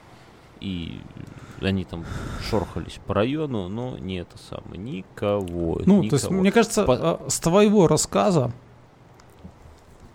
[0.60, 1.00] И
[1.68, 2.04] они там
[2.48, 5.80] шорхались по району, но не это самое, никого.
[5.84, 6.40] Ну, то есть, никого.
[6.40, 8.52] мне кажется, По- а, с твоего рассказа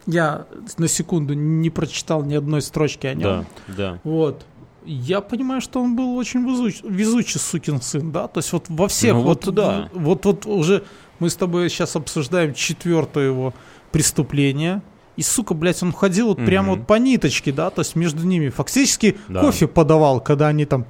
[0.05, 0.45] я
[0.77, 3.45] на секунду не прочитал ни одной строчки о нем.
[3.67, 3.99] Да, да.
[4.03, 4.45] Вот.
[4.85, 8.27] Я понимаю, что он был очень везуч- везучий сукин сын, да?
[8.27, 9.89] То есть вот во всех, Ну вот, вот да.
[9.93, 10.83] вот, вот уже
[11.19, 13.53] мы с тобой сейчас обсуждаем четвертое его
[13.91, 14.81] преступление.
[15.17, 16.79] И, сука, блядь, он ходил вот прямо Мгм.
[16.79, 18.47] вот по ниточке, да, то есть между ними.
[18.49, 19.41] Фактически Да.
[19.41, 20.85] кофе подавал, когда они там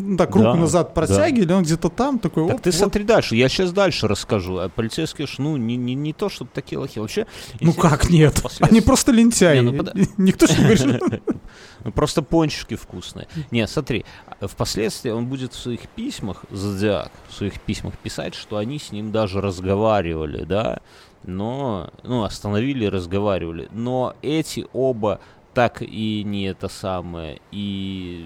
[0.00, 0.92] ну, так руку Да, назад да.
[1.06, 2.78] протягивали, он где-то там такой, Так оп, ты вот.
[2.78, 4.58] смотри дальше, я сейчас дальше расскажу.
[4.58, 6.98] А полицейские ж, ну, не, не, не то, чтобы такие лохи.
[7.00, 7.26] Вообще,
[7.60, 8.42] Ну как нет?
[8.60, 9.56] Они просто лентяи.
[9.56, 11.20] Не, ну пода- Никто же не говорит, что-
[11.84, 13.26] Ну, Просто пончики вкусные.
[13.50, 14.04] Не, смотри,
[14.40, 18.92] а впоследствии он будет в своих письмах, Зодиак, в своих письмах писать, что они с
[18.92, 20.80] ним даже разговаривали, да,
[21.24, 23.68] но, ну, остановили и разговаривали.
[23.72, 25.20] Но эти оба
[25.54, 28.24] так и не это самое, и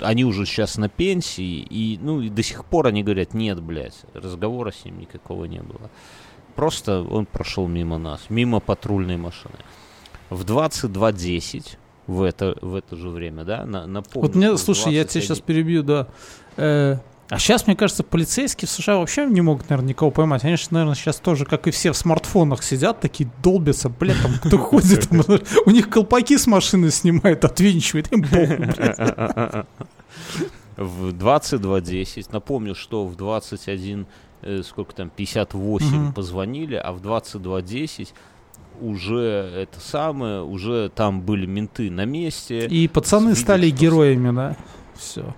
[0.00, 4.04] они уже сейчас на пенсии, и, ну, и до сих пор они говорят, нет, блядь,
[4.14, 5.90] разговора с ним никакого не было.
[6.54, 9.54] Просто он прошел мимо нас, мимо патрульной машины.
[10.30, 13.64] В 22.10 в это, в это же время, да?
[13.64, 16.08] На, напомню, Вот мне, слушай, я тебя 21 сейчас перебью, да.
[16.56, 16.98] Э,
[17.32, 20.44] А сейчас, мне кажется, полицейские в США вообще не могут, наверное, никого поймать.
[20.44, 24.32] Они же, наверное, сейчас тоже, как и все, в смартфонах сидят, такие долбятся, блядь, там
[24.34, 25.22] кто ходит, там,
[25.66, 29.66] у них колпаки с машины снимают, отвинчивают, им блядь.
[30.76, 34.06] В 22.10, напомню, что в 21,
[34.42, 36.12] э, сколько там, 58 Мгм.
[36.12, 38.12] позвонили, а в 22.10
[38.78, 39.18] уже
[39.56, 42.66] это самое, уже там были менты на месте.
[42.66, 44.54] И пацаны стали героями, да.
[44.98, 45.34] Все.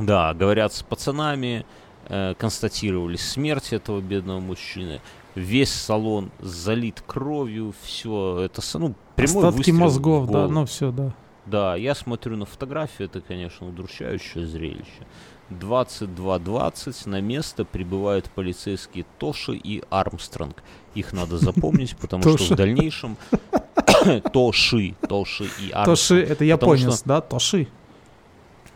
[0.00, 1.64] Да, говорят с пацанами,
[2.08, 5.00] э, констатировали смерть этого бедного мужчины.
[5.34, 11.14] Весь салон залит кровью, все это ну, прямой Остатки мозгов, да, ну все, да.
[11.46, 15.06] Да, я смотрю на фотографию, это, конечно, удручающее зрелище.
[15.50, 20.62] 22.20 на место прибывают полицейские Тоши и Армстронг.
[20.94, 23.16] Их надо запомнить, потому что в дальнейшем...
[24.32, 25.86] Тоши, Тоши и Армстронг.
[25.86, 27.68] Тоши, это потому японец, да, Тоши.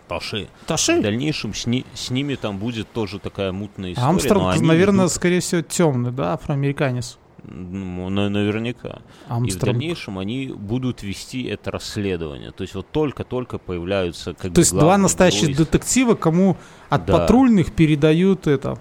[0.09, 0.48] Тоши.
[0.62, 1.01] В Тоши?
[1.01, 4.48] дальнейшем с, ни- с ними там будет тоже такая мутная история.
[4.51, 7.18] они наверное, идут, скорее всего, темный, да, афроамериканец.
[7.43, 9.01] ну, на- наверняка.
[9.44, 12.52] И в дальнейшем они будут вести это расследование.
[12.52, 16.56] То есть вот только-только появляются как То есть два настоящих детектива, кому
[16.89, 17.12] от Да.
[17.18, 18.78] патрульных передают это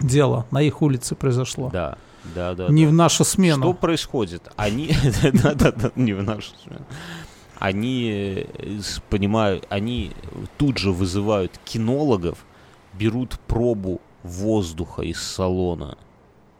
[0.00, 0.46] дело.
[0.50, 1.68] На их улице произошло.
[1.70, 1.98] Да,
[2.34, 2.68] да, да.
[2.68, 2.90] Не да.
[2.90, 3.74] в нашу Что смену.
[3.74, 4.50] происходит?
[4.56, 4.94] Они,
[5.42, 6.84] да, да, да, не в нашу смену.
[7.60, 8.80] Они э,
[9.10, 10.12] понимают, они
[10.56, 12.44] тут же вызывают кинологов,
[12.94, 15.98] берут пробу воздуха из салона,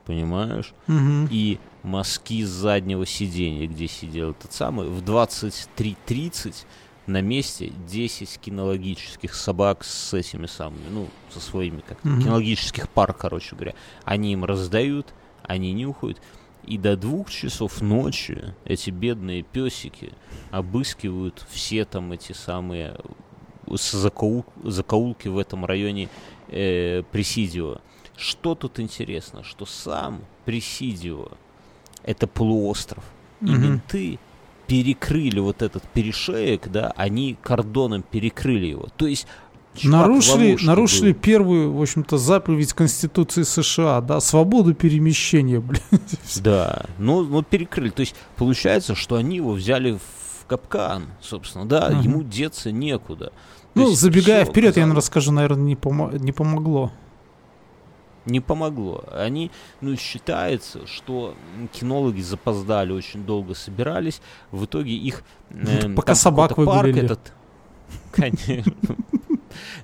[0.05, 0.75] понимаешь?
[0.87, 1.27] Мгм.
[1.31, 6.67] И мазки с заднего сиденья, где сидел этот самый, в 23.30
[7.07, 12.21] на месте 10 кинологических собак с этими самыми, ну, со своими, как Мгм.
[12.21, 13.75] кинологических пар, короче говоря.
[14.05, 15.07] Они им раздают,
[15.45, 16.21] они нюхают.
[16.71, 20.13] И до двух часов ночи эти бедные песики
[20.53, 22.95] обыскивают все там эти самые
[23.67, 26.09] э, закоул- закоулки в этом районе
[26.49, 27.79] э, Пресидио.
[28.17, 31.29] Что тут интересно, что сам Пресидио
[32.05, 33.03] это полуостров.
[33.41, 33.63] И Мгм.
[33.63, 34.19] менты
[34.69, 38.87] перекрыли вот этот перешеек, да, они кордоном перекрыли его.
[38.97, 39.27] То есть
[39.75, 41.21] чувак Нарушили, нарушили был.
[41.21, 45.83] первую, в общем-то, заповедь Конституции США, да, свободу перемещения, блин.
[46.43, 47.91] Да, ну, ну перекрыли.
[47.91, 52.01] То есть получается, что они его взяли в капкан, собственно, да, Ага.
[52.01, 53.27] ему деться некуда.
[53.27, 56.91] То Ну, есть забегая всё, вперед, я, казалось, наверное, расскажу, наверное, не, помо- не помогло.
[58.27, 59.05] не помогло.
[59.13, 61.35] Они, ну, считается, что
[61.73, 64.21] кинологи запоздали, очень долго собирались.
[64.51, 65.23] В итоге их...
[65.51, 67.33] эм, Пока там собак какой-то парк этот...
[68.13, 68.73] Конечно.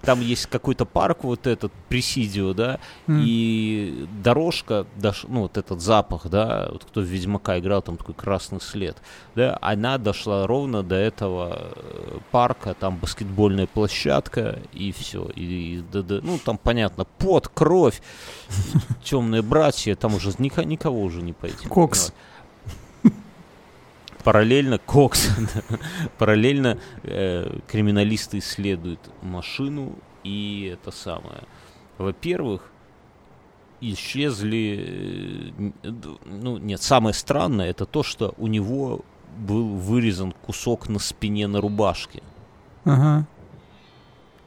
[0.02, 3.22] Там есть какой-то парк, вот этот, Пресидио, да, М.
[3.24, 4.86] и дорожка,
[5.28, 8.96] ну, вот этот запах, да, вот кто в Ведьмака играл, там такой красный след,
[9.34, 15.26] да, она дошла ровно до этого э, парка, там баскетбольная площадка, и все.
[15.36, 18.00] И, да- да, ну, там, понятно, пот, кровь,
[19.04, 21.66] темные братья, там уже никого уже не пойти.
[21.68, 22.12] Кокс.
[24.26, 25.30] Параллельно Кокс,
[26.18, 29.94] параллельно э, криминалисты исследуют машину
[30.24, 31.44] и это самое.
[31.96, 32.62] Во-первых,
[33.80, 35.92] исчезли, э,
[36.24, 39.04] ну нет, самое странное это то, что у него
[39.38, 42.20] был вырезан кусок на спине на рубашке.
[42.82, 43.28] Ага.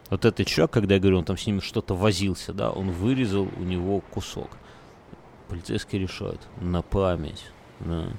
[0.09, 3.47] Вот этот человек, когда я говорю, он там с ними что-то возился, да, он вырезал
[3.55, 4.49] у него кусок.
[5.47, 7.45] Полицейские решают, на память,
[7.79, 8.09] да.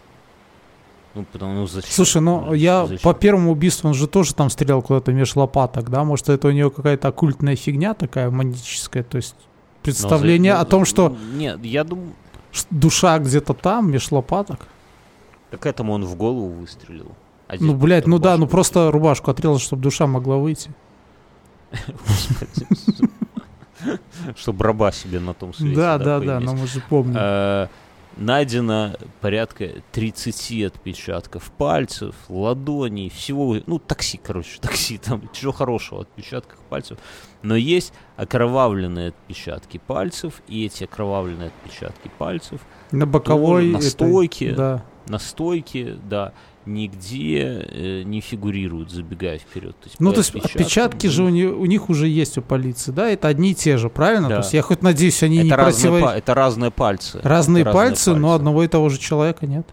[1.14, 1.90] Ну, потому ну, зачем?
[1.90, 3.02] Слушай, ну Ну, я зачем?
[3.02, 6.04] по первому убийству, он же тоже там стрелял куда-то меж лопаток, да?
[6.04, 9.34] Может, это у него какая-то оккультная фигня такая магическая, то есть
[9.82, 12.12] представление за- о ну, том, что ну, Нет, я думаю,
[12.70, 14.68] душа где-то там, меж лопаток.
[15.50, 17.12] так этому он в голову выстрелил.
[17.48, 20.70] А Ну, блядь, ну да, ну просто рубашку отрезал, чтобы душа могла выйти.
[24.36, 25.74] Чтобы раба себе на том свете.
[25.74, 27.16] да, да, да, но мы же помним.
[27.18, 27.68] Э,
[28.16, 36.58] Найдено порядка 30 отпечатков пальцев, ладоней, всего, ну, такси, короче, такси, там, чего хорошего, отпечатков
[36.68, 36.98] пальцев.
[37.42, 42.60] Но есть окровавленные отпечатки пальцев, и эти окровавленные отпечатки пальцев
[42.90, 43.70] на боковой...
[43.70, 44.52] на этой- стойке.
[44.52, 44.84] Да.
[45.06, 46.32] на стойке, да,
[46.66, 49.76] нигде э, не фигурируют, забегая вперед.
[49.80, 52.42] То есть, Ну, то есть отпечаткам, отпечатки же у, не- у них уже есть у
[52.42, 53.08] полиции, да?
[53.10, 54.28] Это одни и те же, правильно?
[54.28, 54.34] Да.
[54.36, 57.20] То есть я хоть надеюсь, они не это, разные, противо- это разные пальцы.
[57.22, 58.36] Разные Это пальцы, но пальцы.
[58.36, 59.66] одного и того же человека нет.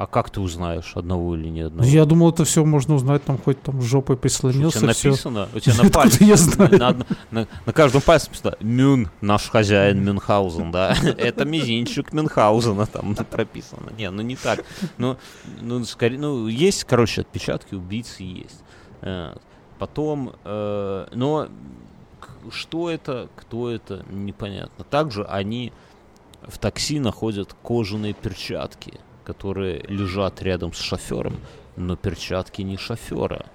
[0.00, 1.86] А как ты узнаешь, одного или не одного?
[1.86, 5.08] Я думал, это все можно узнать, там хоть там жопой Что, у прислонился, тебя все.
[5.10, 6.78] написано, у тебя на пальце, я знаю?
[6.78, 6.96] На,
[7.30, 10.96] на- на каждом пальце написано Мюн, наш хозяин Мюнхгаузен, да.
[11.18, 13.92] Это мизинчик Мюнхгаузена там прописано.
[13.98, 14.64] Не, ну не так.
[14.96, 15.18] Ну,
[15.60, 18.64] ну, скорее, ну, есть, короче, отпечатки убийцы есть.
[19.02, 19.34] Э,
[19.78, 21.48] Потом, э, но
[22.50, 24.82] что это, кто это, непонятно.
[24.84, 25.74] Также они
[26.48, 28.98] в такси находят кожаные перчатки,
[29.32, 31.36] которые лежат рядом с шофером,
[31.76, 33.46] но перчатки не шофера.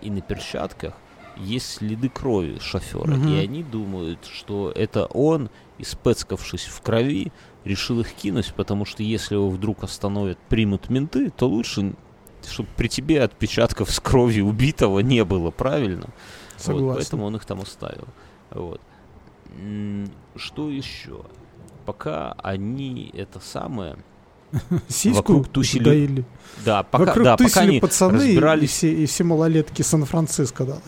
[0.00, 0.94] И на перчатках
[1.36, 3.16] есть следы крови шофера.
[3.16, 3.28] Мгм.
[3.28, 7.32] И они думают, что это он, испецкавшись в крови,
[7.64, 11.94] решил их кинуть, потому что если его вдруг остановят, примут менты, то лучше,
[12.48, 16.06] чтобы при тебе отпечатков с кровью убитого не было, правильно?
[16.52, 16.94] Вот, Согласен.
[16.94, 18.06] поэтому он их там оставил.
[18.50, 18.80] Вот.
[20.36, 21.24] Что еще?
[21.86, 23.96] Пока они это самое...
[24.88, 26.24] Сиську вокруг тусили- доили.
[26.64, 29.82] Да, пока, Вокруг да, пока тусили они пацаны и- и, разбирались все, и все малолетки
[29.82, 30.78] Сан-Франциско, да.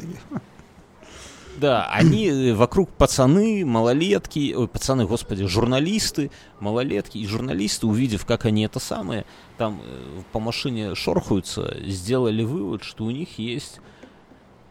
[1.56, 6.30] Да, они э, вокруг пацаны, малолетки, ой, пацаны, господи, журналисты,
[6.60, 9.24] малолетки и журналисты, увидев, как они это самое,
[9.56, 13.80] там э, по машине шорхаются, сделали вывод, что у них есть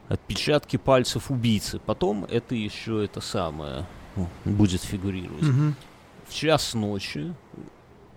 [0.10, 1.80] отпечатки пальцев убийцы.
[1.86, 3.86] Потом это еще это самое
[4.44, 5.41] будет фигурировать.
[5.41, 5.76] Мгм.
[6.28, 7.34] В час ночи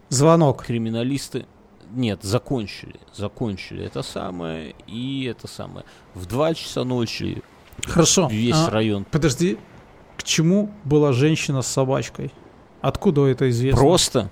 [0.09, 0.65] Звонок.
[0.65, 1.47] криминалисты
[1.93, 5.85] нет, закончили, закончили это самое и это самое.
[6.15, 7.43] В два часа ночи
[7.85, 8.29] Хорошо.
[8.31, 9.59] весь А, район Подожди,
[10.17, 12.33] к чему была женщина с собачкой?
[12.81, 13.79] Откуда это известно?
[13.81, 14.31] просто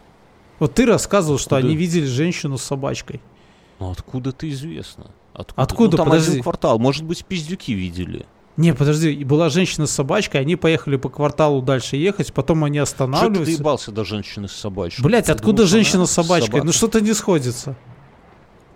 [0.58, 1.68] Вот ты рассказывал, что Откуда?
[1.68, 3.20] они видели женщину с собачкой.
[3.78, 5.10] Ну откуда это известно?
[5.32, 5.62] Откуда?
[5.62, 5.90] Откуда?
[5.92, 6.30] Ну, там Подожди.
[6.32, 6.78] один квартал.
[6.78, 8.26] Может быть, пиздюки видели.
[8.56, 13.06] Не, подожди, была женщина с собачкой, они поехали по кварталу дальше ехать, потом они Что
[13.06, 15.04] ты доебался до женщины с собачкой?
[15.04, 16.46] Блять, откуда думаешь, женщина с собачкой?
[16.46, 16.66] собака?
[16.66, 17.76] Ну что-то не сходится.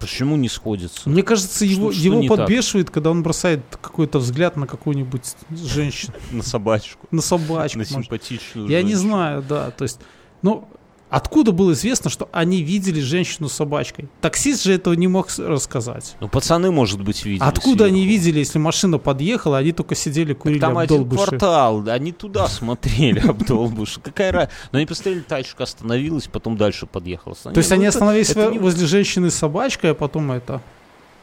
[0.00, 1.08] Почему не сходится?
[1.08, 2.38] Мне кажется, его, что его не так?
[2.38, 7.06] подбешивает, когда он бросает какой-то взгляд на какую-нибудь женщину, На собачку.
[7.10, 7.78] на собачку.
[7.78, 9.10] На симпатичную Я не женщину.
[9.10, 9.70] знаю, да.
[9.72, 10.00] То есть,
[10.42, 10.68] ну,
[11.10, 14.08] откуда было известно, что они видели женщину с собачкой?
[14.20, 16.16] Таксист же этого не мог рассказать.
[16.20, 17.46] Ну, пацаны, может быть, видели.
[17.46, 18.10] Откуда они сверху.
[18.10, 21.26] видели, если машина подъехала, они только сидели, Так курили Там один обдолбыши?
[21.26, 24.00] квартал, они туда смотрели, обдолбыши.
[24.00, 24.56] Какая разница?
[24.72, 27.34] Но они посмотрели, тачка остановилась, потом дальше подъехала.
[27.34, 30.60] То есть Ну, они остановились возле женщины с собачкой, а потом это...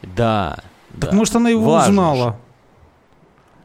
[0.02, 0.58] Да.
[1.00, 2.38] Так может она его узнала?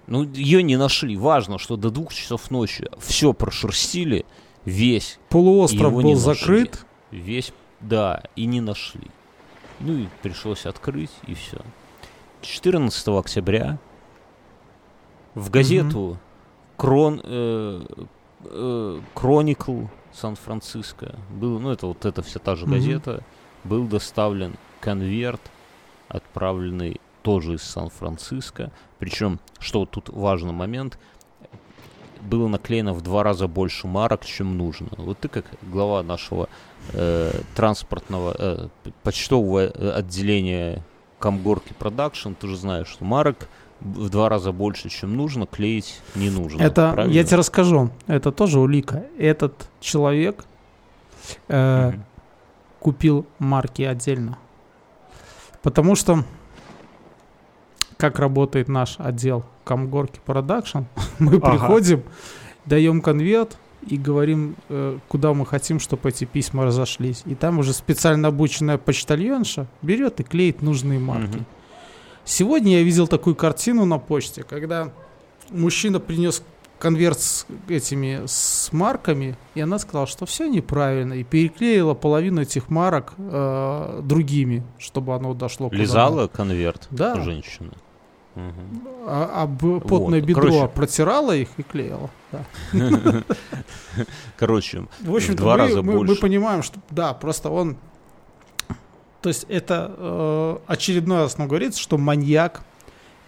[0.07, 1.15] Ну, ее не нашли.
[1.15, 4.26] Важно, что до двух часов ночи все прошерстили,
[4.66, 6.86] весь, Полуостров был закрыт.
[7.12, 9.08] весь, да, и не нашли.
[9.80, 11.60] Ну и пришлось открыть, и все.
[12.42, 13.80] 14 октября
[15.36, 16.18] в газету
[16.78, 17.86] Крон, э,
[18.46, 23.24] э, Chronicle Сан-Франциско был, ну это вот эта вся та же газета,
[23.64, 25.42] был доставлен конверт,
[26.08, 28.72] отправленный тоже из Сан-Франциско.
[29.00, 30.98] Причем, что вот тут важный момент,
[32.22, 34.88] было наклеено в два раза больше марок, чем нужно.
[34.98, 36.49] Вот ты как глава нашего
[36.93, 38.68] э, транспортного, э,
[39.03, 40.84] почтового э, отделения
[41.19, 43.48] Комгорки Production, ты же знаешь, что марок
[43.80, 46.61] в два раза больше, чем нужно, клеить не нужно.
[46.61, 47.14] Это, правильно?
[47.14, 49.03] я тебе расскажу, это тоже улика.
[49.18, 50.45] Этот человек
[51.48, 52.03] э, Мгм.
[52.80, 54.38] купил марки отдельно.
[55.64, 56.23] Потому что
[58.02, 60.80] как работает наш отдел Комгорки Production,
[61.19, 61.52] мы Ага.
[61.52, 62.03] приходим,
[62.65, 63.57] даем конверт
[63.88, 67.22] и говорим, э, куда мы хотим, чтобы эти письма разошлись.
[67.26, 71.36] И там уже специально обученная почтальонша берет и клеит нужные марки.
[71.38, 71.45] Мгм.
[72.26, 74.90] Сегодня я видел такую картину на почте, когда
[75.52, 76.44] мужчина принес
[76.80, 82.69] конверт с этими с марками, и она сказала, что все неправильно, и переклеила половину этих
[82.72, 87.22] марок э, другими, чтобы оно дошло Лизала конверт Да.
[87.22, 87.72] женщина.
[88.36, 88.53] Надо.
[89.08, 90.68] А, об потное Вот, бедро короче.
[90.70, 92.10] протирала их и клеила.
[92.32, 92.45] Да.
[94.38, 96.22] Короче, В общем-то, два мы, раза мы- мы больше.
[96.22, 97.78] понимаем, что да, просто он.
[99.22, 102.64] То есть это э, очередной раз нам говорится, что маньяк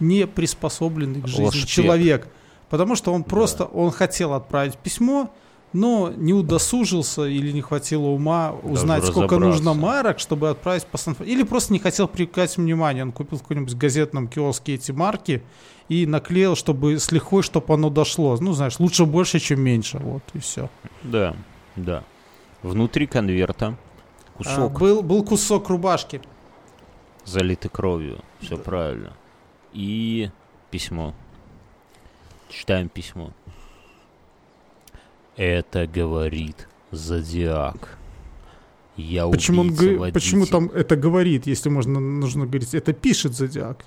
[0.00, 2.26] не приспособленный к жизни человек.
[2.68, 3.28] Потому что он Да.
[3.28, 5.32] просто он хотел отправить письмо,
[5.74, 9.64] но не удосужился или не хватило ума узнать, сколько разобраться.
[9.64, 13.02] нужно марок, чтобы отправить по сан Или просто не хотел привлекать внимание.
[13.02, 15.42] Он купил в каком-нибудь газетном киоске эти марки
[15.88, 18.36] и наклеил, чтобы с лихвой, чтобы оно дошло.
[18.40, 19.98] Ну, знаешь, лучше больше, чем меньше.
[19.98, 20.70] Вот, и все.
[21.02, 21.36] да,
[21.76, 22.04] да.
[22.62, 23.76] Внутри конверта
[24.36, 26.22] кусок А, был, был кусок рубашки.
[27.24, 28.20] залитый кровью.
[28.40, 29.12] Все правильно.
[29.72, 30.30] И
[30.70, 31.14] письмо.
[32.48, 33.32] Читаем письмо.
[35.36, 37.98] Это говорит Зодиак.
[38.96, 42.74] Я Почему, он, га- почему там это говорит, если можно нужно говорить?
[42.74, 43.84] Это пишет Зодиак.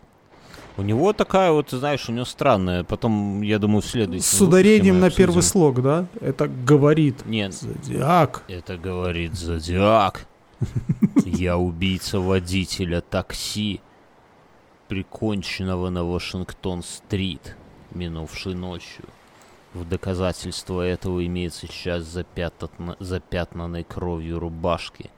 [0.75, 2.83] У него такая вот, знаешь, у него странная.
[2.83, 6.05] Потом, я думаю, в следующем С ударением на первый слог, да?
[6.21, 8.43] Это говорит Нет, Зодиак.
[8.47, 10.27] это говорит Зодиак.
[11.25, 13.79] Я убийца водителя такси,
[14.87, 17.55] приконченного на Вашингтон-стрит
[17.91, 19.05] минувшей ночью.
[19.77, 25.11] В доказательство этого имеется часть запятна- запятнанной кровью рубашки.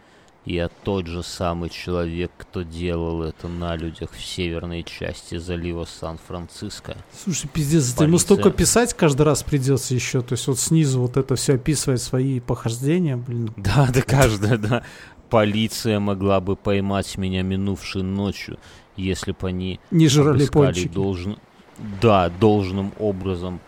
[0.45, 6.98] Я тот же самый человек, кто делал это на людях в северной части залива Сан-Франциско.
[7.23, 8.26] Слушай, пиздец, это ему Полиция.
[8.26, 10.22] столько писать каждый раз придется еще.
[10.22, 13.53] То есть вот снизу вот это все описывать свои похождения, блин.
[13.57, 14.84] Да, да, каждая, да.
[15.30, 18.57] Полиция могла бы поймать меня минувшей ночью,
[18.98, 20.88] если бы они Не жрали пончики.
[20.91, 21.38] должн-
[22.02, 23.60] Да, должным образом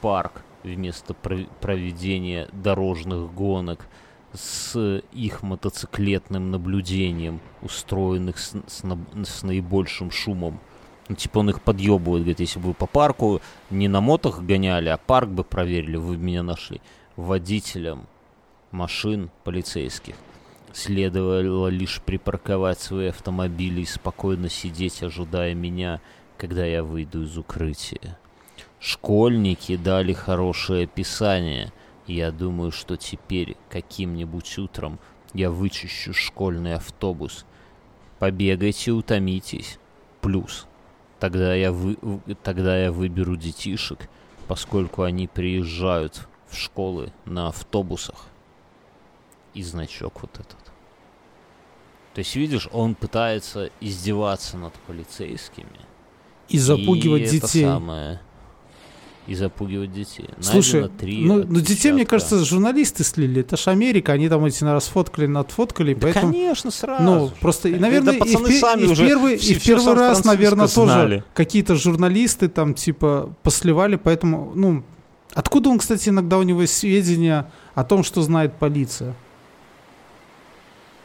[0.00, 3.86] парк вместо пров- проведения дорожных гонок
[4.32, 8.84] с их мотоциклетным наблюдением, устроенных с, с
[9.24, 10.60] с наибольшим шумом.
[11.08, 14.88] Ну, типа он их подъебывает, говорит, если бы вы по парку не на мотах гоняли,
[14.88, 16.80] а парк бы проверили, вы меня нашли.
[17.16, 18.06] Водителям
[18.70, 20.14] машин полицейских
[20.72, 26.00] следовало лишь припарковать свои автомобили и спокойно сидеть, ожидая меня,
[26.38, 28.19] когда я выйду из укрытия.
[28.80, 31.70] Школьники дали хорошее описание.
[32.06, 34.98] Я думаю, что теперь каким-нибудь утром
[35.34, 37.44] я вычищу школьный автобус.
[38.18, 39.78] Побегайте, утомитесь.
[40.22, 40.66] Плюс.
[41.18, 41.98] Тогда я, вы,
[42.42, 44.08] тогда я выберу детишек,
[44.48, 48.26] поскольку они приезжают в школы на автобусах.
[49.52, 50.56] И значок вот этот.
[52.14, 55.68] То есть, видишь, он пытается издеваться над полицейскими.
[56.48, 57.64] И запугивать И это детей.
[57.64, 58.20] самое.
[59.26, 60.28] И запугивать детей.
[60.40, 63.42] Слушай, Найдено три ну, ну детей, мне кажется, журналисты слили.
[63.42, 66.32] Это ж Америка, они там эти, наверное, сфоткали, надфоткали, Да, поэтому...
[66.32, 67.02] конечно, сразу.
[67.02, 67.34] Ну, же.
[67.40, 69.64] просто, и, Да наверное, и, в, пацаны пе- сами и уже первый, все- и в
[69.64, 71.24] первый раз, наверное, тоже знали.
[71.34, 74.82] какие-то журналисты там, типа, посливали, поэтому, ну,
[75.34, 79.14] откуда он, кстати, иногда у него есть сведения о том, что знает полиция?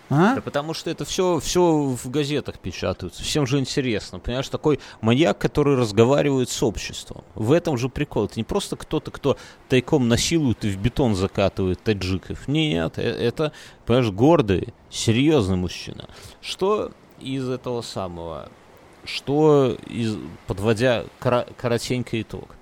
[0.09, 0.35] А?
[0.35, 3.23] Да потому что это все, все в газетах печатаются.
[3.23, 4.19] Всем же интересно.
[4.19, 7.23] Понимаешь, такой маньяк, который разговаривает с обществом.
[7.33, 8.25] В этом же прикол.
[8.25, 9.37] Это не просто кто-то, кто
[9.67, 12.47] тайком насилует и в бетон закатывает таджиков.
[12.47, 13.51] Нет, э- это,
[13.85, 16.07] понимаешь, гордый, серьезный мужчина.
[16.41, 18.49] Что из этого самого?
[19.05, 20.17] Что из,
[20.47, 22.55] подводя коротенький итог?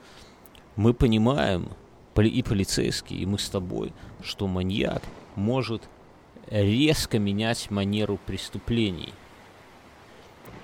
[0.75, 1.69] Мы понимаем,
[2.21, 5.01] и полицейские, и мы с тобой, что маньяк
[5.35, 5.83] может
[6.61, 9.13] резко менять манеру преступлений.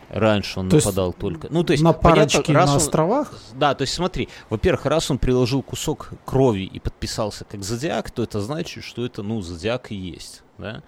[0.10, 1.48] Раньше он То есть нападал только...
[1.52, 3.34] Ну, то есть, на понятно, парочке раз на он- островах?
[3.53, 8.24] Да, то есть смотри, во-первых, раз он приложил кусок крови и подписался как зодиак, то
[8.24, 10.82] это значит, что это, ну, зодиак и есть, да?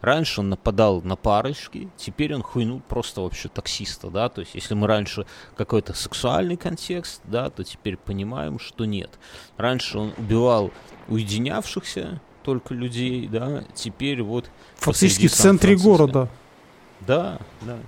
[0.00, 4.74] Раньше он нападал на парочки, теперь он хуйнул просто вообще таксиста, да, то есть если
[4.74, 9.18] мы раньше какой-то сексуальный контекст, да, то теперь понимаем, что нет.
[9.58, 10.70] Раньше он убивал
[11.08, 14.50] уединявшихся только людей, да, теперь вот...
[14.76, 16.28] Фактически в центре города.
[17.06, 17.78] Да, да.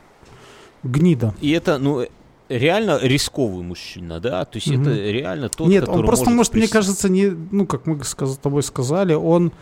[0.82, 1.34] Гнида.
[1.40, 2.06] И это, ну,
[2.48, 4.82] реально рисковый мужчина, да, то есть Мгм.
[4.82, 8.02] это реально тот, Нет, который он просто, может, мне прис- кажется, не, ну, как мы
[8.02, 9.52] с тобой сказали, он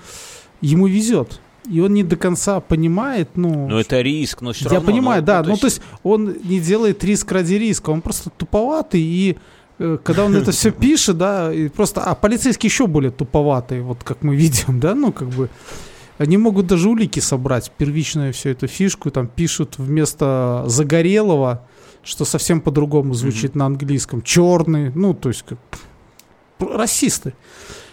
[0.61, 1.41] ему везет.
[1.71, 3.69] И он не до конца понимает, ну...
[3.69, 4.91] Ну, это риск, но все Я равно...
[4.91, 8.31] понимаю, ну, да, ну, ну то есть он не делает риск ради риска, он просто
[8.31, 9.37] туповатый, и
[10.03, 14.23] когда он это все пишет, да, и просто, а полицейские еще более туповатые, вот как
[14.23, 15.49] мы видим, да, ну как бы,
[16.19, 21.67] они могут даже улики собрать, первичную всю эту фишку, там пишут вместо загорелого,
[22.03, 25.59] что совсем по-другому звучит на английском, черный, ну то есть как
[26.59, 27.33] расисты.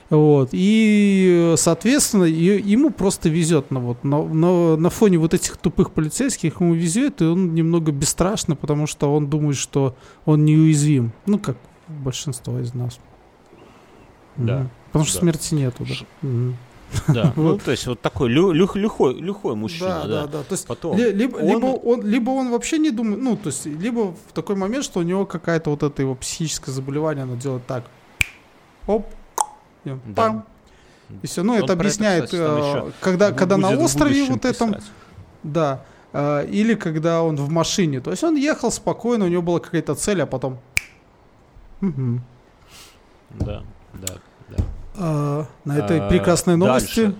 [0.09, 0.49] Вот.
[0.53, 5.91] И, соответственно, е- ему просто везет на, вот, на, на, на фоне вот этих тупых
[5.91, 11.11] полицейских ему везет, и он немного бесстрашный, потому что он думает, что он неуязвим.
[11.25, 11.57] Ну, как
[11.87, 12.99] большинство из нас.
[14.35, 14.57] Да.
[14.59, 14.69] Мгм.
[14.87, 15.19] Потому что Да.
[15.21, 15.93] смерти нету, да.
[15.93, 16.57] Ш- Мгм.
[17.09, 20.27] Да, ну, то есть вот такой лю- люх- люхой, люхой мужчина, Да, да.
[20.27, 20.43] да.
[20.43, 23.47] То есть Потом, ли- либо, он- либо, он, либо он вообще не думает, ну, то
[23.47, 27.35] есть, либо в такой момент, что у него какая-то вот это его психическое заболевание, оно
[27.35, 27.83] делает так.
[28.87, 29.05] Оп.
[29.83, 29.97] и Да.
[30.15, 30.45] пам.
[31.21, 31.41] И все.
[31.43, 32.41] Ну, Он это про это, объясняет, кстати,
[32.87, 34.83] э, когда, когда на острове вот этом, писать.
[35.43, 35.83] да,
[36.13, 37.99] э, или когда он в машине.
[38.01, 40.57] То есть он ехал спокойно, у него была какая-то цель, а потом...
[41.81, 43.63] Да,
[43.93, 44.13] да,
[44.49, 44.63] да.
[44.95, 47.01] А, на этой А, прекрасной новости...
[47.05, 47.15] дальше.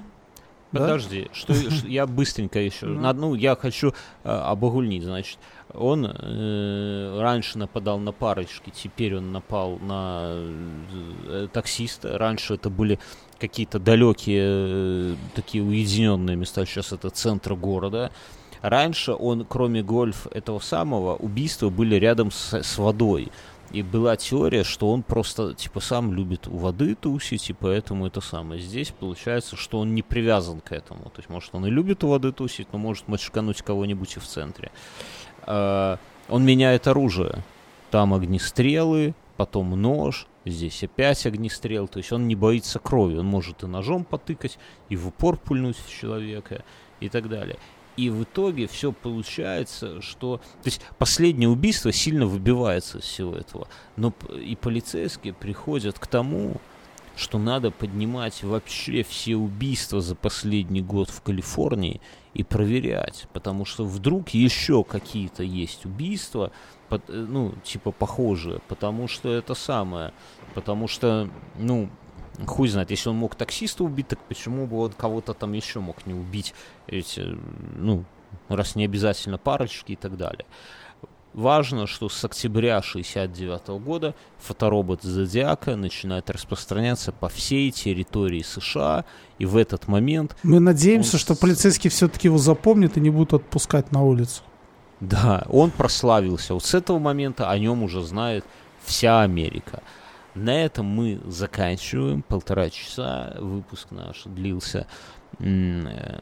[0.72, 0.82] Да?
[0.82, 2.88] Подожди, что, ш- я быстренько еще.
[2.88, 3.14] Ну.
[3.14, 3.94] Ну, я хочу
[4.24, 5.04] э, обогульнить.
[5.04, 5.38] Значит,
[5.74, 12.18] он э, раньше нападал на парочки, теперь он напал на э, таксиста.
[12.18, 13.00] Раньше это были
[13.40, 16.66] какие-то далекие, э, такие уединенные места.
[16.66, 18.12] Сейчас это центр города.
[18.62, 23.32] Раньше он, кроме гольф этого самого, убийства были рядом с, с водой.
[23.78, 28.22] И была теория, что он просто, типа, сам любит у воды тусить, и поэтому это
[28.22, 28.60] самое.
[28.60, 31.04] Здесь получается, что он не привязан к этому.
[31.12, 34.26] То есть, может, он и любит у воды тусить, но может мочкануть кого-нибудь и в
[34.26, 34.72] центре.
[35.44, 37.44] А, Он меняет оружие.
[37.92, 41.88] Там огнестрелы, потом нож, здесь опять огнестрел.
[41.88, 43.18] То есть он не боится крови.
[43.18, 44.58] Он может и ножом потыкать,
[44.90, 46.64] и в упор пульнуть в человека,
[47.00, 47.58] и так далее.
[47.98, 50.38] И в итоге все получается, что...
[50.38, 53.68] То есть последнее убийство сильно выбивается из всего этого.
[53.96, 56.62] Но и полицейские приходят к тому,
[57.16, 62.00] что надо поднимать вообще все убийства за последний год в Калифорнии
[62.36, 63.28] и проверять.
[63.34, 66.52] Потому что вдруг еще какие-то есть убийства,
[66.92, 68.60] э, ну, типа похожие.
[68.68, 70.14] Потому что это самое.
[70.54, 71.90] Потому что, ну,
[72.46, 76.06] хуй знает, если он мог таксиста убить, так почему бы он кого-то там еще мог
[76.06, 76.54] не убить?
[76.88, 77.38] Эти,
[77.76, 78.06] ну,
[78.48, 80.46] раз не обязательно парочки и так далее.
[81.34, 89.06] Важно, что с октября 69 года фоторобот Зодиака начинает распространяться по всей территории США,
[89.38, 93.34] и в этот момент, Мы надеемся, Он что полицейские все-таки его запомнят и не будут
[93.34, 94.42] отпускать на улицу.
[95.00, 96.56] да, он прославился.
[96.56, 98.44] Вот с этого момента о нем уже знает
[98.84, 99.84] вся Америка.
[100.38, 102.22] На этом мы заканчиваем.
[102.22, 103.36] Полтора часа.
[103.40, 104.88] Выпуск наш длился.
[105.40, 106.20] э,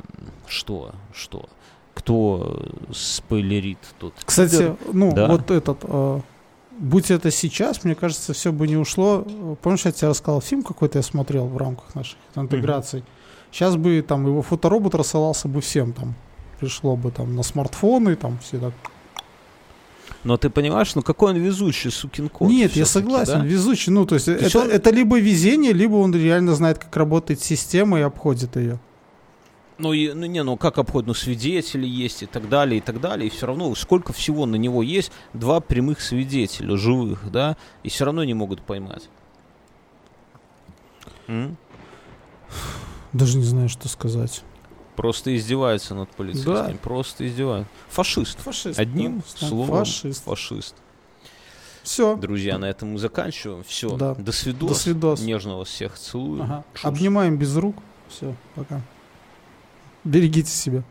[0.47, 0.91] Что?
[1.13, 1.49] Что?
[1.93, 2.61] Кто
[2.91, 4.13] спойлерит, тот...
[4.25, 4.77] Кстати, пидор.
[4.91, 5.27] ну, Да.
[5.27, 6.21] вот этот, э,
[6.77, 9.25] будь это сейчас, мне кажется, все бы не ушло.
[9.61, 13.03] Помнишь, я тебе рассказал, фильм какой-то я смотрел в рамках наших интеграций.
[13.51, 16.15] Сейчас бы там его фоторобот рассылался бы всем там.
[16.59, 18.73] Пришло бы там на смартфоны, там все так.
[20.25, 22.49] Но ты понимаешь, ну какой он везучий, сукин кот.
[22.49, 23.45] Нет, я согласен, да?
[23.45, 23.91] везучий.
[23.93, 27.39] Ну, то есть, есть это, он- это либо везение, либо он реально знает, как работает
[27.41, 28.79] система и обходит ее.
[29.77, 32.99] Ну, и, ну, не, ну как обход, ну свидетели есть и так далее, и так
[32.99, 33.27] далее.
[33.27, 38.05] И все равно сколько всего на него есть, два прямых свидетеля, живых, да, и все
[38.05, 39.09] равно не могут поймать.
[41.27, 41.55] М?
[43.13, 44.43] Даже не знаю, что сказать.
[44.95, 46.53] Просто издеваются над полицейским.
[46.53, 46.73] Да.
[46.81, 47.71] Просто издеваются.
[47.89, 48.39] Фашист.
[48.39, 48.79] Фашист.
[48.79, 49.79] Одним да, словом.
[49.79, 50.23] Фашист.
[50.23, 50.75] Фашист.
[51.83, 52.15] Все.
[52.15, 53.63] Друзья, на этом мы заканчиваем.
[53.63, 53.95] Все.
[53.95, 54.15] Да.
[54.15, 54.69] До свидос.
[54.69, 55.21] До свидос.
[55.21, 56.43] Нежно вас всех целую.
[56.43, 56.63] Ага.
[56.81, 57.75] Обнимаем без рук.
[58.07, 58.81] Все, пока.
[60.03, 60.83] Берегите себя.